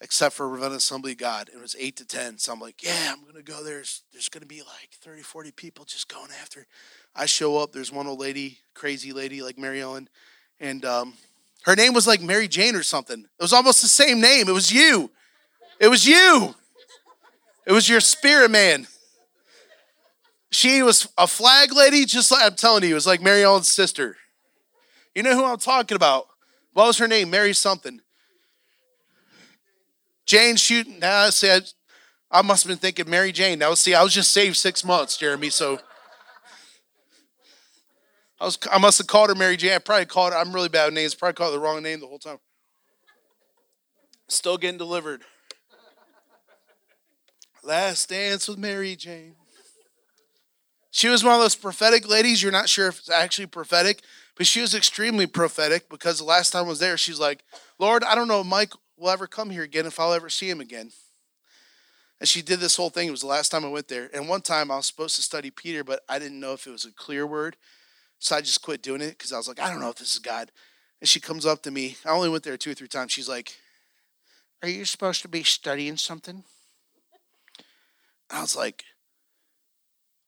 except 0.00 0.34
for 0.34 0.48
Ravenna 0.48 0.76
Assembly 0.76 1.12
of 1.12 1.18
God. 1.18 1.50
It 1.52 1.60
was 1.60 1.76
8 1.78 1.96
to 1.96 2.06
10. 2.06 2.38
So 2.38 2.52
I'm 2.52 2.60
like, 2.60 2.82
yeah, 2.82 3.12
I'm 3.12 3.22
going 3.22 3.34
to 3.34 3.42
go 3.42 3.62
there. 3.62 3.74
There's, 3.74 4.02
there's 4.12 4.28
going 4.28 4.42
to 4.42 4.48
be 4.48 4.60
like 4.60 4.90
30, 5.00 5.22
40 5.22 5.52
people 5.52 5.84
just 5.84 6.08
going 6.08 6.30
after. 6.40 6.66
I 7.14 7.26
show 7.26 7.58
up. 7.58 7.72
There's 7.72 7.92
one 7.92 8.06
old 8.06 8.20
lady, 8.20 8.58
crazy 8.74 9.12
lady 9.12 9.42
like 9.42 9.58
Mary 9.58 9.80
Ellen 9.80 10.08
And 10.58 10.84
um, 10.84 11.14
her 11.64 11.76
name 11.76 11.92
was 11.92 12.06
like 12.06 12.22
Mary 12.22 12.48
Jane 12.48 12.74
or 12.74 12.82
something. 12.82 13.20
It 13.20 13.42
was 13.42 13.52
almost 13.52 13.82
the 13.82 13.88
same 13.88 14.20
name. 14.20 14.48
It 14.48 14.52
was 14.52 14.72
you. 14.72 15.10
It 15.78 15.88
was 15.88 16.06
you. 16.06 16.54
It 17.66 17.72
was 17.72 17.88
your 17.88 18.00
spirit 18.00 18.50
man. 18.50 18.86
She 20.50 20.82
was 20.82 21.08
a 21.16 21.26
flag 21.26 21.72
lady, 21.72 22.04
just 22.04 22.32
like 22.32 22.44
I'm 22.44 22.56
telling 22.56 22.82
you, 22.82 22.90
it 22.90 22.94
was 22.94 23.06
like 23.06 23.22
Mary 23.22 23.44
Ellen's 23.44 23.70
sister. 23.70 24.16
You 25.14 25.22
know 25.22 25.34
who 25.34 25.44
I'm 25.44 25.58
talking 25.58 25.94
about? 25.94 26.26
What 26.72 26.86
was 26.86 26.98
her 26.98 27.08
name? 27.08 27.30
Mary 27.30 27.52
something. 27.52 28.00
Jane 30.26 30.56
shooting. 30.56 30.98
Nah, 31.00 31.26
I 31.26 31.30
said 31.30 31.70
I 32.30 32.42
must 32.42 32.64
have 32.64 32.68
been 32.68 32.78
thinking 32.78 33.10
Mary 33.10 33.32
Jane. 33.32 33.58
Now, 33.58 33.74
see, 33.74 33.94
I 33.94 34.02
was 34.02 34.14
just 34.14 34.32
saved 34.32 34.56
six 34.56 34.84
months, 34.84 35.16
Jeremy. 35.16 35.50
So 35.50 35.80
I 38.40 38.46
was, 38.46 38.58
I 38.72 38.78
must 38.78 38.98
have 38.98 39.06
called 39.06 39.28
her 39.28 39.34
Mary 39.34 39.56
Jane. 39.56 39.72
I 39.72 39.78
probably 39.78 40.06
called 40.06 40.32
her. 40.32 40.38
I'm 40.38 40.52
really 40.52 40.70
bad 40.70 40.86
with 40.86 40.94
names. 40.94 41.14
Probably 41.14 41.34
called 41.34 41.52
her 41.52 41.58
the 41.58 41.62
wrong 41.62 41.82
name 41.82 42.00
the 42.00 42.06
whole 42.06 42.18
time. 42.18 42.38
Still 44.28 44.56
getting 44.56 44.78
delivered. 44.78 45.22
Last 47.62 48.08
dance 48.08 48.48
with 48.48 48.56
Mary 48.56 48.96
Jane. 48.96 49.34
She 50.90 51.08
was 51.08 51.22
one 51.22 51.34
of 51.34 51.40
those 51.40 51.54
prophetic 51.54 52.08
ladies. 52.08 52.42
You're 52.42 52.50
not 52.50 52.68
sure 52.68 52.88
if 52.88 52.98
it's 52.98 53.10
actually 53.10 53.46
prophetic, 53.46 54.00
but 54.36 54.46
she 54.46 54.60
was 54.60 54.74
extremely 54.74 55.26
prophetic 55.26 55.88
because 55.88 56.18
the 56.18 56.24
last 56.24 56.50
time 56.50 56.64
I 56.64 56.68
was 56.68 56.80
there, 56.80 56.96
she's 56.96 57.20
like, 57.20 57.44
Lord, 57.78 58.02
I 58.02 58.14
don't 58.14 58.26
know 58.26 58.40
if 58.40 58.46
Mike 58.46 58.72
will 58.96 59.10
ever 59.10 59.26
come 59.26 59.50
here 59.50 59.62
again, 59.62 59.86
if 59.86 60.00
I'll 60.00 60.14
ever 60.14 60.30
see 60.30 60.48
him 60.48 60.60
again. 60.60 60.90
And 62.18 62.28
she 62.28 62.42
did 62.42 62.60
this 62.60 62.76
whole 62.76 62.90
thing. 62.90 63.08
It 63.08 63.12
was 63.12 63.20
the 63.20 63.26
last 63.26 63.50
time 63.50 63.64
I 63.64 63.68
went 63.68 63.88
there. 63.88 64.10
And 64.12 64.28
one 64.28 64.40
time 64.40 64.70
I 64.70 64.76
was 64.76 64.86
supposed 64.86 65.16
to 65.16 65.22
study 65.22 65.50
Peter, 65.50 65.84
but 65.84 66.00
I 66.08 66.18
didn't 66.18 66.40
know 66.40 66.54
if 66.54 66.66
it 66.66 66.70
was 66.70 66.84
a 66.84 66.92
clear 66.92 67.26
word. 67.26 67.56
So 68.20 68.36
I 68.36 68.42
just 68.42 68.62
quit 68.62 68.82
doing 68.82 69.00
it 69.00 69.18
because 69.18 69.32
I 69.32 69.38
was 69.38 69.48
like, 69.48 69.58
I 69.58 69.70
don't 69.70 69.80
know 69.80 69.88
if 69.88 69.96
this 69.96 70.12
is 70.12 70.20
God. 70.20 70.52
And 71.00 71.08
she 71.08 71.20
comes 71.20 71.46
up 71.46 71.62
to 71.62 71.70
me. 71.70 71.96
I 72.04 72.10
only 72.10 72.28
went 72.28 72.44
there 72.44 72.56
two 72.58 72.70
or 72.70 72.74
three 72.74 72.86
times. 72.86 73.12
She's 73.12 73.28
like, 73.28 73.56
Are 74.62 74.68
you 74.68 74.84
supposed 74.84 75.22
to 75.22 75.28
be 75.28 75.42
studying 75.42 75.96
something? 75.96 76.44
I 78.30 78.42
was 78.42 78.54
like, 78.54 78.84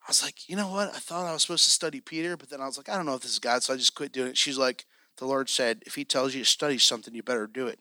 I 0.05 0.11
was 0.11 0.22
like, 0.22 0.49
you 0.49 0.57
know 0.57 0.68
what? 0.68 0.88
I 0.88 0.99
thought 0.99 1.26
I 1.26 1.32
was 1.32 1.43
supposed 1.43 1.64
to 1.66 1.70
study 1.70 2.01
Peter, 2.01 2.36
but 2.36 2.51
then 2.51 2.61
I 2.61 2.66
was 2.66 2.76
like, 2.76 2.88
I 2.88 2.97
don't 2.97 3.07
know 3.07 3.14
if 3.14 3.20
this 3.20 3.30
is 3.30 3.38
God, 3.38 3.62
so 3.62 3.74
I 3.74 3.76
just 3.76 3.95
quit 3.95 4.12
doing 4.12 4.30
it. 4.30 4.38
She's 4.38 4.59
like, 4.59 4.84
the 5.18 5.26
Lord 5.26 5.49
said, 5.49 5.82
if 5.86 5.95
He 5.95 6.05
tells 6.05 6.34
you 6.34 6.40
to 6.40 6.51
study 6.51 6.78
something, 6.78 7.14
you 7.14 7.22
better 7.22 7.47
do 7.47 7.68
it. 7.68 7.78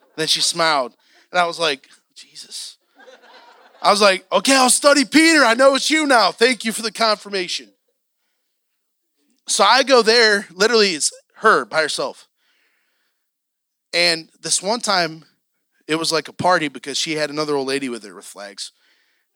And 0.00 0.16
then 0.16 0.26
she 0.26 0.40
smiled, 0.40 0.96
and 1.30 1.38
I 1.38 1.46
was 1.46 1.60
like, 1.60 1.88
Jesus. 2.14 2.78
I 3.82 3.90
was 3.90 4.00
like, 4.00 4.26
okay, 4.32 4.56
I'll 4.56 4.70
study 4.70 5.04
Peter. 5.04 5.44
I 5.44 5.54
know 5.54 5.74
it's 5.74 5.90
you 5.90 6.06
now. 6.06 6.32
Thank 6.32 6.64
you 6.64 6.72
for 6.72 6.82
the 6.82 6.90
confirmation. 6.90 7.68
So 9.48 9.64
I 9.64 9.82
go 9.82 10.02
there, 10.02 10.46
literally, 10.52 10.90
it's 10.90 11.12
her 11.36 11.64
by 11.64 11.82
herself. 11.82 12.28
And 13.92 14.28
this 14.40 14.62
one 14.62 14.80
time, 14.80 15.24
it 15.86 15.96
was 15.96 16.10
like 16.10 16.28
a 16.28 16.32
party 16.32 16.68
because 16.68 16.98
she 16.98 17.12
had 17.12 17.30
another 17.30 17.54
old 17.54 17.68
lady 17.68 17.88
with 17.88 18.02
her 18.04 18.14
with 18.14 18.24
flags. 18.24 18.72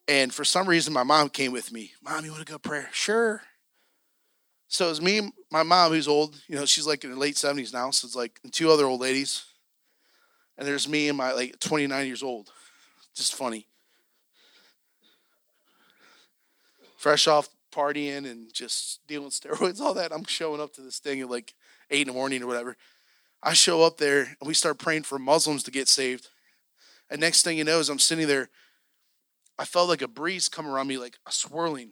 And 0.08 0.34
for 0.34 0.44
some 0.44 0.68
reason, 0.68 0.92
my 0.92 1.04
mom 1.04 1.28
came 1.28 1.52
with 1.52 1.72
me. 1.72 1.92
Mom, 2.02 2.24
you 2.24 2.32
want 2.32 2.44
to 2.44 2.52
go 2.52 2.58
prayer? 2.58 2.88
Sure. 2.92 3.42
So 4.66 4.86
it 4.86 4.90
was 4.90 5.00
me, 5.00 5.32
my 5.50 5.62
mom, 5.62 5.92
who's 5.92 6.08
old. 6.08 6.40
You 6.48 6.56
know, 6.56 6.66
she's 6.66 6.86
like 6.86 7.04
in 7.04 7.10
her 7.10 7.16
late 7.16 7.36
70s 7.36 7.72
now. 7.72 7.90
So 7.90 8.06
it's 8.06 8.16
like 8.16 8.40
two 8.50 8.70
other 8.70 8.86
old 8.86 9.00
ladies. 9.00 9.44
And 10.58 10.66
there's 10.66 10.88
me 10.88 11.08
and 11.08 11.16
my 11.16 11.32
like 11.32 11.58
29 11.60 12.06
years 12.06 12.22
old. 12.22 12.50
Just 13.14 13.34
funny. 13.34 13.66
Fresh 16.96 17.28
off 17.28 17.48
partying 17.70 18.30
and 18.30 18.52
just 18.52 19.00
dealing 19.06 19.30
steroids, 19.30 19.80
all 19.80 19.94
that. 19.94 20.12
I'm 20.12 20.24
showing 20.24 20.60
up 20.60 20.72
to 20.74 20.80
this 20.80 20.98
thing 20.98 21.20
at 21.20 21.30
like 21.30 21.54
eight 21.90 22.02
in 22.02 22.08
the 22.08 22.14
morning 22.14 22.42
or 22.42 22.46
whatever. 22.46 22.76
I 23.42 23.54
show 23.54 23.82
up 23.82 23.96
there 23.96 24.20
and 24.20 24.46
we 24.46 24.54
start 24.54 24.78
praying 24.78 25.04
for 25.04 25.18
Muslims 25.18 25.62
to 25.64 25.70
get 25.70 25.88
saved. 25.88 26.28
And 27.08 27.20
next 27.20 27.42
thing 27.42 27.58
you 27.58 27.64
know, 27.64 27.80
is 27.80 27.88
I'm 27.88 27.98
sitting 27.98 28.28
there 28.28 28.50
I 29.60 29.66
felt 29.66 29.90
like 29.90 30.00
a 30.00 30.08
breeze 30.08 30.48
come 30.48 30.66
around 30.66 30.86
me, 30.86 30.96
like 30.96 31.18
a 31.26 31.32
swirling. 31.32 31.90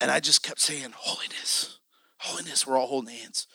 And 0.00 0.08
I 0.08 0.20
just 0.20 0.44
kept 0.44 0.60
saying, 0.60 0.94
Holiness, 0.94 1.80
holiness. 2.18 2.64
We're 2.64 2.78
all 2.78 2.86
holding 2.86 3.16
hands. 3.16 3.48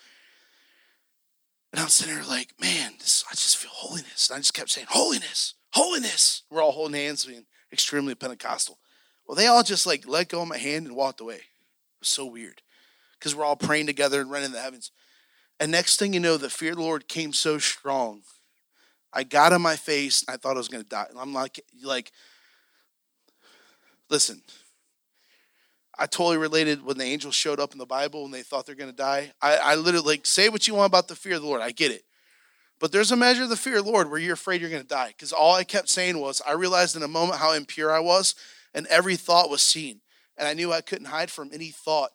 And 1.71 1.81
I'm 1.81 1.87
sitting 1.87 2.13
there 2.13 2.25
like, 2.25 2.53
man, 2.59 2.91
this, 2.99 3.23
I 3.31 3.33
just 3.33 3.55
feel 3.55 3.71
holiness. 3.73 4.29
And 4.29 4.35
I 4.35 4.39
just 4.39 4.53
kept 4.53 4.69
saying, 4.69 4.87
Holiness, 4.89 5.53
holiness. 5.71 6.43
We're 6.51 6.61
all 6.61 6.73
holding 6.73 6.99
hands, 6.99 7.23
being 7.23 7.45
extremely 7.71 8.15
Pentecostal. 8.15 8.79
Well, 9.27 9.35
they 9.35 9.47
all 9.47 9.63
just 9.63 9.85
like 9.85 10.07
let 10.07 10.29
go 10.29 10.41
of 10.41 10.47
my 10.47 10.57
hand 10.57 10.87
and 10.87 10.95
walked 10.95 11.21
away. 11.21 11.35
It 11.35 12.01
was 12.01 12.09
so 12.09 12.25
weird 12.25 12.61
because 13.17 13.35
we're 13.35 13.45
all 13.45 13.55
praying 13.55 13.87
together 13.87 14.21
and 14.21 14.29
running 14.29 14.51
the 14.51 14.61
heavens. 14.61 14.91
And 15.59 15.71
next 15.71 15.97
thing 15.97 16.13
you 16.13 16.19
know, 16.19 16.37
the 16.37 16.49
fear 16.49 16.71
of 16.71 16.77
the 16.77 16.83
Lord 16.83 17.07
came 17.07 17.33
so 17.33 17.57
strong. 17.57 18.21
I 19.13 19.23
got 19.23 19.53
on 19.53 19.61
my 19.61 19.77
face. 19.77 20.23
And 20.27 20.33
I 20.33 20.37
thought 20.37 20.55
I 20.55 20.59
was 20.59 20.67
going 20.67 20.83
to 20.83 20.89
die. 20.89 21.07
And 21.09 21.17
I'm 21.17 21.33
like, 21.33 21.59
like, 21.81 22.11
Listen, 24.09 24.41
I 25.97 26.05
totally 26.05 26.37
related 26.37 26.85
when 26.85 26.97
the 26.97 27.05
angels 27.05 27.35
showed 27.35 27.59
up 27.59 27.71
in 27.71 27.79
the 27.79 27.85
Bible 27.85 28.25
and 28.25 28.33
they 28.33 28.43
thought 28.43 28.65
they're 28.65 28.75
going 28.75 28.91
to 28.91 28.95
die. 28.95 29.31
I, 29.41 29.57
I 29.57 29.75
literally 29.75 30.05
like 30.05 30.25
say 30.25 30.49
what 30.49 30.67
you 30.67 30.75
want 30.75 30.91
about 30.91 31.07
the 31.07 31.15
fear 31.15 31.35
of 31.35 31.41
the 31.41 31.47
Lord. 31.47 31.61
I 31.61 31.71
get 31.71 31.91
it. 31.91 32.03
But 32.79 32.91
there's 32.91 33.11
a 33.11 33.15
measure 33.15 33.43
of 33.43 33.49
the 33.49 33.55
fear 33.55 33.77
of 33.77 33.85
the 33.85 33.91
Lord 33.91 34.11
where 34.11 34.19
you're 34.19 34.33
afraid 34.33 34.61
you're 34.61 34.69
going 34.69 34.81
to 34.81 34.87
die. 34.87 35.07
Because 35.07 35.31
all 35.31 35.55
I 35.55 35.63
kept 35.63 35.89
saying 35.89 36.19
was, 36.19 36.41
I 36.45 36.51
realized 36.51 36.95
in 36.95 37.03
a 37.03 37.07
moment 37.07 37.39
how 37.39 37.53
impure 37.53 37.91
I 37.91 37.99
was, 37.99 38.35
and 38.75 38.85
every 38.87 39.15
thought 39.15 39.49
was 39.49 39.63
seen. 39.63 40.01
And 40.37 40.47
I 40.47 40.53
knew 40.53 40.71
I 40.71 40.81
couldn't 40.81 41.07
hide 41.07 41.31
from 41.31 41.49
any 41.51 41.69
thought. 41.71 42.11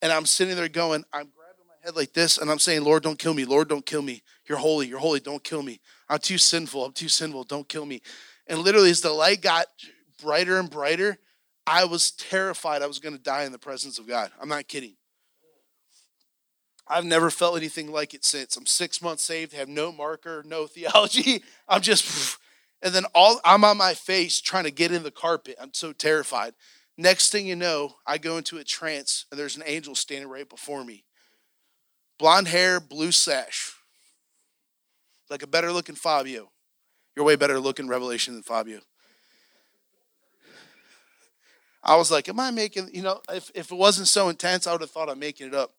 And 0.00 0.10
I'm 0.10 0.26
sitting 0.26 0.56
there 0.56 0.68
going, 0.68 1.04
I'm 1.12 1.28
grabbing 1.36 1.66
my 1.68 1.74
head 1.84 1.94
like 1.94 2.12
this, 2.12 2.38
and 2.38 2.50
I'm 2.50 2.58
saying, 2.58 2.82
Lord, 2.82 3.04
don't 3.04 3.18
kill 3.18 3.34
me. 3.34 3.44
Lord, 3.44 3.68
don't 3.68 3.86
kill 3.86 4.02
me. 4.02 4.22
You're 4.48 4.58
holy. 4.58 4.88
You're 4.88 4.98
holy. 4.98 5.20
Don't 5.20 5.44
kill 5.44 5.62
me. 5.62 5.80
I'm 6.08 6.18
too 6.18 6.38
sinful. 6.38 6.84
I'm 6.84 6.92
too 6.92 7.08
sinful. 7.08 7.44
Don't 7.44 7.68
kill 7.68 7.86
me. 7.86 8.00
And 8.48 8.58
literally, 8.58 8.90
as 8.90 9.02
the 9.02 9.12
light 9.12 9.42
got 9.42 9.66
brighter 10.20 10.58
and 10.58 10.68
brighter, 10.68 11.18
I 11.66 11.84
was 11.84 12.10
terrified 12.10 12.82
I 12.82 12.86
was 12.86 12.98
going 12.98 13.16
to 13.16 13.22
die 13.22 13.44
in 13.44 13.52
the 13.52 13.58
presence 13.58 13.98
of 13.98 14.08
God. 14.08 14.32
I'm 14.40 14.48
not 14.48 14.66
kidding. 14.66 14.96
I've 16.88 17.04
never 17.04 17.30
felt 17.30 17.56
anything 17.56 17.92
like 17.92 18.12
it 18.12 18.24
since. 18.24 18.56
I'm 18.56 18.66
six 18.66 19.00
months 19.00 19.22
saved, 19.22 19.52
have 19.52 19.68
no 19.68 19.92
marker, 19.92 20.42
no 20.46 20.66
theology. 20.66 21.42
I'm 21.68 21.80
just, 21.80 22.38
and 22.82 22.92
then 22.92 23.04
all 23.14 23.40
I'm 23.44 23.64
on 23.64 23.76
my 23.76 23.94
face 23.94 24.40
trying 24.40 24.64
to 24.64 24.70
get 24.70 24.92
in 24.92 25.02
the 25.02 25.10
carpet. 25.10 25.56
I'm 25.60 25.72
so 25.72 25.92
terrified. 25.92 26.54
Next 26.98 27.30
thing 27.30 27.46
you 27.46 27.56
know, 27.56 27.94
I 28.06 28.18
go 28.18 28.36
into 28.36 28.58
a 28.58 28.64
trance 28.64 29.24
and 29.30 29.38
there's 29.38 29.56
an 29.56 29.62
angel 29.64 29.94
standing 29.94 30.28
right 30.28 30.48
before 30.48 30.84
me. 30.84 31.04
Blonde 32.18 32.48
hair, 32.48 32.80
blue 32.80 33.12
sash. 33.12 33.72
Like 35.30 35.42
a 35.42 35.46
better 35.46 35.72
looking 35.72 35.94
Fabio. 35.94 36.50
You're 37.16 37.24
way 37.24 37.36
better 37.36 37.58
looking 37.58 37.88
Revelation 37.88 38.34
than 38.34 38.42
Fabio. 38.42 38.80
I 41.82 41.96
was 41.96 42.10
like, 42.10 42.28
am 42.28 42.38
I 42.38 42.50
making, 42.50 42.90
you 42.92 43.02
know, 43.02 43.20
if, 43.30 43.50
if 43.54 43.72
it 43.72 43.76
wasn't 43.76 44.08
so 44.08 44.28
intense, 44.28 44.66
I 44.66 44.72
would 44.72 44.82
have 44.82 44.90
thought 44.90 45.08
I'm 45.08 45.18
making 45.18 45.48
it 45.48 45.54
up. 45.54 45.72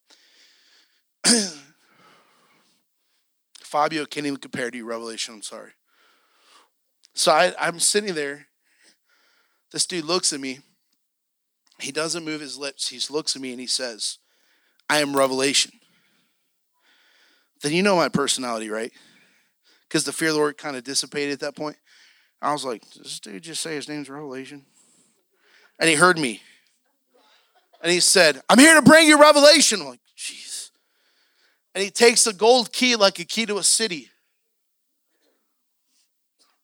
Fabio 3.62 4.06
can't 4.06 4.26
even 4.26 4.38
compare 4.38 4.70
to 4.70 4.78
you, 4.78 4.86
Revelation. 4.86 5.36
I'm 5.36 5.41
sorry. 5.41 5.72
So 7.14 7.32
I, 7.32 7.53
I'm 7.59 7.80
sitting 7.80 8.16
there. 8.16 8.47
This 9.72 9.86
dude 9.86 10.05
looks 10.05 10.34
at 10.34 10.39
me. 10.39 10.59
He 11.80 11.91
doesn't 11.91 12.26
move 12.26 12.41
his 12.41 12.57
lips. 12.57 12.89
He 12.89 12.99
looks 13.11 13.36
at 13.36 13.41
me 13.41 13.51
and 13.51 13.59
he 13.59 13.68
says, 13.68 14.20
I 14.89 14.99
am 14.99 15.16
Revelation. 15.16 15.72
Then 17.61 17.74
you 17.74 17.82
know 17.82 17.95
my 17.95 18.09
personality, 18.09 18.70
right? 18.70 18.91
Because 19.88 20.03
the 20.03 20.11
fear 20.11 20.30
of 20.30 20.36
the 20.36 20.39
Lord 20.39 20.57
kind 20.57 20.76
of 20.76 20.84
dissipated 20.84 21.34
at 21.34 21.39
that 21.41 21.55
point. 21.55 21.78
I 22.41 22.51
was 22.51 22.66
like, 22.66 22.84
this 22.91 23.20
dude 23.20 23.43
just 23.43 23.61
say 23.61 23.76
his 23.76 23.88
name's 23.88 24.09
Revelation? 24.09 24.66
and 25.80 25.89
he 25.89 25.95
heard 25.95 26.18
me. 26.18 26.41
And 27.82 27.91
he 27.91 27.99
said, 27.99 28.41
I'm 28.49 28.59
here 28.59 28.76
to 28.76 28.82
bring 28.82 29.07
you 29.07 29.20
revelation. 29.20 29.82
I'm 29.82 29.88
like, 29.88 29.99
jeez. 30.18 30.70
And 31.76 31.84
he 31.84 31.89
takes 31.89 32.26
a 32.28 32.34
gold 32.34 32.72
key 32.72 32.95
like 32.95 33.20
a 33.20 33.26
key 33.26 33.45
to 33.47 33.57
a 33.57 33.64
city. 33.64 34.09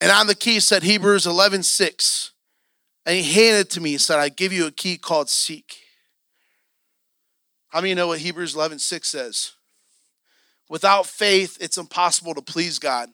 And 0.00 0.10
on 0.10 0.26
the 0.26 0.34
key 0.34 0.60
said 0.60 0.82
Hebrews 0.82 1.26
11 1.26 1.62
6. 1.62 2.32
And 3.06 3.16
he 3.16 3.22
handed 3.22 3.60
it 3.60 3.70
to 3.70 3.80
me 3.80 3.92
and 3.92 4.00
said, 4.00 4.18
I 4.18 4.28
give 4.28 4.52
you 4.52 4.66
a 4.66 4.70
key 4.70 4.98
called 4.98 5.30
seek. 5.30 5.76
How 7.68 7.80
many 7.80 7.94
know 7.94 8.08
what 8.08 8.18
Hebrews 8.18 8.54
11 8.54 8.78
6 8.78 9.08
says? 9.08 9.52
Without 10.68 11.06
faith, 11.06 11.56
it's 11.60 11.78
impossible 11.78 12.34
to 12.34 12.42
please 12.42 12.78
God. 12.78 13.08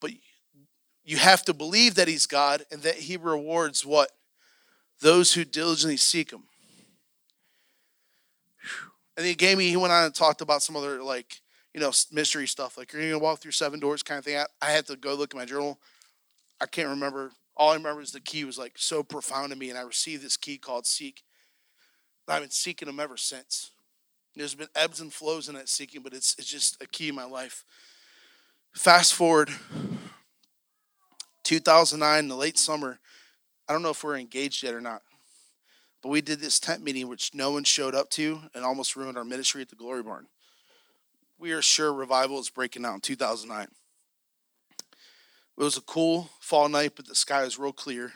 But 0.00 0.12
you 1.04 1.18
have 1.18 1.44
to 1.44 1.54
believe 1.54 1.94
that 1.96 2.08
He's 2.08 2.26
God 2.26 2.64
and 2.70 2.82
that 2.82 2.96
He 2.96 3.16
rewards 3.16 3.84
what? 3.84 4.10
those 5.02 5.34
who 5.34 5.44
diligently 5.44 5.98
seek 5.98 6.32
him. 6.32 6.44
And 9.16 9.26
he 9.26 9.34
gave 9.34 9.58
me, 9.58 9.68
he 9.68 9.76
went 9.76 9.92
on 9.92 10.04
and 10.04 10.14
talked 10.14 10.40
about 10.40 10.62
some 10.62 10.76
other 10.76 11.02
like, 11.02 11.42
you 11.74 11.80
know, 11.80 11.92
mystery 12.10 12.46
stuff. 12.46 12.78
Like 12.78 12.92
you're 12.92 13.02
gonna 13.02 13.18
walk 13.18 13.40
through 13.40 13.52
seven 13.52 13.78
doors 13.78 14.02
kind 14.02 14.18
of 14.18 14.24
thing. 14.24 14.38
I, 14.38 14.46
I 14.62 14.70
had 14.70 14.86
to 14.86 14.96
go 14.96 15.14
look 15.14 15.34
at 15.34 15.38
my 15.38 15.44
journal. 15.44 15.78
I 16.62 16.66
can't 16.66 16.88
remember. 16.88 17.32
All 17.56 17.70
I 17.70 17.74
remember 17.74 18.00
is 18.00 18.12
the 18.12 18.20
key 18.20 18.44
was 18.44 18.56
like 18.56 18.74
so 18.76 19.02
profound 19.02 19.50
to 19.50 19.58
me, 19.58 19.68
and 19.68 19.78
I 19.78 19.82
received 19.82 20.22
this 20.22 20.36
key 20.36 20.58
called 20.58 20.86
Seek. 20.86 21.24
I've 22.28 22.40
been 22.40 22.50
seeking 22.50 22.86
them 22.86 23.00
ever 23.00 23.16
since. 23.16 23.72
There's 24.36 24.54
been 24.54 24.68
ebbs 24.76 25.00
and 25.00 25.12
flows 25.12 25.48
in 25.48 25.56
that 25.56 25.68
seeking, 25.68 26.02
but 26.02 26.14
it's 26.14 26.36
it's 26.38 26.48
just 26.48 26.80
a 26.80 26.86
key 26.86 27.08
in 27.08 27.16
my 27.16 27.24
life. 27.24 27.64
Fast 28.74 29.12
forward 29.12 29.50
2009, 31.42 32.18
in 32.20 32.28
the 32.28 32.36
late 32.36 32.56
summer. 32.56 33.00
I 33.68 33.72
don't 33.72 33.82
know 33.82 33.90
if 33.90 34.04
we're 34.04 34.16
engaged 34.16 34.62
yet 34.62 34.72
or 34.72 34.80
not, 34.80 35.02
but 36.00 36.10
we 36.10 36.20
did 36.20 36.40
this 36.40 36.60
tent 36.60 36.82
meeting 36.82 37.08
which 37.08 37.34
no 37.34 37.50
one 37.50 37.64
showed 37.64 37.94
up 37.94 38.08
to 38.10 38.40
and 38.54 38.64
almost 38.64 38.94
ruined 38.94 39.18
our 39.18 39.24
ministry 39.24 39.62
at 39.62 39.68
the 39.68 39.76
Glory 39.76 40.02
Barn. 40.02 40.26
We 41.38 41.52
are 41.52 41.62
sure 41.62 41.92
revival 41.92 42.38
is 42.38 42.50
breaking 42.50 42.84
out 42.84 42.94
in 42.94 43.00
2009. 43.00 43.66
It 45.62 45.64
was 45.64 45.76
a 45.76 45.82
cool 45.82 46.28
fall 46.40 46.68
night, 46.68 46.94
but 46.96 47.06
the 47.06 47.14
sky 47.14 47.44
was 47.44 47.56
real 47.56 47.70
clear. 47.70 48.12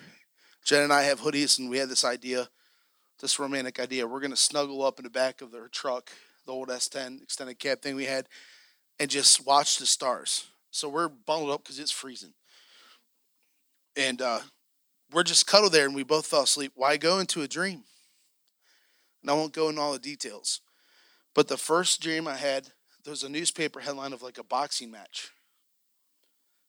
Jen 0.64 0.82
and 0.82 0.92
I 0.92 1.04
have 1.04 1.20
hoodies, 1.20 1.60
and 1.60 1.70
we 1.70 1.78
had 1.78 1.88
this 1.88 2.04
idea, 2.04 2.48
this 3.20 3.38
romantic 3.38 3.78
idea. 3.78 4.04
We're 4.04 4.18
going 4.18 4.32
to 4.32 4.36
snuggle 4.36 4.82
up 4.82 4.98
in 4.98 5.04
the 5.04 5.10
back 5.10 5.40
of 5.40 5.52
their 5.52 5.68
truck, 5.68 6.10
the 6.44 6.50
old 6.50 6.70
S10 6.70 7.22
extended 7.22 7.60
cab 7.60 7.82
thing 7.82 7.94
we 7.94 8.06
had, 8.06 8.26
and 8.98 9.08
just 9.08 9.46
watch 9.46 9.78
the 9.78 9.86
stars. 9.86 10.48
So 10.72 10.88
we're 10.88 11.06
bundled 11.06 11.52
up 11.52 11.62
because 11.62 11.78
it's 11.78 11.92
freezing. 11.92 12.32
And 13.96 14.20
uh, 14.20 14.40
we're 15.12 15.22
just 15.22 15.46
cuddled 15.46 15.70
there, 15.70 15.86
and 15.86 15.94
we 15.94 16.02
both 16.02 16.26
fell 16.26 16.42
asleep. 16.42 16.72
Why 16.74 16.96
go 16.96 17.20
into 17.20 17.42
a 17.42 17.48
dream? 17.48 17.84
And 19.22 19.30
I 19.30 19.34
won't 19.34 19.52
go 19.52 19.68
into 19.68 19.80
all 19.80 19.92
the 19.92 20.00
details. 20.00 20.62
But 21.32 21.46
the 21.46 21.56
first 21.56 22.02
dream 22.02 22.26
I 22.26 22.38
had, 22.38 22.70
there 23.04 23.12
was 23.12 23.22
a 23.22 23.28
newspaper 23.28 23.78
headline 23.78 24.12
of 24.12 24.20
like 24.20 24.38
a 24.38 24.42
boxing 24.42 24.90
match 24.90 25.30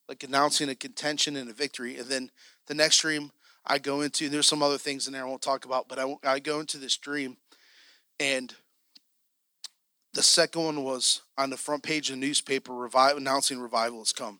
like 0.07 0.23
announcing 0.23 0.69
a 0.69 0.75
contention 0.75 1.35
and 1.35 1.49
a 1.49 1.53
victory. 1.53 1.97
And 1.97 2.07
then 2.07 2.31
the 2.67 2.73
next 2.73 2.99
dream 2.99 3.31
I 3.65 3.77
go 3.79 4.01
into, 4.01 4.29
there's 4.29 4.47
some 4.47 4.63
other 4.63 4.77
things 4.77 5.07
in 5.07 5.13
there 5.13 5.23
I 5.23 5.27
won't 5.27 5.41
talk 5.41 5.65
about, 5.65 5.89
but 5.89 5.99
I, 5.99 6.15
I 6.23 6.39
go 6.39 6.59
into 6.59 6.77
this 6.77 6.95
dream, 6.95 7.37
and 8.19 8.53
the 10.13 10.23
second 10.23 10.63
one 10.63 10.83
was 10.83 11.21
on 11.37 11.49
the 11.49 11.57
front 11.57 11.83
page 11.83 12.09
of 12.09 12.15
the 12.15 12.25
newspaper, 12.25 12.89
announcing 12.95 13.59
revival 13.59 13.99
has 13.99 14.13
come. 14.13 14.39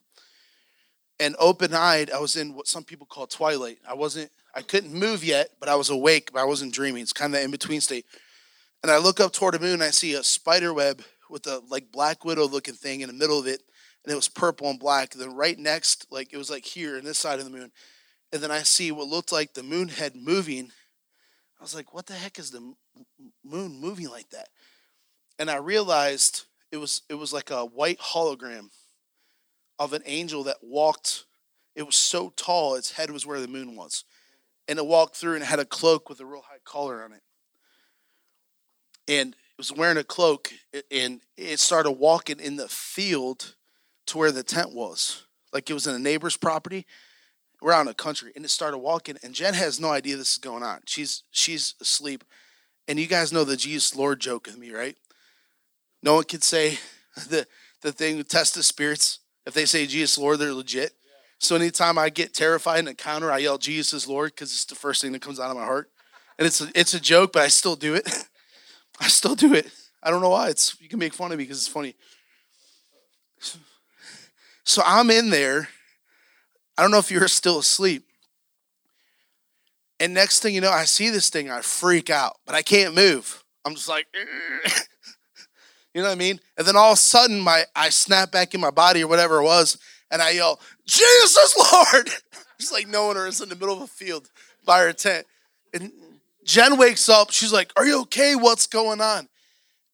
And 1.20 1.36
open 1.40 1.74
eyed, 1.74 2.10
I 2.10 2.20
was 2.20 2.36
in 2.36 2.54
what 2.54 2.68
some 2.68 2.84
people 2.84 3.06
call 3.06 3.28
twilight. 3.28 3.80
I 3.88 3.96
wasn't, 3.96 4.32
I 4.56 4.62
couldn't 4.62 4.94
move 4.94 5.24
yet, 5.24 5.50
but 5.60 5.68
I 5.68 5.76
was 5.76 5.90
awake, 5.90 6.32
but 6.32 6.40
I 6.40 6.46
wasn't 6.46 6.74
dreaming. 6.74 7.02
It's 7.02 7.14
kind 7.14 7.36
of 7.36 7.42
in 7.42 7.52
between 7.52 7.82
state. 7.82 8.06
And 8.82 8.92
I 8.92 8.98
look 8.98 9.20
up 9.20 9.34
toward 9.34 9.56
the 9.56 9.60
moon, 9.60 9.74
and 9.74 9.84
I 9.84 9.90
see 9.90 10.14
a 10.14 10.24
spider 10.24 10.74
web 10.74 11.02
with 11.30 11.46
a 11.48 11.62
like 11.70 11.92
black 11.92 12.24
widow 12.24 12.48
looking 12.48 12.76
thing 12.76 13.02
in 13.02 13.08
the 13.08 13.14
middle 13.14 13.40
of 13.40 13.48
it 13.48 13.62
and 14.04 14.12
it 14.12 14.16
was 14.16 14.30
purple 14.30 14.70
and 14.70 14.80
black. 14.80 15.14
And 15.14 15.22
then 15.22 15.36
right 15.36 15.58
next, 15.58 16.08
like 16.10 16.32
it 16.32 16.38
was 16.38 16.50
like 16.50 16.66
here 16.66 16.98
in 16.98 17.06
this 17.06 17.18
side 17.18 17.40
of 17.40 17.46
the 17.46 17.52
moon. 17.52 17.72
And 18.32 18.42
then 18.42 18.52
I 18.52 18.60
see 18.60 18.92
what 18.92 19.08
looked 19.08 19.32
like 19.32 19.54
the 19.54 19.64
moon 19.64 19.88
head 19.88 20.16
moving. 20.16 20.72
I 21.60 21.64
was 21.64 21.76
like, 21.76 21.94
what 21.94 22.06
the 22.06 22.14
heck 22.14 22.40
is 22.40 22.52
the 22.52 22.74
moon 23.44 23.80
moving 23.80 24.10
like 24.10 24.30
that? 24.30 24.50
And 25.40 25.50
I 25.50 25.58
realized 25.58 26.46
it 26.72 26.78
was 26.78 27.04
it 27.10 27.16
was 27.16 27.34
like 27.34 27.52
a 27.52 27.66
white 27.66 28.00
hologram 28.00 28.70
of 29.80 29.94
an 29.94 30.04
angel 30.06 30.44
that 30.44 30.58
walked. 30.62 31.26
It 31.76 31.84
was 31.84 31.96
so 31.96 32.34
tall, 32.36 32.76
its 32.76 32.94
head 32.94 33.12
was 33.12 33.26
where 33.26 33.40
the 33.40 33.48
moon 33.48 33.76
was. 33.76 34.04
And 34.68 34.80
it 34.80 34.86
walked 34.86 35.16
through 35.16 35.36
and 35.36 35.44
it 35.44 35.48
had 35.48 35.60
a 35.60 35.66
cloak 35.66 36.10
with 36.10 36.20
a 36.20 36.26
real 36.26 36.42
high 36.42 36.58
collar 36.66 37.04
on 37.04 37.14
it. 37.14 37.22
And 39.08 39.30
it 39.34 39.58
was 39.58 39.72
wearing 39.72 39.98
a 39.98 40.04
cloak 40.04 40.52
and 40.92 41.22
it 41.38 41.60
started 41.60 41.92
walking 41.92 42.40
in 42.40 42.58
the 42.58 42.68
field 42.68 43.56
to 44.08 44.18
where 44.18 44.32
the 44.32 44.44
tent 44.44 44.74
was. 44.74 45.24
Like 45.54 45.70
it 45.70 45.74
was 45.74 45.88
in 45.88 45.96
a 45.96 46.00
neighbor's 46.00 46.38
property. 46.38 46.86
We're 47.62 47.74
out 47.74 47.82
in 47.82 47.88
the 47.88 47.94
country, 47.94 48.32
and 48.36 48.46
it 48.46 48.50
started 48.50 48.78
walking. 48.78 49.18
And 49.24 49.34
Jen 49.34 49.54
has 49.54 49.80
no 49.80 49.90
idea 49.90 50.16
this 50.16 50.34
is 50.34 50.38
going 50.38 50.64
on. 50.64 50.82
She's 50.86 51.24
she's 51.32 51.76
asleep, 51.82 52.24
and 52.88 53.00
you 53.00 53.08
guys 53.08 53.34
know 53.34 53.44
the 53.44 53.58
Jesus 53.58 53.96
Lord 53.96 54.20
joke 54.20 54.48
with 54.48 54.58
me, 54.58 54.72
right? 54.72 54.96
No 56.04 56.16
one 56.16 56.26
can 56.26 56.42
say 56.42 56.78
the 57.30 57.48
the 57.82 57.92
thing 57.92 58.24
test 58.24 58.56
the 58.56 58.64
spirits. 58.64 59.20
If 59.46 59.54
they 59.54 59.66
say 59.66 59.88
Jesus 59.88 60.18
Lord, 60.18 60.40
they're 60.40 60.54
legit. 60.54 60.94
So 61.40 61.56
anytime 61.56 61.98
I 61.98 62.10
get 62.10 62.34
terrified 62.34 62.80
in 62.80 62.88
a 62.88 62.92
encounter, 62.92 63.32
I 63.32 63.38
yell 63.38 63.58
Jesus 63.58 64.08
Lord 64.08 64.32
because 64.34 64.52
it's 64.52 64.66
the 64.66 64.76
first 64.76 65.02
thing 65.02 65.12
that 65.12 65.22
comes 65.22 65.40
out 65.40 65.52
of 65.52 65.58
my 65.58 65.66
heart, 65.66 65.90
and 66.38 66.46
it's 66.46 66.62
a, 66.62 66.68
it's 66.76 66.94
a 66.94 67.00
joke, 67.00 67.34
but 67.34 67.44
I 67.44 67.48
still 67.48 67.76
do 67.76 67.96
it. 67.96 68.08
I 69.00 69.08
still 69.08 69.36
do 69.36 69.54
it. 69.54 69.68
I 70.02 70.10
don't 70.10 70.22
know 70.22 70.30
why. 70.30 70.50
It's 70.50 70.80
you 70.82 70.90
can 70.90 71.00
make 71.00 71.14
fun 71.14 71.32
of 71.32 71.38
me 71.38 71.44
because 71.44 71.58
it's 71.58 71.68
funny. 71.68 71.96
So 74.68 74.82
I'm 74.86 75.10
in 75.10 75.30
there. 75.30 75.70
I 76.78 76.82
don't 76.82 76.92
know 76.92 76.98
if 76.98 77.10
you're 77.10 77.30
still 77.30 77.60
asleep. 77.60 78.06
And 79.98 80.14
next 80.14 80.42
thing 80.42 80.54
you 80.54 80.60
know, 80.60 80.70
I 80.70 80.84
see 80.84 81.10
this 81.10 81.30
thing, 81.30 81.50
I 81.50 81.62
freak 81.62 82.10
out, 82.10 82.36
but 82.46 82.54
I 82.54 82.64
can't 82.64 82.94
move. 82.94 83.46
I'm 83.66 83.76
just 83.76 83.88
like, 83.88 84.08
you 85.94 86.02
know 86.02 86.10
what 86.10 86.12
I 86.12 86.16
mean? 86.16 86.42
And 86.58 86.68
then 86.68 86.76
all 86.76 86.92
of 86.92 86.98
a 86.98 87.02
sudden, 87.02 87.40
my 87.40 87.64
I 87.78 87.88
snap 87.88 88.30
back 88.30 88.54
in 88.54 88.60
my 88.60 88.70
body 88.70 89.02
or 89.02 89.08
whatever 89.08 89.40
it 89.40 89.46
was, 89.46 89.78
and 90.12 90.22
I 90.22 90.32
yell, 90.32 90.60
Jesus 90.86 91.56
Lord! 91.58 92.10
Just 92.60 92.74
like 92.74 92.88
no 92.88 93.08
one 93.08 93.18
is 93.18 93.40
in 93.40 93.50
the 93.50 93.56
middle 93.56 93.76
of 93.76 93.82
a 93.82 93.88
field 93.88 94.30
by 94.66 94.80
her 94.82 94.92
tent. 94.92 95.28
And 95.74 95.92
Jen 96.44 96.78
wakes 96.78 97.08
up. 97.08 97.32
She's 97.32 97.54
like, 97.54 97.72
Are 97.78 97.86
you 97.86 98.02
okay? 98.02 98.36
What's 98.36 98.68
going 98.68 99.00
on? 99.00 99.30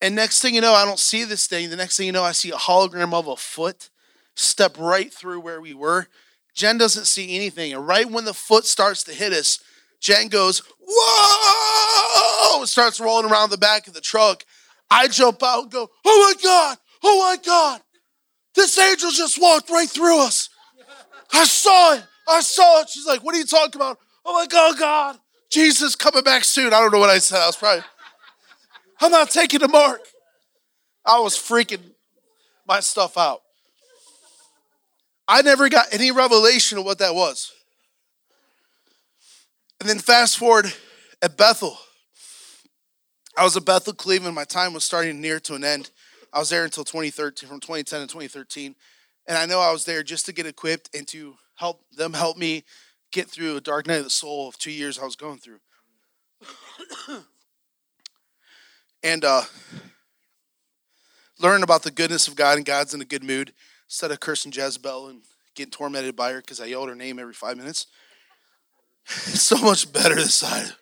And 0.02 0.16
next 0.16 0.42
thing 0.42 0.56
you 0.56 0.62
know, 0.62 0.74
I 0.74 0.84
don't 0.84 1.00
see 1.00 1.26
this 1.26 1.46
thing. 1.46 1.70
The 1.70 1.76
next 1.76 1.98
thing 1.98 2.08
you 2.08 2.12
know, 2.12 2.24
I 2.24 2.32
see 2.32 2.50
a 2.50 2.56
hologram 2.56 3.14
of 3.14 3.28
a 3.28 3.36
foot 3.36 3.90
step 4.36 4.78
right 4.78 5.14
through 5.14 5.42
where 5.42 5.62
we 5.62 5.74
were. 5.74 6.08
Jen 6.54 6.78
doesn't 6.78 7.06
see 7.06 7.36
anything. 7.36 7.74
And 7.74 7.88
right 7.88 8.10
when 8.10 8.26
the 8.26 8.34
foot 8.34 8.66
starts 8.66 9.04
to 9.06 9.14
hit 9.14 9.34
us, 9.34 9.60
Jen 10.00 10.28
goes, 10.28 10.62
Whoa! 10.80 12.60
And 12.60 12.70
starts 12.70 13.00
rolling 13.00 13.30
around 13.30 13.50
the 13.50 13.58
back 13.58 13.88
of 13.88 13.94
the 13.94 14.02
truck. 14.02 14.44
I 14.90 15.08
jump 15.08 15.42
out 15.44 15.64
and 15.64 15.72
go, 15.72 15.90
Oh 16.06 16.34
my 16.36 16.42
God! 16.44 16.78
Oh 17.04 17.20
my 17.20 17.38
God! 17.44 17.82
This 18.56 18.78
angel 18.78 19.12
just 19.12 19.42
walked 19.42 19.70
right 19.70 19.90
through 19.90 20.22
us. 20.22 20.50
I 21.34 21.46
saw 21.46 21.96
it. 21.96 22.04
I 22.28 22.42
saw 22.42 22.82
it. 22.82 22.90
She's 22.90 23.06
like, 23.06 23.24
What 23.24 23.36
are 23.36 23.40
you 23.40 23.46
talking 23.46 23.82
about? 23.82 23.98
Oh 24.26 24.34
my 24.34 24.46
God, 24.46 24.78
God. 24.78 25.20
Jesus 25.50 25.96
coming 25.96 26.24
back 26.24 26.44
soon. 26.44 26.74
I 26.74 26.80
don't 26.80 26.92
know 26.92 27.00
what 27.00 27.10
I 27.10 27.20
said. 27.20 27.40
I 27.40 27.48
was 27.48 27.56
probably, 27.56 27.84
I'm 29.00 29.12
not 29.12 29.30
taking 29.30 29.60
the 29.60 29.68
mark. 29.68 30.02
I 31.06 31.20
was 31.20 31.38
freaking 31.38 31.92
my 32.68 32.80
stuff 32.80 33.18
out. 33.18 33.43
I 35.28 35.42
never 35.42 35.70
got 35.70 35.88
any 35.92 36.12
revelation 36.12 36.78
of 36.78 36.86
what 36.86 37.00
that 37.00 37.16
was. 37.16 37.52
And 39.80 39.90
then 39.90 40.00
fast 40.00 40.38
forward 40.38 40.74
at 41.22 41.38
Bethel. 41.38 41.78
I 43.38 43.44
was 43.44 43.58
at 43.58 43.66
Bethel, 43.66 43.94
Cleveland. 43.94 44.36
My 44.36 44.44
time 44.44 44.74
was 44.74 44.84
starting 44.84 45.22
near 45.22 45.40
to 45.42 45.56
an 45.56 45.64
end. 45.64 45.90
I 46.32 46.40
was 46.40 46.50
there 46.50 46.66
until 46.66 46.84
2013, 46.84 47.48
from 47.48 47.60
2010 47.60 48.02
to 48.02 48.08
2013. 48.08 48.76
And 49.28 49.38
I 49.38 49.46
know 49.46 49.60
I 49.60 49.72
was 49.72 49.86
there 49.86 50.04
just 50.04 50.26
to 50.26 50.34
get 50.34 50.46
equipped 50.46 50.90
and 50.96 51.08
to 51.10 51.36
help 51.56 51.84
them 51.96 52.14
help 52.14 52.38
me 52.38 52.64
get 53.12 53.30
through 53.30 53.56
a 53.56 53.62
dark 53.62 53.88
night 53.88 54.00
of 54.00 54.04
the 54.04 54.10
soul 54.10 54.48
of 54.50 54.58
two 54.58 54.72
years 54.72 55.00
I 55.00 55.06
was 55.06 55.16
going 55.16 55.38
through. 55.38 55.60
and 59.04 59.24
uh, 59.24 59.44
learn 61.40 61.64
about 61.64 61.84
the 61.84 61.92
goodness 61.92 62.28
of 62.28 62.36
God 62.36 62.58
and 62.58 62.66
God's 62.66 62.94
in 62.94 63.02
a 63.02 63.06
good 63.06 63.24
mood 63.24 63.54
instead 63.94 64.10
of 64.10 64.20
cursing 64.20 64.52
Jezebel 64.52 65.10
and 65.10 65.22
getting 65.54 65.70
tormented 65.70 66.16
by 66.16 66.32
her 66.32 66.42
because 66.42 66.60
I 66.60 66.66
yelled 66.66 66.90
her 66.90 66.96
name 66.96 67.20
every 67.20 67.36
five 67.36 67.58
minutes. 67.58 67.86
It's 69.06 69.42
so 69.44 69.56
much 69.58 69.94
better 69.94 70.16
this 70.16 70.34
side. 70.34 70.74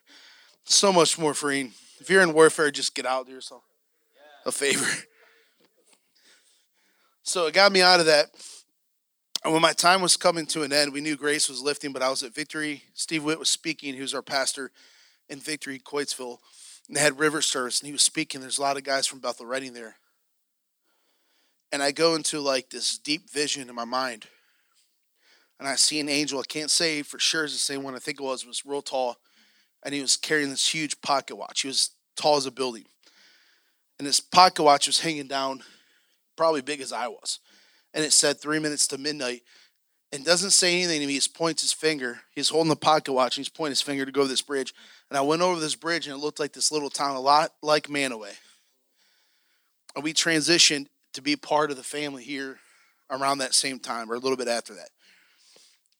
So 0.64 0.93
much 0.93 1.20
more 1.20 1.34
freeing. 1.34 1.74
If 1.99 2.09
you're 2.09 2.22
in 2.22 2.32
warfare, 2.32 2.72
just 2.72 2.95
get 2.95 3.05
out, 3.05 3.26
do 3.26 3.34
yourself 3.34 3.64
a 4.45 4.51
favor. 4.51 4.88
So 7.24 7.47
it 7.47 7.53
got 7.53 7.74
me 7.74 7.82
out 7.82 7.99
of 7.99 8.05
that. 8.05 8.28
And 9.43 9.51
when 9.51 9.62
my 9.62 9.74
time 9.74 10.01
was 10.01 10.16
coming 10.16 10.45
to 10.47 10.64
an 10.64 10.72
end, 10.72 10.93
we 10.93 11.01
knew 11.01 11.18
grace 11.18 11.49
was 11.49 11.62
lifting, 11.62 11.91
but 11.91 12.01
I 12.01 12.09
was 12.09 12.24
at 12.24 12.34
Victory. 12.34 12.84
Steve 12.93 13.26
Witt 13.26 13.39
was 13.39 13.49
speaking. 13.49 13.93
He 13.93 14.01
was 14.01 14.14
our 14.14 14.22
pastor 14.22 14.72
in 15.28 15.39
Victory, 15.39 15.80
Coatesville. 15.80 16.38
And 16.88 16.95
they 16.95 17.01
had 17.01 17.20
river 17.20 17.41
service, 17.41 17.82
and 17.82 17.88
he 17.88 17.91
was 17.91 18.03
speaking. 18.03 18.39
There's 18.39 18.57
a 18.57 18.62
lot 18.62 18.78
of 18.78 18.84
guys 18.84 19.05
from 19.05 19.20
Bethel 19.20 19.45
Redding 19.45 19.74
there 19.74 19.97
and 21.72 21.82
I 21.82 21.91
go 21.91 22.15
into 22.15 22.39
like 22.39 22.69
this 22.69 22.97
deep 22.97 23.30
vision 23.30 23.69
in 23.69 23.76
my 23.76 23.86
mind. 23.86 24.26
And 25.59 25.67
I 25.67 25.76
see 25.76 25.99
an 25.99 26.09
angel. 26.09 26.39
I 26.39 26.43
can't 26.47 26.72
say 26.72 27.03
for 27.03 27.19
sure 27.19 27.43
it's 27.43 27.53
the 27.53 27.59
same 27.59 27.84
one. 27.84 27.95
I 27.95 27.99
think 27.99 28.19
it 28.19 28.24
was. 28.24 28.43
It 28.43 28.47
was 28.47 28.65
real 28.65 28.82
tall. 28.82 29.17
And 29.84 29.93
he 29.93 30.01
was 30.01 30.17
carrying 30.17 30.49
this 30.49 30.74
huge 30.74 30.99
pocket 31.01 31.36
watch. 31.36 31.61
He 31.61 31.67
was 31.67 31.91
tall 32.15 32.38
as 32.38 32.45
a 32.45 32.51
building. 32.51 32.86
And 33.99 34.07
this 34.07 34.19
pocket 34.19 34.63
watch 34.63 34.88
was 34.88 35.01
hanging 35.01 35.28
down, 35.28 35.61
probably 36.36 36.61
big 36.61 36.82
as 36.82 36.91
I 36.91 37.07
was. 37.07 37.39
And 37.93 38.03
it 38.03 38.11
said 38.11 38.39
three 38.39 38.57
minutes 38.57 38.88
to 38.88 38.97
midnight. 38.97 39.43
And 40.11 40.26
doesn't 40.26 40.51
say 40.51 40.76
anything 40.76 40.99
to 40.99 41.05
me. 41.05 41.13
He 41.13 41.19
just 41.19 41.36
points 41.36 41.61
his 41.61 41.72
finger. 41.72 42.22
He's 42.36 42.49
holding 42.49 42.69
the 42.69 42.76
pocket 42.76 43.13
watch 43.13 43.38
and 43.38 43.45
he's 43.45 43.49
pointing 43.49 43.72
his 43.72 43.82
finger 43.82 44.05
to 44.05 44.11
go 44.11 44.24
to 44.24 44.28
this 44.28 44.41
bridge. 44.41 44.74
And 45.09 45.17
I 45.17 45.22
went 45.22 45.41
over 45.41 45.59
this 45.59 45.76
bridge 45.76 46.07
and 46.07 46.15
it 46.15 46.19
looked 46.19 46.39
like 46.39 46.53
this 46.53 46.72
little 46.72 46.89
town, 46.89 47.15
a 47.15 47.22
lot 47.22 47.53
like 47.61 47.88
Mantua. 47.88 48.32
And 49.95 50.03
we 50.03 50.13
transitioned 50.13 50.88
to 51.14 51.22
be 51.22 51.36
part 51.36 51.72
of 51.72 51.78
the 51.78 51.84
family 51.84 52.24
here 52.24 52.59
around 53.09 53.39
that 53.39 53.53
same 53.53 53.80
time 53.80 54.09
or 54.09 54.16
a 54.16 54.20
little 54.20 54.38
bit 54.38 54.47
after 54.47 54.74
that. 54.74 54.89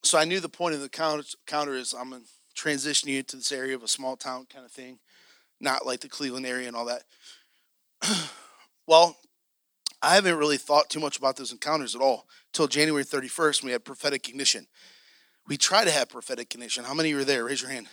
So 0.04 0.18
I 0.18 0.26
knew 0.26 0.40
the 0.40 0.50
point 0.50 0.76
of 0.76 0.82
the 0.82 0.90
counter, 0.90 1.24
counter 1.46 1.74
is 1.74 1.94
I'm 1.94 2.10
going 2.10 2.22
to 2.22 2.28
transition 2.56 3.10
you 3.10 3.22
to 3.24 3.36
this 3.38 3.52
area 3.52 3.76
of 3.76 3.84
a 3.84 3.88
small 3.88 4.16
town 4.16 4.48
kind 4.52 4.66
of 4.66 4.72
thing, 4.72 5.00
not 5.60 5.86
like 5.86 6.00
the 6.00 6.10
Cleveland 6.10 6.46
area 6.46 6.68
and 6.68 6.76
all 6.76 6.86
that. 6.86 7.04
well, 8.88 9.18
I 10.02 10.16
haven't 10.16 10.38
really 10.38 10.58
thought 10.58 10.90
too 10.90 11.00
much 11.00 11.18
about 11.18 11.36
those 11.36 11.52
encounters 11.52 11.96
at 11.96 12.02
all 12.02 12.26
till 12.54 12.68
January 12.68 13.04
31st. 13.04 13.64
We 13.64 13.72
had 13.72 13.86
prophetic 13.86 14.28
ignition. 14.28 14.66
We 15.48 15.58
try 15.58 15.86
to 15.86 15.92
have 15.92 16.10
prophetic 16.10 16.54
ignition. 16.54 16.84
How 16.84 16.94
many 16.94 17.14
were 17.14 17.24
there? 17.24 17.46
Raise 17.46 17.62
your 17.62 17.72
hand. 17.72 17.88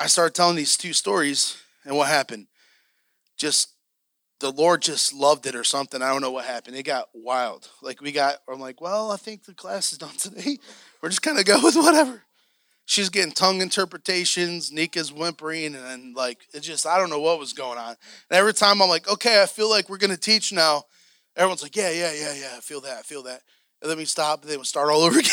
I 0.00 0.06
started 0.06 0.34
telling 0.34 0.56
these 0.56 0.76
two 0.76 0.92
stories, 0.94 1.62
and 1.84 1.96
what 1.96 2.08
happened? 2.08 2.46
Just 3.36 3.74
the 4.42 4.50
Lord 4.50 4.82
just 4.82 5.14
loved 5.14 5.46
it 5.46 5.54
or 5.54 5.62
something. 5.62 6.02
I 6.02 6.12
don't 6.12 6.20
know 6.20 6.32
what 6.32 6.44
happened. 6.44 6.76
It 6.76 6.82
got 6.82 7.08
wild. 7.14 7.70
Like 7.80 8.00
we 8.00 8.10
got, 8.10 8.38
I'm 8.48 8.58
like, 8.58 8.80
well, 8.80 9.12
I 9.12 9.16
think 9.16 9.44
the 9.44 9.54
class 9.54 9.92
is 9.92 9.98
done 9.98 10.14
today. 10.18 10.58
We're 11.00 11.08
just 11.08 11.26
of 11.26 11.44
go 11.44 11.60
with 11.62 11.76
whatever. 11.76 12.22
She's 12.84 13.08
getting 13.08 13.32
tongue 13.32 13.60
interpretations. 13.60 14.72
Nika's 14.72 15.12
whimpering, 15.12 15.76
and 15.76 16.16
like 16.16 16.40
it 16.52 16.60
just, 16.60 16.84
I 16.84 16.98
don't 16.98 17.08
know 17.08 17.20
what 17.20 17.38
was 17.38 17.52
going 17.52 17.78
on. 17.78 17.90
And 17.90 18.38
every 18.38 18.52
time 18.52 18.82
I'm 18.82 18.88
like, 18.88 19.08
okay, 19.08 19.40
I 19.40 19.46
feel 19.46 19.70
like 19.70 19.88
we're 19.88 19.98
gonna 19.98 20.16
teach 20.16 20.52
now. 20.52 20.82
Everyone's 21.36 21.62
like, 21.62 21.76
yeah, 21.76 21.90
yeah, 21.90 22.12
yeah, 22.12 22.34
yeah. 22.34 22.54
I 22.56 22.60
feel 22.60 22.80
that. 22.80 22.98
I 22.98 23.02
feel 23.02 23.22
that. 23.22 23.42
And 23.80 23.90
then 23.90 23.98
we 23.98 24.04
stop, 24.04 24.42
and 24.42 24.50
then 24.50 24.58
we 24.58 24.64
start 24.64 24.90
all 24.90 25.02
over 25.02 25.18
again. 25.20 25.30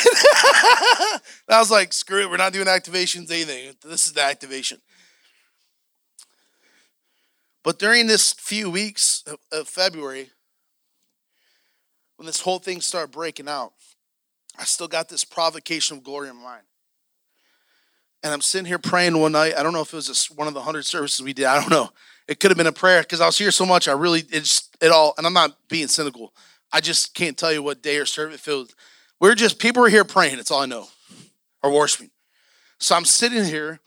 I 1.49 1.59
was 1.59 1.71
like, 1.71 1.91
screw 1.91 2.21
it. 2.21 2.29
We're 2.29 2.37
not 2.37 2.53
doing 2.53 2.67
activations, 2.67 3.31
anything. 3.31 3.75
This 3.83 4.05
is 4.05 4.13
the 4.13 4.23
activation. 4.23 4.79
But 7.69 7.77
during 7.77 8.07
this 8.07 8.33
few 8.33 8.67
weeks 8.71 9.23
of, 9.51 9.67
February, 9.67 10.31
when 12.15 12.25
this 12.25 12.41
whole 12.41 12.57
thing 12.57 12.81
started 12.81 13.11
breaking 13.11 13.47
out, 13.47 13.73
I 14.57 14.63
still 14.63 14.87
got 14.87 15.07
this 15.07 15.23
provocation 15.23 15.97
of 15.97 16.03
glory 16.03 16.29
in 16.29 16.35
mind. 16.35 16.63
And 18.23 18.33
I'm 18.33 18.41
sitting 18.41 18.65
here 18.65 18.79
praying 18.79 19.15
one 19.19 19.33
night. 19.33 19.53
I 19.55 19.61
don't 19.61 19.73
know 19.73 19.81
if 19.81 19.93
it 19.93 19.97
was 19.97 20.31
one 20.35 20.47
of 20.47 20.55
the 20.55 20.63
hundred 20.63 20.87
services 20.87 21.21
we 21.23 21.31
did. 21.31 21.45
I 21.45 21.59
don't 21.59 21.69
know. 21.69 21.91
It 22.27 22.39
could 22.39 22.49
have 22.49 22.57
been 22.57 22.65
a 22.65 22.71
prayer 22.71 23.03
because 23.03 23.21
I 23.21 23.27
was 23.27 23.37
here 23.37 23.51
so 23.51 23.67
much. 23.67 23.87
I 23.87 23.91
really 23.91 24.23
it's 24.31 24.67
it 24.81 24.91
all. 24.91 25.13
And 25.19 25.27
I'm 25.27 25.33
not 25.33 25.55
being 25.67 25.89
cynical. 25.89 26.33
I 26.73 26.81
just 26.81 27.13
can't 27.13 27.37
tell 27.37 27.53
you 27.53 27.61
what 27.61 27.83
day 27.83 27.97
or 27.97 28.07
service 28.07 28.37
it 28.37 28.41
feels. 28.41 28.73
We're 29.19 29.35
just 29.35 29.59
people 29.59 29.85
are 29.85 29.89
here 29.89 30.05
praying. 30.05 30.37
That's 30.37 30.49
all 30.49 30.61
I 30.61 30.65
know, 30.65 30.87
or 31.61 31.71
worshiping. 31.71 32.09
So 32.79 32.95
I'm 32.95 33.05
sitting 33.05 33.45
here 33.45 33.79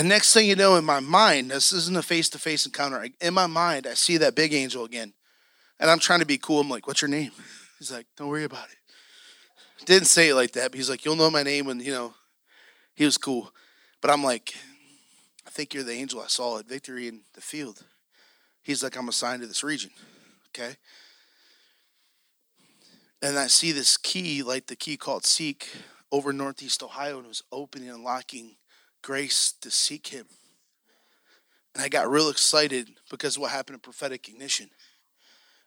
and 0.00 0.08
next 0.08 0.32
thing 0.32 0.48
you 0.48 0.56
know, 0.56 0.76
in 0.76 0.84
my 0.86 0.98
mind, 0.98 1.50
this 1.50 1.74
isn't 1.74 1.94
a 1.94 2.00
face 2.00 2.30
to 2.30 2.38
face 2.38 2.64
encounter. 2.64 3.06
In 3.20 3.34
my 3.34 3.46
mind, 3.46 3.86
I 3.86 3.92
see 3.92 4.16
that 4.16 4.34
big 4.34 4.54
angel 4.54 4.86
again. 4.86 5.12
And 5.78 5.90
I'm 5.90 5.98
trying 5.98 6.20
to 6.20 6.26
be 6.26 6.38
cool. 6.38 6.62
I'm 6.62 6.70
like, 6.70 6.86
what's 6.86 7.02
your 7.02 7.10
name? 7.10 7.32
He's 7.78 7.92
like, 7.92 8.06
don't 8.16 8.28
worry 8.28 8.44
about 8.44 8.64
it. 8.70 9.84
Didn't 9.84 10.06
say 10.06 10.30
it 10.30 10.34
like 10.36 10.52
that, 10.52 10.70
but 10.70 10.78
he's 10.78 10.88
like, 10.88 11.04
you'll 11.04 11.16
know 11.16 11.30
my 11.30 11.42
name. 11.42 11.68
And, 11.68 11.82
you 11.82 11.92
know, 11.92 12.14
he 12.94 13.04
was 13.04 13.18
cool. 13.18 13.52
But 14.00 14.10
I'm 14.10 14.24
like, 14.24 14.54
I 15.46 15.50
think 15.50 15.74
you're 15.74 15.84
the 15.84 15.92
angel 15.92 16.22
I 16.22 16.28
saw 16.28 16.58
at 16.58 16.66
Victory 16.66 17.06
in 17.06 17.20
the 17.34 17.42
field. 17.42 17.84
He's 18.62 18.82
like, 18.82 18.96
I'm 18.96 19.10
assigned 19.10 19.42
to 19.42 19.46
this 19.46 19.62
region. 19.62 19.90
Okay. 20.48 20.76
And 23.20 23.38
I 23.38 23.48
see 23.48 23.70
this 23.72 23.98
key, 23.98 24.42
like 24.42 24.68
the 24.68 24.76
key 24.76 24.96
called 24.96 25.26
Seek, 25.26 25.68
over 26.12 26.32
Northeast 26.32 26.82
Ohio, 26.82 27.18
and 27.18 27.26
it 27.26 27.28
was 27.28 27.42
opening 27.52 27.88
and 27.88 28.02
locking 28.02 28.56
grace 29.02 29.52
to 29.60 29.70
seek 29.70 30.08
him. 30.08 30.26
And 31.74 31.84
I 31.84 31.88
got 31.88 32.10
real 32.10 32.28
excited 32.28 32.88
because 33.10 33.38
what 33.38 33.50
happened 33.50 33.74
in 33.74 33.80
prophetic 33.80 34.28
ignition. 34.28 34.70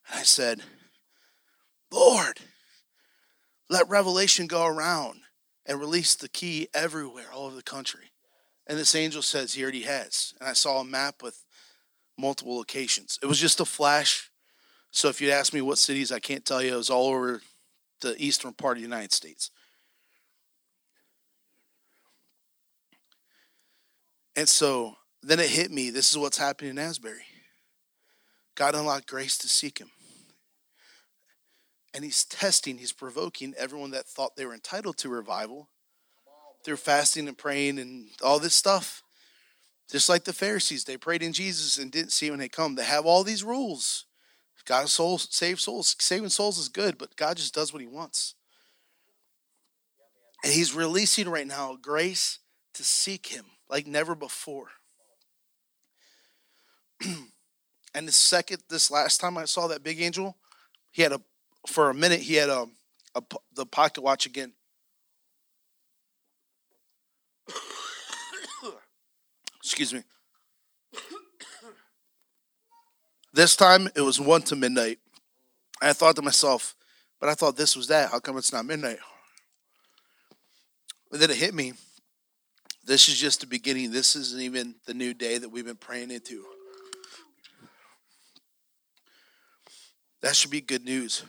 And 0.09 0.19
I 0.19 0.23
said, 0.23 0.61
Lord, 1.91 2.39
let 3.69 3.87
revelation 3.89 4.47
go 4.47 4.65
around 4.65 5.21
and 5.65 5.79
release 5.79 6.15
the 6.15 6.29
key 6.29 6.67
everywhere, 6.73 7.31
all 7.33 7.45
over 7.45 7.55
the 7.55 7.63
country. 7.63 8.11
And 8.67 8.77
this 8.77 8.95
angel 8.95 9.21
says 9.21 9.53
he 9.53 9.63
already 9.63 9.83
has. 9.83 10.33
And 10.39 10.49
I 10.49 10.53
saw 10.53 10.79
a 10.79 10.85
map 10.85 11.21
with 11.21 11.43
multiple 12.17 12.57
locations. 12.57 13.19
It 13.21 13.27
was 13.27 13.39
just 13.39 13.59
a 13.59 13.65
flash. 13.65 14.29
So 14.91 15.09
if 15.09 15.21
you'd 15.21 15.31
ask 15.31 15.53
me 15.53 15.61
what 15.61 15.77
cities, 15.77 16.11
I 16.11 16.19
can't 16.19 16.45
tell 16.45 16.61
you. 16.61 16.73
It 16.73 16.77
was 16.77 16.89
all 16.89 17.09
over 17.09 17.41
the 18.01 18.15
eastern 18.17 18.53
part 18.53 18.77
of 18.77 18.81
the 18.81 18.87
United 18.87 19.11
States. 19.11 19.49
And 24.35 24.49
so 24.49 24.95
then 25.21 25.39
it 25.39 25.49
hit 25.49 25.71
me 25.71 25.89
this 25.89 26.11
is 26.11 26.17
what's 26.17 26.37
happening 26.37 26.71
in 26.71 26.79
Asbury. 26.79 27.25
God 28.55 28.75
unlocked 28.75 29.07
grace 29.07 29.37
to 29.39 29.47
seek 29.47 29.79
him. 29.79 29.91
And 31.93 32.03
he's 32.03 32.25
testing, 32.25 32.77
he's 32.77 32.91
provoking 32.91 33.53
everyone 33.57 33.91
that 33.91 34.07
thought 34.07 34.35
they 34.35 34.45
were 34.45 34.53
entitled 34.53 34.97
to 34.97 35.09
revival 35.09 35.69
through 36.65 36.77
fasting 36.77 37.27
and 37.27 37.37
praying 37.37 37.77
and 37.77 38.09
all 38.23 38.39
this 38.39 38.55
stuff. 38.55 39.03
Just 39.91 40.09
like 40.09 40.23
the 40.23 40.33
Pharisees, 40.33 40.85
they 40.85 40.97
prayed 40.97 41.21
in 41.21 41.33
Jesus 41.33 41.77
and 41.77 41.91
didn't 41.91 42.11
see 42.11 42.29
when 42.29 42.39
they 42.39 42.49
come. 42.49 42.75
They 42.75 42.83
have 42.83 43.05
all 43.05 43.23
these 43.23 43.43
rules. 43.43 44.05
God 44.65 44.89
souls 44.89 45.27
save 45.29 45.59
souls. 45.59 45.95
Saving 45.99 46.29
souls 46.29 46.57
is 46.57 46.69
good, 46.69 46.97
but 46.97 47.15
God 47.15 47.37
just 47.37 47.53
does 47.53 47.73
what 47.73 47.81
he 47.81 47.87
wants. 47.87 48.33
And 50.43 50.53
he's 50.53 50.73
releasing 50.73 51.29
right 51.29 51.45
now 51.45 51.77
grace 51.79 52.39
to 52.73 52.83
seek 52.83 53.27
him 53.27 53.45
like 53.69 53.87
never 53.87 54.15
before. 54.15 54.67
and 57.93 58.07
the 58.07 58.11
second, 58.11 58.63
this 58.69 58.89
last 58.91 59.19
time 59.19 59.37
I 59.37 59.45
saw 59.45 59.67
that 59.67 59.83
big 59.83 60.01
angel, 60.01 60.37
he 60.91 61.01
had 61.01 61.11
a, 61.11 61.21
for 61.67 61.89
a 61.89 61.93
minute, 61.93 62.21
he 62.21 62.35
had 62.35 62.49
a, 62.49 62.67
a 63.15 63.21
the 63.55 63.65
pocket 63.65 64.01
watch 64.01 64.25
again. 64.25 64.53
Excuse 69.57 69.93
me. 69.93 70.03
This 73.35 73.55
time 73.55 73.89
it 73.95 74.01
was 74.01 74.19
one 74.19 74.43
to 74.43 74.55
midnight. 74.55 74.99
And 75.81 75.89
I 75.89 75.93
thought 75.93 76.15
to 76.17 76.21
myself, 76.21 76.75
but 77.19 77.29
I 77.29 77.33
thought 77.33 77.57
this 77.57 77.75
was 77.75 77.87
that. 77.87 78.11
How 78.11 78.19
come 78.19 78.37
it's 78.37 78.53
not 78.53 78.63
midnight? 78.63 78.99
And 81.11 81.19
then 81.19 81.31
it 81.31 81.37
hit 81.37 81.55
me. 81.55 81.73
This 82.85 83.07
is 83.07 83.17
just 83.17 83.41
the 83.41 83.47
beginning. 83.47 83.91
This 83.91 84.15
isn't 84.15 84.41
even 84.41 84.75
the 84.85 84.93
new 84.93 85.13
day 85.13 85.37
that 85.37 85.49
we've 85.49 85.65
been 85.65 85.75
praying 85.75 86.11
into. 86.11 86.43
That 90.21 90.35
should 90.35 90.51
be 90.51 90.61
good 90.61 90.83
news. 90.83 91.23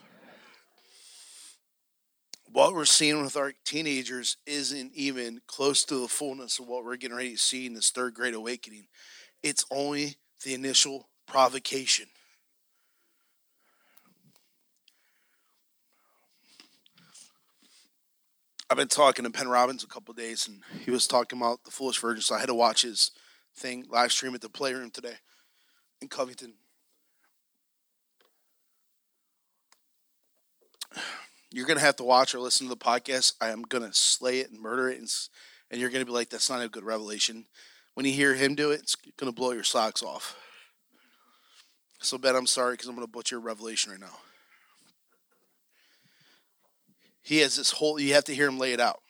What 2.52 2.74
we're 2.74 2.84
seeing 2.84 3.22
with 3.22 3.36
our 3.36 3.52
teenagers 3.64 4.36
isn't 4.46 4.92
even 4.94 5.40
close 5.48 5.84
to 5.86 6.00
the 6.00 6.08
fullness 6.08 6.60
of 6.60 6.68
what 6.68 6.84
we're 6.84 6.96
getting 6.96 7.16
ready 7.16 7.32
to 7.32 7.38
see 7.38 7.66
in 7.66 7.74
this 7.74 7.90
third 7.90 8.14
great 8.14 8.34
awakening. 8.34 8.86
It's 9.42 9.64
only 9.70 10.16
the 10.44 10.54
initial 10.54 11.08
provocation. 11.26 12.06
I've 18.74 18.78
been 18.78 18.88
talking 18.88 19.24
to 19.24 19.30
Ben 19.30 19.46
Robbins 19.46 19.84
a 19.84 19.86
couple 19.86 20.14
days, 20.14 20.48
and 20.48 20.60
he 20.84 20.90
was 20.90 21.06
talking 21.06 21.38
about 21.38 21.62
the 21.62 21.70
Foolish 21.70 22.00
Virgin. 22.00 22.22
So 22.22 22.34
I 22.34 22.40
had 22.40 22.48
to 22.48 22.56
watch 22.56 22.82
his 22.82 23.12
thing 23.54 23.84
live 23.88 24.10
stream 24.10 24.34
at 24.34 24.40
the 24.40 24.48
Playroom 24.48 24.90
today 24.90 25.14
in 26.02 26.08
Covington. 26.08 26.54
You're 31.52 31.66
gonna 31.66 31.78
have 31.78 31.94
to 31.98 32.02
watch 32.02 32.34
or 32.34 32.40
listen 32.40 32.66
to 32.66 32.74
the 32.74 32.76
podcast. 32.76 33.34
I 33.40 33.50
am 33.50 33.62
gonna 33.62 33.94
slay 33.94 34.40
it 34.40 34.50
and 34.50 34.60
murder 34.60 34.90
it, 34.90 34.98
and, 34.98 35.08
and 35.70 35.80
you're 35.80 35.90
gonna 35.90 36.04
be 36.04 36.10
like, 36.10 36.30
"That's 36.30 36.50
not 36.50 36.60
a 36.60 36.68
good 36.68 36.82
revelation." 36.82 37.46
When 37.94 38.04
you 38.04 38.12
hear 38.12 38.34
him 38.34 38.56
do 38.56 38.72
it, 38.72 38.80
it's 38.80 38.96
gonna 39.16 39.30
blow 39.30 39.52
your 39.52 39.62
socks 39.62 40.02
off. 40.02 40.34
So, 42.00 42.18
Ben, 42.18 42.34
I'm 42.34 42.48
sorry 42.48 42.72
because 42.72 42.88
I'm 42.88 42.96
gonna 42.96 43.06
butcher 43.06 43.38
revelation 43.38 43.92
right 43.92 44.00
now 44.00 44.18
he 47.24 47.38
has 47.38 47.56
this 47.56 47.72
whole 47.72 47.98
you 47.98 48.14
have 48.14 48.24
to 48.24 48.34
hear 48.34 48.46
him 48.46 48.58
lay 48.58 48.74
it 48.74 48.80
out. 48.80 49.00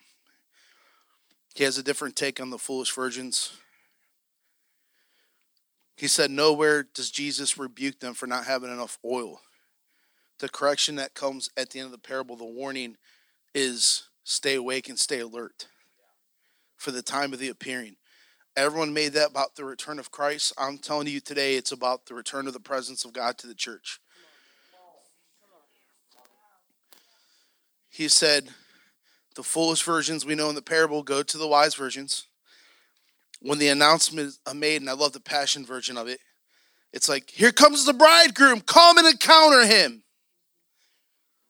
He 1.54 1.64
has 1.64 1.76
a 1.76 1.82
different 1.82 2.16
take 2.16 2.40
on 2.40 2.50
the 2.50 2.58
foolish 2.58 2.92
virgins. 2.92 3.58
He 5.96 6.06
said 6.06 6.30
nowhere 6.30 6.84
does 6.84 7.10
jesus 7.10 7.58
rebuke 7.58 7.98
them 7.98 8.14
for 8.14 8.26
not 8.26 8.46
having 8.46 8.72
enough 8.72 8.98
oil. 9.04 9.40
The 10.38 10.48
correction 10.48 10.94
that 10.96 11.14
comes 11.14 11.50
at 11.56 11.70
the 11.70 11.80
end 11.80 11.86
of 11.86 11.92
the 11.92 11.98
parable 11.98 12.36
the 12.36 12.44
warning 12.44 12.96
is 13.52 14.04
stay 14.22 14.54
awake 14.54 14.88
and 14.88 14.98
stay 14.98 15.20
alert 15.20 15.66
for 16.76 16.92
the 16.92 17.02
time 17.02 17.32
of 17.32 17.40
the 17.40 17.48
appearing. 17.48 17.96
Everyone 18.56 18.94
made 18.94 19.14
that 19.14 19.30
about 19.30 19.56
the 19.56 19.64
return 19.64 19.98
of 19.98 20.12
christ. 20.12 20.52
I'm 20.56 20.78
telling 20.78 21.08
you 21.08 21.18
today 21.18 21.56
it's 21.56 21.72
about 21.72 22.06
the 22.06 22.14
return 22.14 22.46
of 22.46 22.52
the 22.52 22.60
presence 22.60 23.04
of 23.04 23.12
god 23.12 23.38
to 23.38 23.48
the 23.48 23.54
church 23.54 23.98
he 27.94 28.08
said, 28.08 28.48
The 29.36 29.44
foolish 29.44 29.84
virgins 29.84 30.26
we 30.26 30.34
know 30.34 30.48
in 30.48 30.56
the 30.56 30.62
parable 30.62 31.04
go 31.04 31.22
to 31.22 31.38
the 31.38 31.46
wise 31.46 31.76
virgins. 31.76 32.26
When 33.40 33.58
the 33.58 33.68
announcement 33.68 34.28
is 34.28 34.40
made, 34.52 34.80
and 34.80 34.90
I 34.90 34.94
love 34.94 35.12
the 35.12 35.20
passion 35.20 35.64
version 35.64 35.96
of 35.96 36.08
it, 36.08 36.18
it's 36.92 37.08
like, 37.08 37.30
Here 37.30 37.52
comes 37.52 37.86
the 37.86 37.92
bridegroom, 37.92 38.62
come 38.62 38.98
and 38.98 39.06
encounter 39.06 39.64
him. 39.64 40.02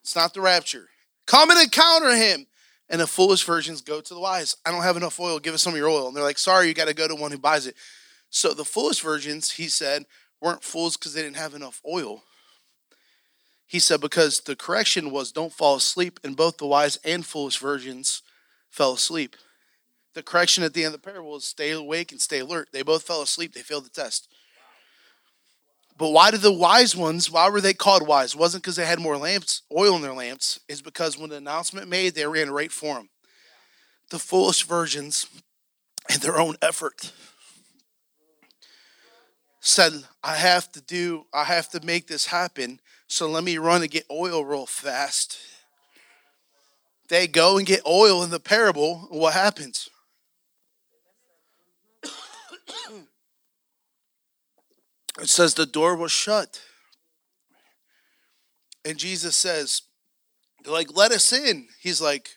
It's 0.03 0.15
not 0.15 0.35
the 0.35 0.43
rapture. 0.43 0.89
Come 1.27 1.51
and 1.51 1.63
encounter 1.63 2.15
him. 2.15 2.47
And 2.91 3.01
the 3.01 3.07
foolish 3.07 3.45
virgins 3.45 3.81
go 3.81 4.03
to 4.03 4.15
the 4.15 4.21
wise. 4.21 4.55
I 4.67 4.71
don't 4.71 4.83
have 4.83 4.99
enough 4.99 5.19
oil. 5.19 5.39
Give 5.39 5.55
us 5.55 5.63
some 5.63 5.73
of 5.73 5.79
your 5.79 5.89
oil. 5.89 6.09
And 6.09 6.15
they're 6.15 6.23
like, 6.23 6.37
Sorry, 6.37 6.69
you 6.69 6.75
got 6.75 6.89
to 6.89 6.95
go 6.95 7.09
to 7.09 7.15
one 7.15 7.31
who 7.31 7.39
buys 7.39 7.67
it. 7.67 7.75
So 8.29 8.53
the 8.53 8.67
foolish 8.67 9.01
virgins, 9.01 9.53
he 9.53 9.69
said, 9.69 10.05
weren't 10.43 10.63
fools 10.63 10.99
because 10.99 11.15
they 11.15 11.23
didn't 11.23 11.37
have 11.37 11.55
enough 11.55 11.81
oil. 11.89 12.23
He 13.75 13.81
said, 13.81 14.01
because 14.01 14.39
the 14.39 14.55
correction 14.55 15.11
was 15.11 15.33
don't 15.33 15.53
fall 15.53 15.75
asleep, 15.75 16.21
and 16.23 16.37
both 16.37 16.59
the 16.59 16.67
wise 16.67 16.97
and 17.05 17.27
foolish 17.27 17.59
virgins 17.59 18.23
fell 18.71 18.93
asleep. 18.93 19.35
The 20.15 20.23
correction 20.23 20.63
at 20.63 20.75
the 20.75 20.85
end 20.85 20.95
of 20.95 21.03
the 21.03 21.05
parable 21.05 21.35
is 21.35 21.45
stay 21.45 21.73
awake 21.73 22.13
and 22.13 22.21
stay 22.21 22.39
alert. 22.39 22.69
They 22.73 22.83
both 22.83 23.03
fell 23.03 23.21
asleep, 23.21 23.53
they 23.53 23.63
failed 23.63 23.85
the 23.85 23.91
test. 23.91 24.29
But 25.99 26.11
why 26.11 26.31
did 26.31 26.43
the 26.43 26.53
wise 26.53 26.95
ones, 26.95 27.33
why 27.33 27.49
were 27.51 27.61
they 27.61 27.75
called 27.75 28.07
wise? 28.07 28.35
It 28.35 28.39
wasn't 28.39 28.63
because 28.63 28.77
they 28.77 28.87
had 28.87 29.01
more 29.01 29.17
lamps, 29.17 29.63
oil 29.77 29.97
in 29.97 30.03
their 30.03 30.15
lamps. 30.15 30.61
It's 30.69 30.81
because 30.81 31.19
when 31.19 31.31
the 31.31 31.37
announcement 31.39 31.89
made, 31.89 32.15
they 32.15 32.29
ran 32.29 32.53
right 32.53 32.71
for 32.71 32.95
them. 32.95 33.09
The 34.11 34.21
foolish 34.21 34.63
virgins, 34.63 35.27
in 36.09 36.21
their 36.21 36.39
own 36.39 36.55
effort, 36.63 37.11
said, 39.59 39.95
I 40.23 40.37
have 40.37 40.71
to 40.73 40.81
do, 40.81 41.27
I 41.35 41.43
have 41.43 41.71
to 41.71 41.85
make 41.85 42.07
this 42.07 42.27
happen. 42.27 42.79
So 43.07 43.29
let 43.29 43.45
me 43.45 43.59
run 43.59 43.83
and 43.83 43.91
get 43.91 44.07
oil 44.11 44.45
real 44.45 44.67
fast. 44.67 45.39
They 47.09 47.27
go 47.27 47.59
and 47.59 47.67
get 47.67 47.87
oil 47.87 48.23
in 48.23 48.31
the 48.31 48.41
parable. 48.41 49.07
What 49.11 49.35
happens? 49.35 49.89
it 55.21 55.29
says 55.29 55.55
the 55.55 55.67
door 55.67 55.97
was 55.97 56.13
shut. 56.13 56.63
And 58.85 58.99
Jesus 58.99 59.37
says, 59.37 59.83
like, 60.67 60.95
let 60.95 61.13
us 61.13 61.33
in. 61.33 61.69
He's 61.81 62.01
like, 62.01 62.31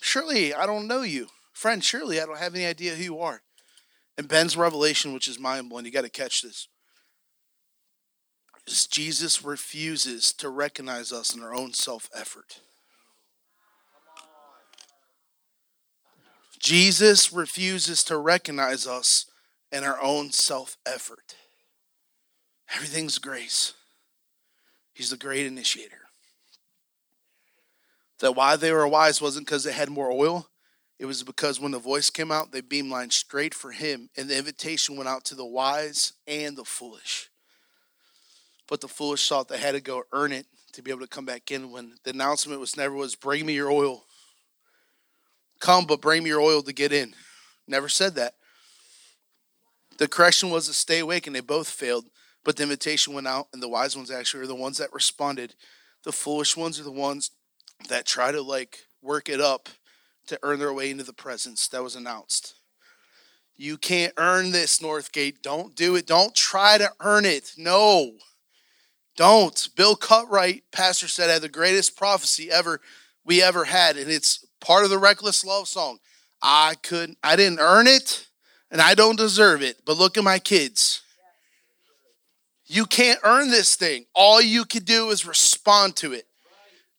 surely 0.00 0.54
I 0.54 0.66
don't 0.66 0.86
know 0.88 1.02
you. 1.02 1.28
Friend, 1.52 1.82
surely 1.82 2.20
I 2.20 2.26
don't 2.26 2.38
have 2.38 2.54
any 2.54 2.66
idea 2.66 2.94
who 2.94 3.02
you 3.02 3.20
are. 3.20 3.42
And 4.18 4.28
Ben's 4.28 4.56
revelation, 4.56 5.12
which 5.12 5.28
is 5.28 5.38
mind 5.38 5.68
blowing, 5.68 5.84
you 5.84 5.90
got 5.90 6.04
to 6.04 6.10
catch 6.10 6.42
this. 6.42 6.68
Is 8.66 8.86
Jesus 8.86 9.44
refuses 9.44 10.32
to 10.34 10.48
recognize 10.48 11.12
us 11.12 11.34
in 11.34 11.42
our 11.42 11.54
own 11.54 11.72
self 11.72 12.10
effort. 12.14 12.60
Jesus 16.58 17.32
refuses 17.32 18.02
to 18.04 18.16
recognize 18.16 18.86
us 18.86 19.26
in 19.70 19.84
our 19.84 20.00
own 20.02 20.32
self 20.32 20.76
effort. 20.84 21.36
Everything's 22.74 23.18
grace. 23.18 23.74
He's 24.92 25.10
the 25.10 25.16
great 25.16 25.46
initiator. 25.46 26.08
That 28.20 28.32
why 28.32 28.56
they 28.56 28.72
were 28.72 28.88
wise 28.88 29.20
wasn't 29.20 29.46
because 29.46 29.62
they 29.62 29.72
had 29.72 29.90
more 29.90 30.10
oil, 30.10 30.48
it 30.98 31.04
was 31.04 31.22
because 31.22 31.60
when 31.60 31.72
the 31.72 31.78
voice 31.78 32.08
came 32.08 32.32
out, 32.32 32.50
they 32.50 32.62
beamlined 32.62 33.12
straight 33.12 33.52
for 33.52 33.72
him, 33.72 34.08
and 34.16 34.28
the 34.28 34.38
invitation 34.38 34.96
went 34.96 35.08
out 35.08 35.24
to 35.26 35.34
the 35.34 35.44
wise 35.44 36.14
and 36.26 36.56
the 36.56 36.64
foolish. 36.64 37.28
But 38.68 38.80
the 38.80 38.88
foolish 38.88 39.28
thought 39.28 39.48
they 39.48 39.58
had 39.58 39.72
to 39.72 39.80
go 39.80 40.04
earn 40.12 40.32
it 40.32 40.46
to 40.72 40.82
be 40.82 40.90
able 40.90 41.00
to 41.00 41.06
come 41.06 41.24
back 41.24 41.50
in 41.50 41.70
when 41.70 41.94
the 42.04 42.10
announcement 42.10 42.60
was 42.60 42.76
never 42.76 42.94
was 42.94 43.14
bring 43.14 43.46
me 43.46 43.54
your 43.54 43.70
oil. 43.70 44.04
Come, 45.60 45.86
but 45.86 46.00
bring 46.00 46.22
me 46.22 46.30
your 46.30 46.40
oil 46.40 46.62
to 46.62 46.72
get 46.72 46.92
in. 46.92 47.14
Never 47.66 47.88
said 47.88 48.14
that. 48.16 48.34
The 49.98 50.08
correction 50.08 50.50
was 50.50 50.66
to 50.66 50.74
stay 50.74 50.98
awake, 50.98 51.26
and 51.26 51.34
they 51.34 51.40
both 51.40 51.68
failed. 51.68 52.04
But 52.44 52.56
the 52.56 52.64
invitation 52.64 53.14
went 53.14 53.26
out, 53.26 53.48
and 53.52 53.62
the 53.62 53.68
wise 53.68 53.96
ones 53.96 54.10
actually 54.10 54.44
are 54.44 54.48
the 54.48 54.54
ones 54.54 54.78
that 54.78 54.92
responded. 54.92 55.54
The 56.04 56.12
foolish 56.12 56.56
ones 56.56 56.78
are 56.78 56.84
the 56.84 56.92
ones 56.92 57.30
that 57.88 58.06
try 58.06 58.30
to 58.30 58.42
like 58.42 58.86
work 59.02 59.28
it 59.28 59.40
up 59.40 59.68
to 60.26 60.38
earn 60.42 60.58
their 60.58 60.72
way 60.72 60.90
into 60.90 61.04
the 61.04 61.12
presence 61.12 61.68
that 61.68 61.82
was 61.82 61.96
announced. 61.96 62.54
You 63.56 63.78
can't 63.78 64.12
earn 64.18 64.52
this, 64.52 64.80
Northgate. 64.80 65.40
Don't 65.42 65.74
do 65.74 65.96
it. 65.96 66.06
Don't 66.06 66.34
try 66.34 66.76
to 66.76 66.90
earn 67.00 67.24
it. 67.24 67.52
No. 67.56 68.12
Don't. 69.16 69.68
Bill 69.76 69.96
Cutright, 69.96 70.62
pastor 70.72 71.08
said, 71.08 71.30
had 71.30 71.42
the 71.42 71.48
greatest 71.48 71.96
prophecy 71.96 72.50
ever 72.50 72.80
we 73.24 73.42
ever 73.42 73.64
had, 73.64 73.96
and 73.96 74.10
it's 74.10 74.44
part 74.60 74.84
of 74.84 74.90
the 74.90 74.98
reckless 74.98 75.44
love 75.44 75.66
song. 75.66 75.98
I 76.42 76.74
couldn't, 76.82 77.18
I 77.22 77.34
didn't 77.34 77.60
earn 77.60 77.86
it, 77.86 78.28
and 78.70 78.80
I 78.80 78.94
don't 78.94 79.16
deserve 79.16 79.62
it. 79.62 79.78
But 79.84 79.96
look 79.96 80.16
at 80.18 80.24
my 80.24 80.38
kids. 80.38 81.02
You 82.66 82.84
can't 82.84 83.20
earn 83.24 83.50
this 83.50 83.74
thing. 83.76 84.06
All 84.14 84.40
you 84.40 84.64
can 84.64 84.84
do 84.84 85.10
is 85.10 85.24
respond 85.24 85.96
to 85.96 86.12
it. 86.12 86.26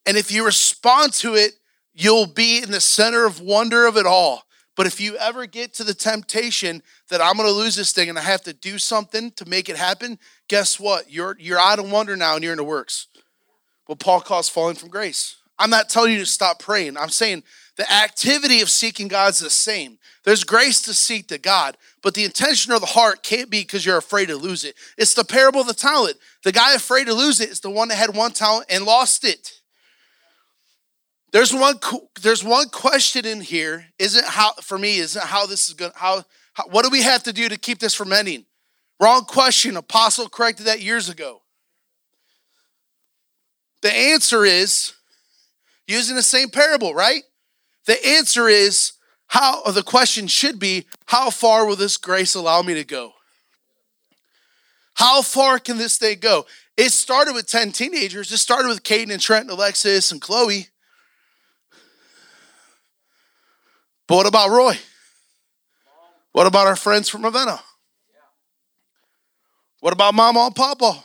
And 0.06 0.18
if 0.18 0.32
you 0.32 0.46
respond 0.46 1.14
to 1.16 1.36
it, 1.36 1.52
you'll 1.94 2.28
be 2.28 2.64
in 2.64 2.72
the 2.72 2.80
center 2.80 3.26
of 3.26 3.42
wonder 3.42 3.86
of 3.86 3.98
it 3.98 4.06
all. 4.06 4.47
But 4.78 4.86
if 4.86 5.02
you 5.02 5.18
ever 5.18 5.48
get 5.48 5.74
to 5.74 5.84
the 5.84 5.96
temptation 5.96 6.84
that 7.10 7.20
I'm 7.20 7.36
going 7.36 7.50
to 7.50 7.54
lose 7.54 7.76
this 7.76 7.92
thing 7.92 8.10
and 8.10 8.18
I 8.18 8.22
have 8.22 8.44
to 8.44 8.54
do 8.54 8.78
something 8.78 9.32
to 9.32 9.46
make 9.46 9.70
it 9.70 9.76
happen, 9.76 10.20
guess 10.48 10.80
what? 10.80 11.12
You're 11.12 11.36
you're 11.40 11.60
out 11.60 11.80
of 11.80 11.92
wonder 11.92 12.16
now 12.16 12.36
and 12.36 12.44
you're 12.44 12.54
in 12.54 12.58
the 12.58 12.64
works. 12.64 13.08
What 13.88 14.00
Paul 14.00 14.22
calls 14.22 14.48
falling 14.48 14.76
from 14.76 14.90
grace. 14.90 15.38
I'm 15.60 15.72
not 15.72 15.90
telling 15.90 16.14
you 16.14 16.20
to 16.20 16.26
stop 16.28 16.60
praying. 16.60 16.96
I'm 16.96 17.10
saying 17.10 17.42
the 17.78 17.92
activity 17.92 18.62
of 18.62 18.70
seeking 18.70 19.08
God's 19.08 19.40
the 19.40 19.50
same. 19.50 19.98
There's 20.24 20.44
grace 20.44 20.82
to 20.84 20.94
seek 20.94 21.28
to 21.30 21.40
God, 21.40 21.76
but 22.04 22.14
the 22.14 22.26
intention 22.26 22.72
of 22.72 22.82
the 22.82 22.86
heart 22.86 23.24
can't 23.24 23.50
be 23.50 23.62
because 23.62 23.84
you're 23.84 23.98
afraid 23.98 24.28
to 24.28 24.36
lose 24.36 24.64
it. 24.64 24.76
It's 24.96 25.16
the 25.16 25.24
parable 25.24 25.62
of 25.62 25.68
the 25.68 25.74
talent. 25.74 26.18
The 26.44 26.52
guy 26.52 26.76
afraid 26.76 27.08
to 27.08 27.14
lose 27.14 27.40
it 27.40 27.50
is 27.50 27.62
the 27.62 27.72
one 27.72 27.88
that 27.88 27.96
had 27.96 28.16
one 28.16 28.32
talent 28.32 28.68
and 28.70 28.86
lost 28.86 29.26
it. 29.26 29.57
There's 31.32 31.54
one 31.54 31.76
there's 32.22 32.44
one 32.44 32.70
question 32.70 33.26
in 33.26 33.42
here. 33.42 33.88
Isn't 34.00 34.26
how 34.26 34.54
for 34.62 34.78
me 34.78 34.98
isn't 34.98 35.26
how 35.26 35.46
this 35.46 35.68
is 35.68 35.74
going 35.74 35.92
how, 35.96 36.24
how 36.54 36.68
what 36.70 36.84
do 36.84 36.90
we 36.90 37.02
have 37.02 37.24
to 37.24 37.34
do 37.34 37.50
to 37.50 37.58
keep 37.58 37.80
this 37.80 37.94
from 37.94 38.14
ending? 38.14 38.46
Wrong 39.00 39.26
question. 39.26 39.78
Apostle 39.78 40.30
corrected 40.30 40.66
that 40.68 40.82
years 40.82 41.10
ago. 41.10 41.42
The 43.82 43.94
answer 43.94 44.46
is 44.46 44.94
using 45.86 46.16
the 46.16 46.24
same 46.24 46.50
parable, 46.50 46.94
right? 46.94 47.24
The 47.86 48.06
answer 48.06 48.48
is 48.48 48.94
how 49.28 49.64
the 49.64 49.84
question 49.84 50.28
should 50.28 50.60
be 50.60 50.86
how 51.06 51.30
far 51.30 51.66
will 51.66 51.76
this 51.76 51.98
grace 51.98 52.36
allow 52.36 52.62
me 52.62 52.74
to 52.74 52.84
go? 52.84 53.14
How 54.96 55.22
far 55.22 55.60
can 55.60 55.78
this 55.78 55.98
thing 55.98 56.20
go? 56.20 56.46
It 56.76 56.92
started 56.92 57.34
with 57.34 57.48
10 57.48 57.72
teenagers. 57.72 58.32
It 58.32 58.38
started 58.38 58.68
with 58.68 58.84
Caden 58.84 59.12
and 59.12 59.22
Trent 59.22 59.44
and 59.44 59.52
Alexis 59.52 60.12
and 60.12 60.22
Chloe. 60.22 60.68
But 64.08 64.16
what 64.16 64.26
about 64.26 64.50
Roy? 64.50 64.78
What 66.32 66.48
about 66.48 66.68
our 66.68 66.76
friends 66.76 67.10
from 67.10 67.24
Ravenna? 67.24 67.60
What 69.80 69.94
about 69.94 70.14
Mama 70.14 70.46
and 70.46 70.56
Papa? 70.56 71.04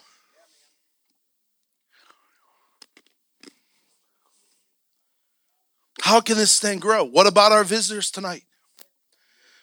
How 6.00 6.20
can 6.20 6.36
this 6.36 6.59
thing 6.59 6.78
grow? 6.78 7.05
What 7.05 7.26
about 7.26 7.53
our 7.53 7.64
visitors 7.64 8.11
tonight? 8.11 8.44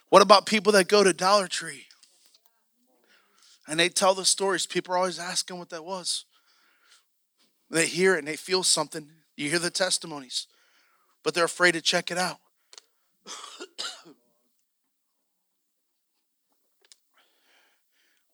What 0.09 0.21
about 0.21 0.45
people 0.45 0.71
that 0.73 0.87
go 0.87 1.03
to 1.03 1.13
Dollar 1.13 1.47
Tree? 1.47 1.85
And 3.67 3.79
they 3.79 3.89
tell 3.89 4.15
the 4.15 4.25
stories. 4.25 4.65
People 4.65 4.95
are 4.95 4.97
always 4.97 5.19
asking 5.19 5.59
what 5.59 5.69
that 5.69 5.85
was. 5.85 6.25
They 7.69 7.85
hear 7.85 8.15
it 8.15 8.19
and 8.19 8.27
they 8.27 8.35
feel 8.35 8.63
something. 8.63 9.07
You 9.37 9.49
hear 9.49 9.59
the 9.59 9.69
testimonies, 9.69 10.47
but 11.23 11.35
they're 11.35 11.45
afraid 11.45 11.73
to 11.73 11.81
check 11.81 12.09
it 12.09 12.17
out. 12.17 12.39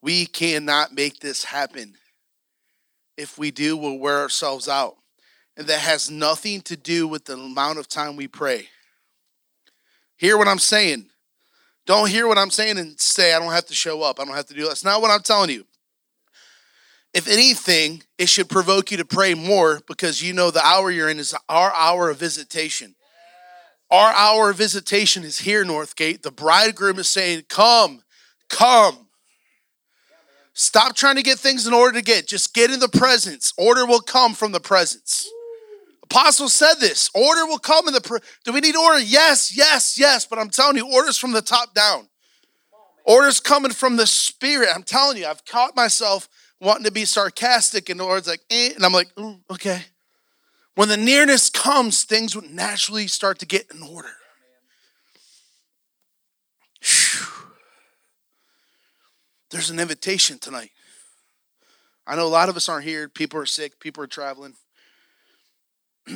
we 0.02 0.26
cannot 0.26 0.92
make 0.94 1.20
this 1.20 1.44
happen. 1.44 1.94
If 3.16 3.38
we 3.38 3.50
do, 3.50 3.76
we'll 3.76 3.98
wear 3.98 4.18
ourselves 4.18 4.68
out. 4.68 4.96
And 5.56 5.66
that 5.68 5.80
has 5.80 6.10
nothing 6.10 6.60
to 6.62 6.76
do 6.76 7.08
with 7.08 7.24
the 7.24 7.34
amount 7.34 7.78
of 7.78 7.88
time 7.88 8.16
we 8.16 8.28
pray. 8.28 8.68
Hear 10.16 10.36
what 10.36 10.48
I'm 10.48 10.58
saying. 10.58 11.06
Don't 11.86 12.10
hear 12.10 12.26
what 12.26 12.36
I'm 12.36 12.50
saying 12.50 12.78
and 12.78 12.98
say, 13.00 13.32
I 13.32 13.38
don't 13.38 13.52
have 13.52 13.66
to 13.66 13.74
show 13.74 14.02
up. 14.02 14.18
I 14.18 14.24
don't 14.24 14.34
have 14.34 14.46
to 14.46 14.54
do 14.54 14.62
that. 14.62 14.68
That's 14.68 14.84
not 14.84 15.00
what 15.00 15.12
I'm 15.12 15.22
telling 15.22 15.50
you. 15.50 15.64
If 17.14 17.28
anything, 17.28 18.02
it 18.18 18.28
should 18.28 18.50
provoke 18.50 18.90
you 18.90 18.96
to 18.98 19.04
pray 19.04 19.34
more 19.34 19.80
because 19.86 20.22
you 20.22 20.34
know 20.34 20.50
the 20.50 20.66
hour 20.66 20.90
you're 20.90 21.08
in 21.08 21.18
is 21.18 21.34
our 21.48 21.72
hour 21.72 22.10
of 22.10 22.18
visitation. 22.18 22.95
Our 23.90 24.12
hour 24.14 24.50
of 24.50 24.56
visitation 24.56 25.22
is 25.22 25.38
here, 25.38 25.64
Northgate. 25.64 26.22
The 26.22 26.32
bridegroom 26.32 26.98
is 26.98 27.08
saying, 27.08 27.44
Come, 27.48 28.02
come. 28.48 29.06
Stop 30.54 30.96
trying 30.96 31.16
to 31.16 31.22
get 31.22 31.38
things 31.38 31.66
in 31.66 31.74
order 31.74 31.98
to 31.98 32.04
get. 32.04 32.26
Just 32.26 32.54
get 32.54 32.70
in 32.70 32.80
the 32.80 32.88
presence. 32.88 33.52
Order 33.58 33.84
will 33.86 34.00
come 34.00 34.32
from 34.32 34.52
the 34.52 34.60
presence. 34.60 35.30
Apostle 36.02 36.48
said 36.48 36.74
this 36.80 37.10
order 37.14 37.46
will 37.46 37.58
come 37.58 37.88
in 37.88 37.94
the. 37.94 38.20
Do 38.44 38.52
we 38.52 38.60
need 38.60 38.76
order? 38.76 39.00
Yes, 39.00 39.56
yes, 39.56 39.98
yes. 39.98 40.24
But 40.24 40.38
I'm 40.38 40.48
telling 40.48 40.76
you, 40.76 40.90
orders 40.90 41.18
from 41.18 41.32
the 41.32 41.42
top 41.42 41.74
down. 41.74 42.08
Orders 43.04 43.38
coming 43.38 43.72
from 43.72 43.96
the 43.96 44.06
Spirit. 44.06 44.70
I'm 44.74 44.82
telling 44.82 45.16
you, 45.16 45.26
I've 45.26 45.44
caught 45.44 45.76
myself 45.76 46.28
wanting 46.60 46.84
to 46.84 46.90
be 46.90 47.04
sarcastic, 47.04 47.88
and 47.88 48.00
the 48.00 48.04
Lord's 48.04 48.26
like, 48.26 48.40
eh, 48.50 48.72
and 48.74 48.84
I'm 48.84 48.92
like, 48.92 49.14
mm, 49.14 49.38
okay. 49.50 49.82
When 50.76 50.88
the 50.90 50.96
nearness 50.98 51.48
comes, 51.48 52.04
things 52.04 52.36
would 52.36 52.50
naturally 52.50 53.06
start 53.06 53.38
to 53.38 53.46
get 53.46 53.72
in 53.74 53.82
order. 53.82 54.10
Whew. 56.82 57.26
There's 59.50 59.70
an 59.70 59.80
invitation 59.80 60.38
tonight. 60.38 60.70
I 62.06 62.14
know 62.14 62.26
a 62.26 62.28
lot 62.28 62.50
of 62.50 62.58
us 62.58 62.68
aren't 62.68 62.84
here. 62.84 63.08
People 63.08 63.40
are 63.40 63.46
sick, 63.46 63.80
people 63.80 64.04
are 64.04 64.06
traveling. 64.06 64.52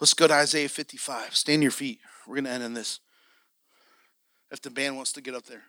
Let's 0.00 0.14
go 0.14 0.26
to 0.26 0.32
Isaiah 0.32 0.70
55. 0.70 1.36
Stand 1.36 1.60
your 1.62 1.70
feet. 1.70 2.00
We're 2.26 2.36
going 2.36 2.44
to 2.44 2.50
end 2.50 2.64
in 2.64 2.72
this. 2.72 3.00
If 4.50 4.62
the 4.62 4.70
band 4.70 4.96
wants 4.96 5.12
to 5.12 5.20
get 5.20 5.34
up 5.34 5.44
there. 5.44 5.64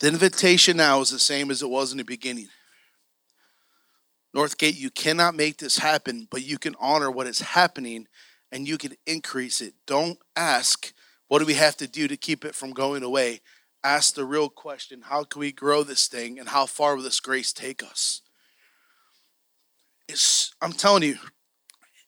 The 0.00 0.08
invitation 0.08 0.78
now 0.78 1.00
is 1.00 1.10
the 1.10 1.18
same 1.18 1.50
as 1.50 1.62
it 1.62 1.68
was 1.68 1.92
in 1.92 1.98
the 1.98 2.04
beginning. 2.04 2.48
Northgate, 4.34 4.78
you 4.78 4.90
cannot 4.90 5.34
make 5.34 5.58
this 5.58 5.78
happen, 5.78 6.26
but 6.30 6.42
you 6.42 6.58
can 6.58 6.74
honor 6.80 7.10
what 7.10 7.26
is 7.26 7.40
happening 7.40 8.06
and 8.50 8.66
you 8.66 8.78
can 8.78 8.94
increase 9.06 9.60
it. 9.60 9.74
Don't 9.86 10.18
ask, 10.34 10.92
what 11.28 11.40
do 11.40 11.44
we 11.44 11.54
have 11.54 11.76
to 11.76 11.86
do 11.86 12.08
to 12.08 12.16
keep 12.16 12.44
it 12.44 12.54
from 12.54 12.72
going 12.72 13.02
away? 13.02 13.40
Ask 13.84 14.14
the 14.14 14.24
real 14.24 14.48
question 14.48 15.02
how 15.02 15.24
can 15.24 15.40
we 15.40 15.52
grow 15.52 15.82
this 15.82 16.06
thing 16.08 16.38
and 16.38 16.48
how 16.48 16.66
far 16.66 16.96
will 16.96 17.02
this 17.02 17.20
grace 17.20 17.52
take 17.52 17.82
us? 17.82 18.22
It's, 20.08 20.54
I'm 20.62 20.72
telling 20.72 21.02
you, 21.02 21.18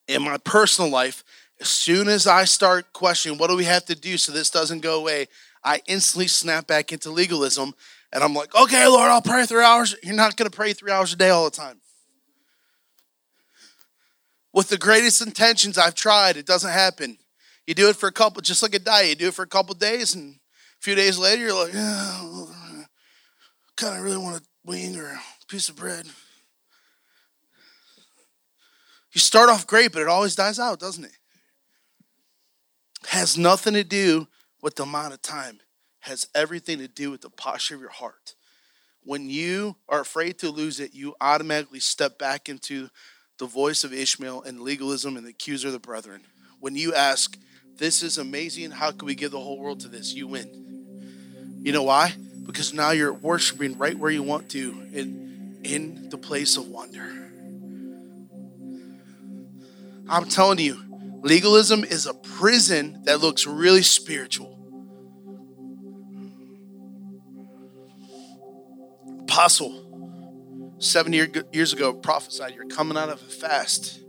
in 0.09 0.22
my 0.22 0.38
personal 0.38 0.90
life, 0.90 1.24
as 1.61 1.68
soon 1.68 2.09
as 2.09 2.26
I 2.26 2.45
start 2.45 2.93
questioning 2.93 3.38
what 3.38 3.49
do 3.49 3.57
we 3.57 3.64
have 3.64 3.84
to 3.86 3.95
do 3.95 4.16
so 4.16 4.32
this 4.32 4.51
doesn't 4.51 4.80
go 4.80 4.99
away, 4.99 5.28
I 5.64 5.80
instantly 5.86 6.26
snap 6.26 6.66
back 6.66 6.92
into 6.92 7.10
legalism 7.10 7.74
and 8.12 8.22
I'm 8.22 8.34
like, 8.34 8.54
okay, 8.54 8.86
Lord, 8.86 9.10
I'll 9.10 9.22
pray 9.22 9.46
three 9.46 9.64
hours. 9.64 9.96
You're 10.02 10.14
not 10.14 10.36
going 10.36 10.50
to 10.50 10.54
pray 10.54 10.72
three 10.72 10.92
hours 10.92 11.12
a 11.12 11.16
day 11.16 11.30
all 11.30 11.44
the 11.44 11.50
time. 11.50 11.80
With 14.52 14.68
the 14.68 14.76
greatest 14.76 15.22
intentions, 15.22 15.78
I've 15.78 15.94
tried. 15.94 16.36
It 16.36 16.46
doesn't 16.46 16.70
happen. 16.70 17.16
You 17.66 17.74
do 17.74 17.88
it 17.88 17.96
for 17.96 18.08
a 18.08 18.12
couple, 18.12 18.42
just 18.42 18.62
like 18.62 18.74
a 18.74 18.78
diet. 18.78 19.08
You 19.08 19.14
do 19.14 19.28
it 19.28 19.34
for 19.34 19.44
a 19.44 19.48
couple 19.48 19.74
days, 19.74 20.14
and 20.14 20.34
a 20.34 20.80
few 20.80 20.94
days 20.94 21.16
later, 21.16 21.42
you're 21.42 21.54
like, 21.54 21.72
yeah, 21.72 22.84
kind 23.76 23.96
of 23.96 24.04
really 24.04 24.18
want 24.18 24.42
a 24.42 24.42
wing 24.64 24.98
or 24.98 25.06
a 25.06 25.20
piece 25.48 25.70
of 25.70 25.76
bread. 25.76 26.04
You 29.12 29.20
start 29.20 29.48
off 29.48 29.66
great, 29.66 29.92
but 29.92 30.02
it 30.02 30.08
always 30.08 30.34
dies 30.34 30.58
out, 30.58 30.80
doesn't 30.80 31.04
it? 31.04 31.16
Has 33.06 33.38
nothing 33.38 33.74
to 33.74 33.84
do 33.84 34.26
with 34.62 34.76
the 34.76 34.84
amount 34.84 35.12
of 35.12 35.20
time. 35.20 35.60
Has 36.00 36.26
everything 36.34 36.78
to 36.78 36.88
do 36.88 37.10
with 37.10 37.20
the 37.20 37.30
posture 37.30 37.74
of 37.74 37.80
your 37.80 37.90
heart. 37.90 38.34
When 39.04 39.28
you 39.28 39.76
are 39.88 40.00
afraid 40.00 40.38
to 40.38 40.50
lose 40.50 40.80
it, 40.80 40.94
you 40.94 41.14
automatically 41.20 41.80
step 41.80 42.18
back 42.18 42.48
into 42.48 42.88
the 43.38 43.46
voice 43.46 43.84
of 43.84 43.92
Ishmael 43.92 44.42
and 44.42 44.60
legalism 44.60 45.16
and 45.16 45.26
the 45.26 45.30
accuser 45.30 45.68
of 45.68 45.72
the 45.72 45.78
brethren. 45.80 46.22
When 46.60 46.76
you 46.76 46.94
ask, 46.94 47.36
This 47.76 48.02
is 48.02 48.18
amazing, 48.18 48.70
how 48.70 48.92
can 48.92 49.06
we 49.06 49.14
give 49.14 49.30
the 49.30 49.40
whole 49.40 49.58
world 49.58 49.80
to 49.80 49.88
this? 49.88 50.12
You 50.12 50.28
win. 50.28 51.60
You 51.62 51.72
know 51.72 51.82
why? 51.84 52.14
Because 52.44 52.74
now 52.74 52.90
you're 52.90 53.12
worshiping 53.12 53.78
right 53.78 53.96
where 53.96 54.10
you 54.10 54.22
want 54.22 54.50
to 54.50 54.70
in, 54.92 55.58
in 55.64 56.08
the 56.10 56.18
place 56.18 56.56
of 56.56 56.68
wonder. 56.68 57.10
I'm 60.08 60.28
telling 60.28 60.58
you, 60.58 60.91
legalism 61.23 61.85
is 61.85 62.07
a 62.07 62.14
prison 62.14 63.03
that 63.05 63.20
looks 63.20 63.47
really 63.47 63.83
spiritual. 63.83 64.59
Apostle 69.20 70.77
seven 70.79 71.12
year, 71.12 71.29
years 71.53 71.73
ago 71.73 71.95
prophesied 71.95 72.55
you're 72.55 72.66
coming 72.66 72.99
out 72.99 73.09
of 73.09 73.23
a 73.23 73.25
fast. 73.25 74.01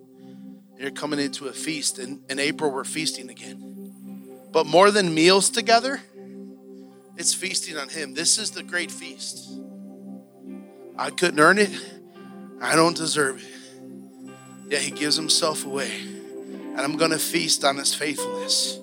You're 0.77 0.91
coming 0.91 1.19
into 1.19 1.47
a 1.47 1.53
feast. 1.53 1.99
And 1.99 2.19
in 2.29 2.39
april 2.39 2.71
we're 2.71 2.83
feasting 2.83 3.29
again. 3.29 4.31
But 4.51 4.65
more 4.65 4.91
than 4.91 5.13
meals 5.13 5.49
together 5.49 6.01
it's 7.15 7.33
feasting 7.33 7.77
on 7.77 7.89
him. 7.89 8.15
This 8.15 8.39
is 8.39 8.51
the 8.51 8.63
great 8.63 8.91
feast. 8.91 9.59
I 10.97 11.11
couldn't 11.11 11.39
earn 11.39 11.59
it. 11.59 11.69
I 12.59 12.75
don't 12.75 12.97
deserve 12.97 13.43
it. 13.43 14.71
Yet 14.71 14.81
he 14.81 14.91
gives 14.91 15.15
himself 15.15 15.65
away 15.65 16.22
and 16.73 16.81
i'm 16.81 16.97
going 16.97 17.11
to 17.11 17.19
feast 17.19 17.63
on 17.63 17.77
his 17.77 17.93
faithfulness 17.93 18.79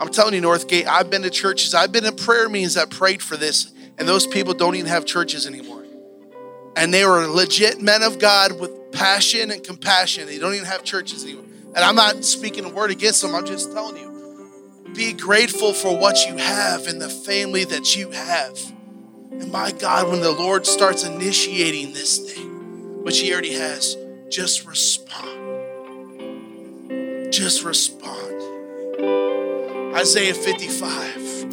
i'm 0.00 0.08
telling 0.08 0.34
you 0.34 0.40
northgate 0.40 0.86
i've 0.86 1.10
been 1.10 1.22
to 1.22 1.30
churches 1.30 1.74
i've 1.74 1.92
been 1.92 2.04
in 2.04 2.16
prayer 2.16 2.48
meetings 2.48 2.74
that 2.74 2.90
prayed 2.90 3.22
for 3.22 3.36
this 3.36 3.72
and 3.98 4.08
those 4.08 4.26
people 4.26 4.54
don't 4.54 4.74
even 4.74 4.88
have 4.88 5.04
churches 5.04 5.46
anymore 5.46 5.84
and 6.76 6.92
they 6.92 7.04
were 7.04 7.26
legit 7.26 7.80
men 7.80 8.02
of 8.02 8.18
God 8.18 8.58
with 8.58 8.92
passion 8.92 9.50
and 9.50 9.62
compassion. 9.62 10.26
They 10.26 10.38
don't 10.38 10.54
even 10.54 10.66
have 10.66 10.84
churches 10.84 11.24
anymore. 11.24 11.44
And 11.74 11.78
I'm 11.78 11.96
not 11.96 12.24
speaking 12.24 12.64
a 12.64 12.68
word 12.68 12.90
against 12.90 13.22
them, 13.22 13.34
I'm 13.34 13.46
just 13.46 13.72
telling 13.72 13.96
you 13.96 14.12
be 14.94 15.12
grateful 15.12 15.72
for 15.72 15.98
what 15.98 16.24
you 16.24 16.36
have 16.36 16.86
and 16.86 17.02
the 17.02 17.08
family 17.08 17.64
that 17.64 17.96
you 17.96 18.10
have. 18.12 18.56
And 19.32 19.50
my 19.50 19.72
God, 19.72 20.08
when 20.08 20.20
the 20.20 20.30
Lord 20.30 20.66
starts 20.66 21.04
initiating 21.04 21.92
this 21.92 22.18
thing, 22.18 23.02
which 23.02 23.18
He 23.18 23.32
already 23.32 23.54
has, 23.54 23.96
just 24.28 24.64
respond. 24.64 25.43
Just 27.34 27.64
respond. 27.64 28.40
Isaiah 29.96 30.34
55, 30.34 31.46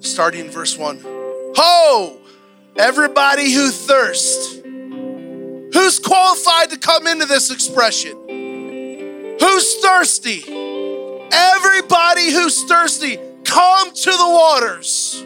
starting 0.00 0.50
verse 0.50 0.76
1. 0.76 0.98
Ho! 1.04 2.18
Everybody 2.76 3.52
who 3.52 3.70
thirsts. 3.70 4.56
Who's 4.56 6.00
qualified 6.00 6.70
to 6.70 6.78
come 6.78 7.06
into 7.06 7.26
this 7.26 7.52
expression? 7.52 9.36
Who's 9.38 9.76
thirsty? 9.76 10.42
Everybody 11.30 12.32
who's 12.32 12.64
thirsty, 12.64 13.20
come 13.44 13.92
to 13.92 14.10
the 14.10 14.28
waters. 14.28 15.24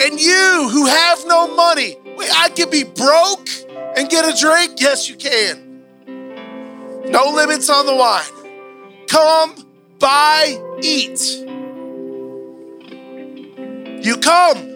And 0.00 0.18
you 0.18 0.68
who 0.72 0.86
have 0.86 1.26
no 1.26 1.54
money, 1.54 1.98
I 2.36 2.48
can 2.48 2.70
be 2.70 2.84
broke 2.84 3.50
and 3.98 4.08
get 4.08 4.24
a 4.24 4.32
drink? 4.40 4.80
Yes, 4.80 5.10
you 5.10 5.16
can. 5.16 5.61
No 7.10 7.30
limits 7.34 7.68
on 7.68 7.86
the 7.86 7.94
wine. 7.94 9.06
Come, 9.08 9.54
buy, 9.98 10.58
eat. 10.82 11.20
You 14.04 14.16
come. 14.16 14.70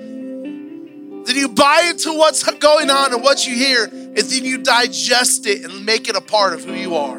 Then 1.25 1.35
you 1.35 1.49
buy 1.49 1.89
into 1.91 2.13
what's 2.13 2.45
going 2.45 2.91
on 2.91 3.13
and 3.13 3.23
what 3.23 3.47
you 3.47 3.55
hear, 3.55 3.85
and 3.85 4.17
then 4.17 4.45
you 4.45 4.59
digest 4.59 5.47
it 5.47 5.65
and 5.65 5.85
make 5.85 6.09
it 6.09 6.17
a 6.17 6.21
part 6.21 6.53
of 6.53 6.65
who 6.65 6.73
you 6.75 6.95
are. 6.95 7.19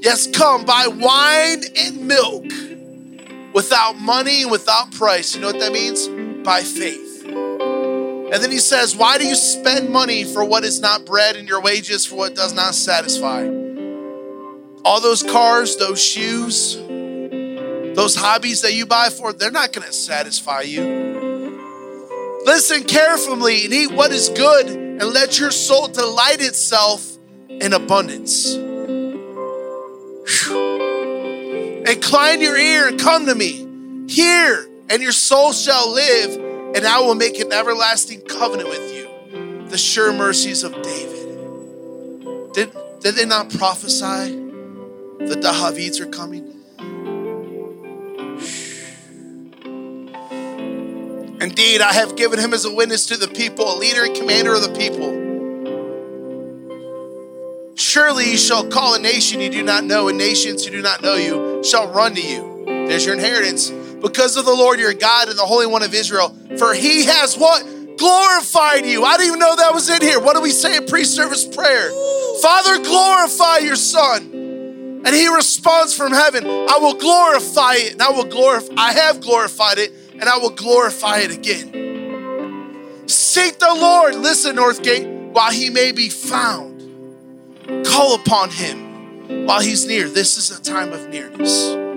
Yes, 0.00 0.26
come 0.26 0.64
buy 0.64 0.88
wine 0.88 1.62
and 1.76 2.08
milk 2.08 2.46
without 3.54 3.96
money 4.00 4.42
and 4.42 4.50
without 4.50 4.90
price. 4.90 5.34
You 5.34 5.40
know 5.40 5.48
what 5.48 5.60
that 5.60 5.72
means? 5.72 6.08
By 6.44 6.62
faith. 6.62 7.11
And 8.32 8.42
then 8.42 8.50
he 8.50 8.58
says, 8.58 8.96
Why 8.96 9.18
do 9.18 9.26
you 9.26 9.34
spend 9.34 9.90
money 9.90 10.24
for 10.24 10.42
what 10.42 10.64
is 10.64 10.80
not 10.80 11.04
bread 11.04 11.36
and 11.36 11.46
your 11.46 11.60
wages 11.60 12.06
for 12.06 12.16
what 12.16 12.34
does 12.34 12.54
not 12.54 12.74
satisfy? 12.74 13.42
All 14.86 15.02
those 15.02 15.22
cars, 15.22 15.76
those 15.76 16.02
shoes, 16.02 16.76
those 17.94 18.16
hobbies 18.16 18.62
that 18.62 18.72
you 18.72 18.86
buy 18.86 19.10
for, 19.10 19.34
they're 19.34 19.50
not 19.50 19.74
going 19.74 19.86
to 19.86 19.92
satisfy 19.92 20.62
you. 20.62 22.40
Listen 22.46 22.84
carefully 22.84 23.66
and 23.66 23.74
eat 23.74 23.92
what 23.92 24.10
is 24.12 24.30
good, 24.30 24.66
and 24.66 25.02
let 25.02 25.38
your 25.38 25.50
soul 25.50 25.88
delight 25.88 26.40
itself 26.40 27.06
in 27.50 27.74
abundance. 27.74 28.54
Incline 31.86 32.40
your 32.40 32.56
ear 32.56 32.88
and 32.88 32.98
come 32.98 33.26
to 33.26 33.34
me. 33.34 33.68
Hear, 34.08 34.66
and 34.88 35.02
your 35.02 35.12
soul 35.12 35.52
shall 35.52 35.92
live, 35.92 36.51
and 36.74 36.86
I 36.86 37.00
will 37.00 37.14
make 37.14 37.38
an 37.38 37.52
everlasting 37.52 38.22
covenant 38.22 38.68
with 38.68 38.94
you. 38.94 39.68
The 39.68 39.78
sure 39.78 40.12
mercies 40.12 40.62
of 40.62 40.72
David. 40.82 42.52
Did, 42.52 42.72
did 43.00 43.14
they 43.14 43.26
not 43.26 43.50
prophesy 43.50 44.36
that 45.18 45.40
the 45.40 45.52
Havids 45.52 46.00
are 46.00 46.06
coming? 46.06 46.48
Indeed, 51.42 51.80
I 51.80 51.92
have 51.92 52.16
given 52.16 52.38
him 52.38 52.54
as 52.54 52.64
a 52.64 52.72
witness 52.72 53.06
to 53.06 53.16
the 53.16 53.28
people, 53.28 53.74
a 53.74 53.76
leader 53.76 54.04
and 54.04 54.14
commander 54.14 54.54
of 54.54 54.62
the 54.62 54.72
people. 54.78 55.20
Surely 57.74 58.30
you 58.30 58.38
shall 58.38 58.68
call 58.68 58.94
a 58.94 58.98
nation 58.98 59.40
you 59.40 59.50
do 59.50 59.62
not 59.62 59.84
know, 59.84 60.08
and 60.08 60.16
nations 60.16 60.64
who 60.64 60.70
do 60.70 60.80
not 60.80 61.02
know 61.02 61.14
you 61.14 61.62
shall 61.64 61.92
run 61.92 62.14
to 62.14 62.22
you. 62.22 62.64
There's 62.66 63.04
your 63.04 63.14
inheritance. 63.14 63.70
Because 64.02 64.36
of 64.36 64.44
the 64.44 64.54
Lord 64.54 64.80
your 64.80 64.94
God 64.94 65.28
and 65.28 65.38
the 65.38 65.46
Holy 65.46 65.66
One 65.66 65.82
of 65.82 65.94
Israel, 65.94 66.36
for 66.58 66.74
he 66.74 67.04
has 67.04 67.36
what? 67.36 67.64
Glorified 67.96 68.84
you. 68.84 69.04
I 69.04 69.16
didn't 69.16 69.28
even 69.28 69.38
know 69.38 69.54
that 69.54 69.72
was 69.72 69.88
in 69.88 70.02
here. 70.02 70.18
What 70.18 70.34
do 70.34 70.42
we 70.42 70.50
say 70.50 70.76
in 70.76 70.86
pre 70.86 71.04
service 71.04 71.44
prayer? 71.44 71.90
Father, 72.40 72.82
glorify 72.82 73.58
your 73.58 73.76
Son. 73.76 75.02
And 75.04 75.08
he 75.08 75.28
responds 75.28 75.94
from 75.96 76.12
heaven, 76.12 76.46
I 76.46 76.78
will 76.80 76.94
glorify 76.94 77.74
it, 77.74 77.92
and 77.92 78.02
I 78.02 78.10
will 78.10 78.24
glorify, 78.24 78.72
I 78.76 78.92
have 78.92 79.20
glorified 79.20 79.78
it, 79.78 79.92
and 80.12 80.24
I 80.24 80.38
will 80.38 80.50
glorify 80.50 81.18
it 81.18 81.32
again. 81.32 83.08
Seek 83.08 83.58
the 83.58 83.74
Lord, 83.74 84.14
listen, 84.14 84.56
Northgate, 84.56 85.32
while 85.32 85.50
he 85.50 85.70
may 85.70 85.90
be 85.90 86.08
found. 86.08 86.72
Call 87.84 88.14
upon 88.14 88.50
him 88.50 89.46
while 89.46 89.60
he's 89.60 89.86
near. 89.86 90.08
This 90.08 90.36
is 90.36 90.56
a 90.56 90.62
time 90.62 90.92
of 90.92 91.08
nearness. 91.08 91.91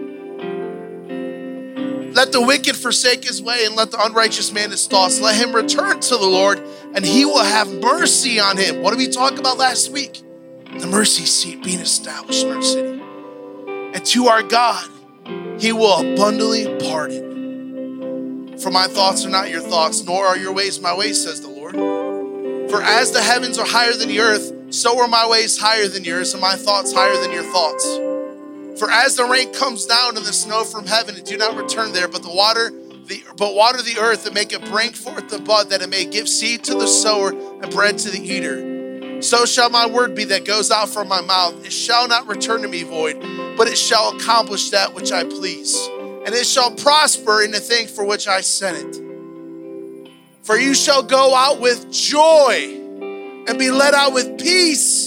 Let 2.16 2.32
the 2.32 2.42
wicked 2.42 2.78
forsake 2.78 3.26
his 3.26 3.42
way 3.42 3.66
and 3.66 3.76
let 3.76 3.92
the 3.92 4.02
unrighteous 4.02 4.54
man 4.54 4.72
his 4.72 4.88
thoughts. 4.88 5.20
Let 5.20 5.36
him 5.36 5.54
return 5.54 6.00
to 6.00 6.16
the 6.16 6.26
Lord 6.26 6.60
and 6.94 7.06
he 7.06 7.26
will 7.26 7.44
have 7.44 7.70
mercy 7.70 8.40
on 8.40 8.56
him. 8.56 8.82
What 8.82 8.92
did 8.92 9.00
we 9.00 9.10
talk 9.10 9.38
about 9.38 9.58
last 9.58 9.92
week? 9.92 10.22
The 10.80 10.88
mercy 10.88 11.26
seat 11.26 11.62
being 11.62 11.82
established 11.82 12.46
in 12.46 12.54
our 12.54 12.62
city. 12.62 13.02
And 13.94 14.06
to 14.06 14.28
our 14.28 14.44
God, 14.44 14.90
he 15.60 15.74
will 15.74 16.14
abundantly 16.14 16.74
pardon. 16.88 18.58
For 18.60 18.72
my 18.72 18.88
thoughts 18.88 19.26
are 19.26 19.30
not 19.30 19.50
your 19.50 19.60
thoughts, 19.60 20.06
nor 20.06 20.26
are 20.26 20.38
your 20.38 20.54
ways 20.54 20.80
my 20.80 20.96
ways, 20.96 21.22
says 21.22 21.42
the 21.42 21.50
Lord. 21.50 21.76
For 22.72 22.82
as 22.82 23.12
the 23.12 23.22
heavens 23.22 23.60
are 23.60 23.66
higher 23.66 23.92
than 23.92 24.08
the 24.08 24.22
earth, 24.22 24.54
so 24.74 25.02
are 25.02 25.10
my 25.10 25.28
ways 25.28 25.58
higher 25.58 25.90
than 25.90 26.06
yours, 26.06 26.34
and 26.34 26.40
my 26.40 26.56
thoughts 26.56 26.94
higher 26.94 27.18
than 27.18 27.34
your 27.34 27.44
thoughts. 27.44 27.86
For 28.78 28.92
as 28.92 29.16
the 29.16 29.24
rain 29.24 29.54
comes 29.54 29.86
down 29.86 30.18
and 30.18 30.26
the 30.26 30.34
snow 30.34 30.64
from 30.64 30.86
heaven, 30.86 31.16
and 31.16 31.26
do 31.26 31.38
not 31.38 31.56
return 31.56 31.94
there, 31.94 32.08
but 32.08 32.24
the 32.24 32.34
water, 32.34 32.72
the 33.08 33.24
but 33.38 33.56
water 33.56 33.82
the 33.82 34.00
earth 34.00 34.26
and 34.26 34.36
make 34.36 34.52
it 34.52 34.66
bring 34.66 34.92
forth 34.92 35.30
the 35.30 35.40
bud, 35.40 35.70
that 35.70 35.82
it 35.82 35.90
may 35.90 36.06
give 36.06 36.28
seed 36.28 36.64
to 36.66 36.74
the 36.74 36.88
sower 36.88 37.30
and 37.30 37.72
bread 37.72 37.98
to 38.00 38.10
the 38.10 38.20
eater. 38.20 39.22
So 39.22 39.46
shall 39.46 39.70
my 39.70 39.88
word 39.88 40.14
be 40.14 40.26
that 40.26 40.44
goes 40.44 40.72
out 40.72 40.90
from 40.90 41.08
my 41.08 41.22
mouth. 41.22 41.66
It 41.66 41.72
shall 41.72 42.08
not 42.08 42.28
return 42.28 42.64
to 42.64 42.68
me 42.68 42.84
void, 42.84 43.22
but 43.58 43.68
it 43.68 43.78
shall 43.78 44.16
accomplish 44.16 44.72
that 44.72 44.94
which 44.94 45.12
I 45.12 45.24
please, 45.24 45.88
and 46.26 46.36
it 46.36 46.46
shall 46.46 46.72
prosper 46.72 47.42
in 47.42 47.52
the 47.52 47.62
thing 47.62 47.88
for 47.88 48.06
which 48.06 48.28
I 48.28 48.42
sent 48.42 48.78
it. 48.78 50.12
For 50.44 50.58
you 50.58 50.74
shall 50.76 51.02
go 51.02 51.34
out 51.34 51.62
with 51.62 51.92
joy 51.92 52.82
and 53.48 53.58
be 53.58 53.72
led 53.72 53.94
out 53.94 54.14
with 54.14 54.38
peace. 54.38 55.05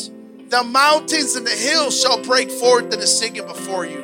The 0.49 0.65
mountains 0.65 1.37
and 1.37 1.47
the 1.47 1.51
hills 1.51 2.01
shall 2.01 2.23
break 2.23 2.51
forth 2.51 2.91
and 2.93 3.03
sing 3.03 3.37
it 3.37 3.47
before 3.47 3.85
you. 3.85 4.03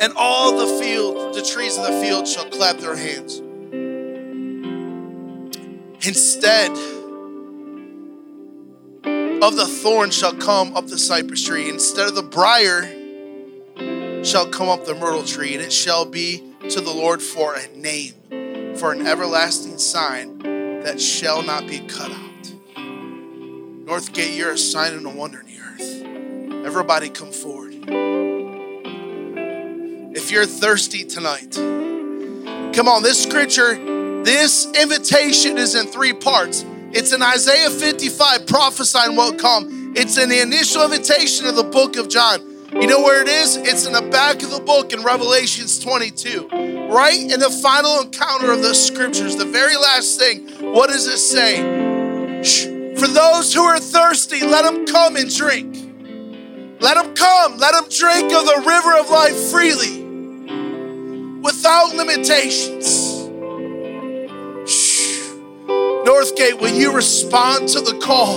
And 0.00 0.12
all 0.14 0.56
the 0.56 0.80
field, 0.80 1.34
the 1.34 1.42
trees 1.42 1.76
of 1.76 1.84
the 1.84 2.00
field 2.00 2.28
shall 2.28 2.44
clap 2.44 2.78
their 2.78 2.94
hands. 2.94 3.38
Instead 6.06 6.70
of 9.42 9.56
the 9.56 9.66
thorn 9.66 10.10
shall 10.10 10.34
come 10.34 10.76
up 10.76 10.86
the 10.86 10.96
cypress 10.96 11.44
tree. 11.44 11.68
Instead 11.68 12.06
of 12.08 12.14
the 12.14 12.22
briar 12.22 12.82
shall 14.24 14.48
come 14.48 14.68
up 14.68 14.84
the 14.84 14.94
myrtle 14.94 15.24
tree. 15.24 15.54
And 15.54 15.62
it 15.62 15.72
shall 15.72 16.04
be 16.04 16.54
to 16.68 16.80
the 16.80 16.92
Lord 16.92 17.20
for 17.20 17.56
a 17.56 17.66
name, 17.76 18.14
for 18.76 18.92
an 18.92 19.04
everlasting 19.06 19.78
sign 19.78 20.38
that 20.82 21.00
shall 21.00 21.42
not 21.42 21.66
be 21.66 21.80
cut 21.80 22.12
out. 22.12 22.29
Northgate, 23.90 24.36
you're 24.36 24.52
a 24.52 24.56
sign 24.56 24.94
and 24.94 25.04
a 25.04 25.10
wonder 25.10 25.40
in 25.40 25.46
the 25.46 25.58
earth. 25.58 26.64
Everybody 26.64 27.08
come 27.08 27.32
forward. 27.32 27.74
If 30.16 30.30
you're 30.30 30.46
thirsty 30.46 31.02
tonight, 31.02 31.54
come 32.72 32.86
on, 32.86 33.02
this 33.02 33.20
scripture, 33.20 33.74
this 34.22 34.66
invitation 34.80 35.58
is 35.58 35.74
in 35.74 35.88
three 35.88 36.12
parts. 36.12 36.64
It's 36.92 37.12
in 37.12 37.20
Isaiah 37.20 37.68
55, 37.68 38.46
prophesying 38.46 39.16
what 39.16 39.40
come. 39.40 39.94
It's 39.96 40.16
in 40.18 40.28
the 40.28 40.40
initial 40.40 40.84
invitation 40.84 41.46
of 41.46 41.56
the 41.56 41.64
book 41.64 41.96
of 41.96 42.08
John. 42.08 42.42
You 42.72 42.86
know 42.86 43.00
where 43.00 43.20
it 43.20 43.28
is? 43.28 43.56
It's 43.56 43.86
in 43.86 43.92
the 43.92 44.02
back 44.02 44.44
of 44.44 44.52
the 44.52 44.60
book 44.60 44.92
in 44.92 45.02
Revelations 45.02 45.80
22. 45.80 46.46
Right 46.92 47.20
in 47.20 47.40
the 47.40 47.50
final 47.60 48.02
encounter 48.02 48.52
of 48.52 48.62
the 48.62 48.72
scriptures, 48.72 49.34
the 49.34 49.46
very 49.46 49.74
last 49.76 50.16
thing, 50.16 50.46
what 50.72 50.90
does 50.90 51.08
it 51.08 51.18
say? 51.18 52.44
Shh. 52.44 52.69
For 53.00 53.08
those 53.08 53.54
who 53.54 53.62
are 53.62 53.78
thirsty, 53.80 54.44
let 54.44 54.62
them 54.62 54.84
come 54.84 55.16
and 55.16 55.34
drink. 55.34 55.74
Let 56.80 56.96
them 56.96 57.14
come. 57.14 57.56
Let 57.56 57.72
them 57.72 57.84
drink 57.88 58.30
of 58.30 58.44
the 58.44 58.62
river 58.66 58.94
of 58.98 59.08
life 59.08 59.34
freely 59.50 60.02
without 61.40 61.94
limitations. 61.94 63.16
Northgate, 66.04 66.60
will 66.60 66.74
you 66.74 66.92
respond 66.94 67.70
to 67.70 67.80
the 67.80 67.98
call? 68.02 68.36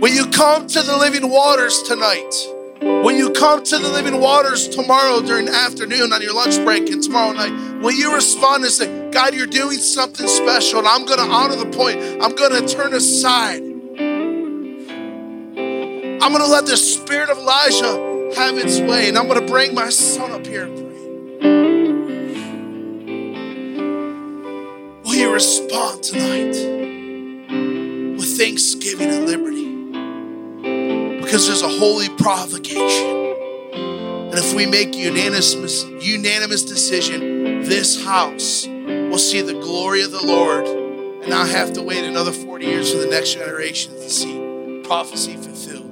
Will 0.00 0.14
you 0.14 0.26
come 0.30 0.66
to 0.68 0.80
the 0.80 0.96
living 0.96 1.28
waters 1.28 1.82
tonight? 1.82 2.34
Will 2.82 3.12
you 3.12 3.30
come 3.30 3.62
to 3.62 3.78
the 3.78 3.88
living 3.88 4.20
waters 4.20 4.68
tomorrow 4.68 5.20
during 5.20 5.46
the 5.46 5.54
afternoon 5.54 6.12
on 6.12 6.20
your 6.20 6.34
lunch 6.34 6.56
break 6.64 6.90
and 6.90 7.00
tomorrow 7.00 7.32
night? 7.32 7.52
Will 7.80 7.92
you 7.92 8.12
respond 8.12 8.64
and 8.64 8.72
say, 8.72 9.08
God, 9.12 9.34
you're 9.34 9.46
doing 9.46 9.78
something 9.78 10.26
special 10.26 10.80
and 10.80 10.88
I'm 10.88 11.06
going 11.06 11.20
to 11.20 11.24
honor 11.32 11.54
the 11.54 11.66
point. 11.66 12.00
I'm 12.20 12.34
going 12.34 12.60
to 12.60 12.66
turn 12.66 12.92
aside. 12.92 13.62
I'm 16.22 16.32
going 16.32 16.44
to 16.44 16.50
let 16.50 16.66
the 16.66 16.76
spirit 16.76 17.30
of 17.30 17.38
Elijah 17.38 18.34
have 18.34 18.58
its 18.58 18.80
way 18.80 19.08
and 19.08 19.16
I'm 19.16 19.28
going 19.28 19.40
to 19.40 19.46
bring 19.46 19.76
my 19.76 19.88
son 19.88 20.32
up 20.32 20.44
here 20.44 20.64
and 20.64 20.76
pray. 20.76 20.88
Will 25.04 25.14
you 25.14 25.32
respond 25.32 26.02
tonight 26.02 26.56
with 28.18 28.36
thanksgiving 28.36 29.08
and 29.08 29.26
liberty? 29.26 29.71
Because 31.22 31.46
there's 31.46 31.62
a 31.62 31.68
holy 31.68 32.08
provocation. 32.10 33.32
And 33.72 34.34
if 34.34 34.54
we 34.54 34.66
make 34.66 34.94
unanimous, 34.94 35.84
unanimous 35.84 36.64
decision, 36.64 37.62
this 37.62 38.04
house 38.04 38.66
will 38.66 39.18
see 39.18 39.40
the 39.42 39.54
glory 39.54 40.02
of 40.02 40.10
the 40.10 40.24
Lord 40.24 40.66
and 40.66 41.28
not 41.28 41.48
have 41.48 41.72
to 41.74 41.82
wait 41.82 42.04
another 42.04 42.32
40 42.32 42.66
years 42.66 42.92
for 42.92 42.98
the 42.98 43.06
next 43.06 43.34
generation 43.34 43.92
to 43.94 44.10
see 44.10 44.82
prophecy 44.84 45.36
fulfilled. 45.36 45.90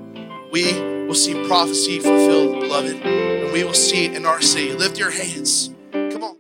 We 0.53 0.73
will 1.07 1.15
see 1.15 1.47
prophecy 1.47 2.01
fulfilled, 2.01 2.61
beloved, 2.61 2.97
and 2.97 3.53
we 3.53 3.63
will 3.63 3.75
see 3.75 4.07
it 4.07 4.15
in 4.15 4.27
our 4.27 4.41
city. 4.41 4.73
Lift 4.73 4.99
your 4.99 5.11
hands. 5.11 5.71
Come 5.93 6.25
on. 6.25 6.37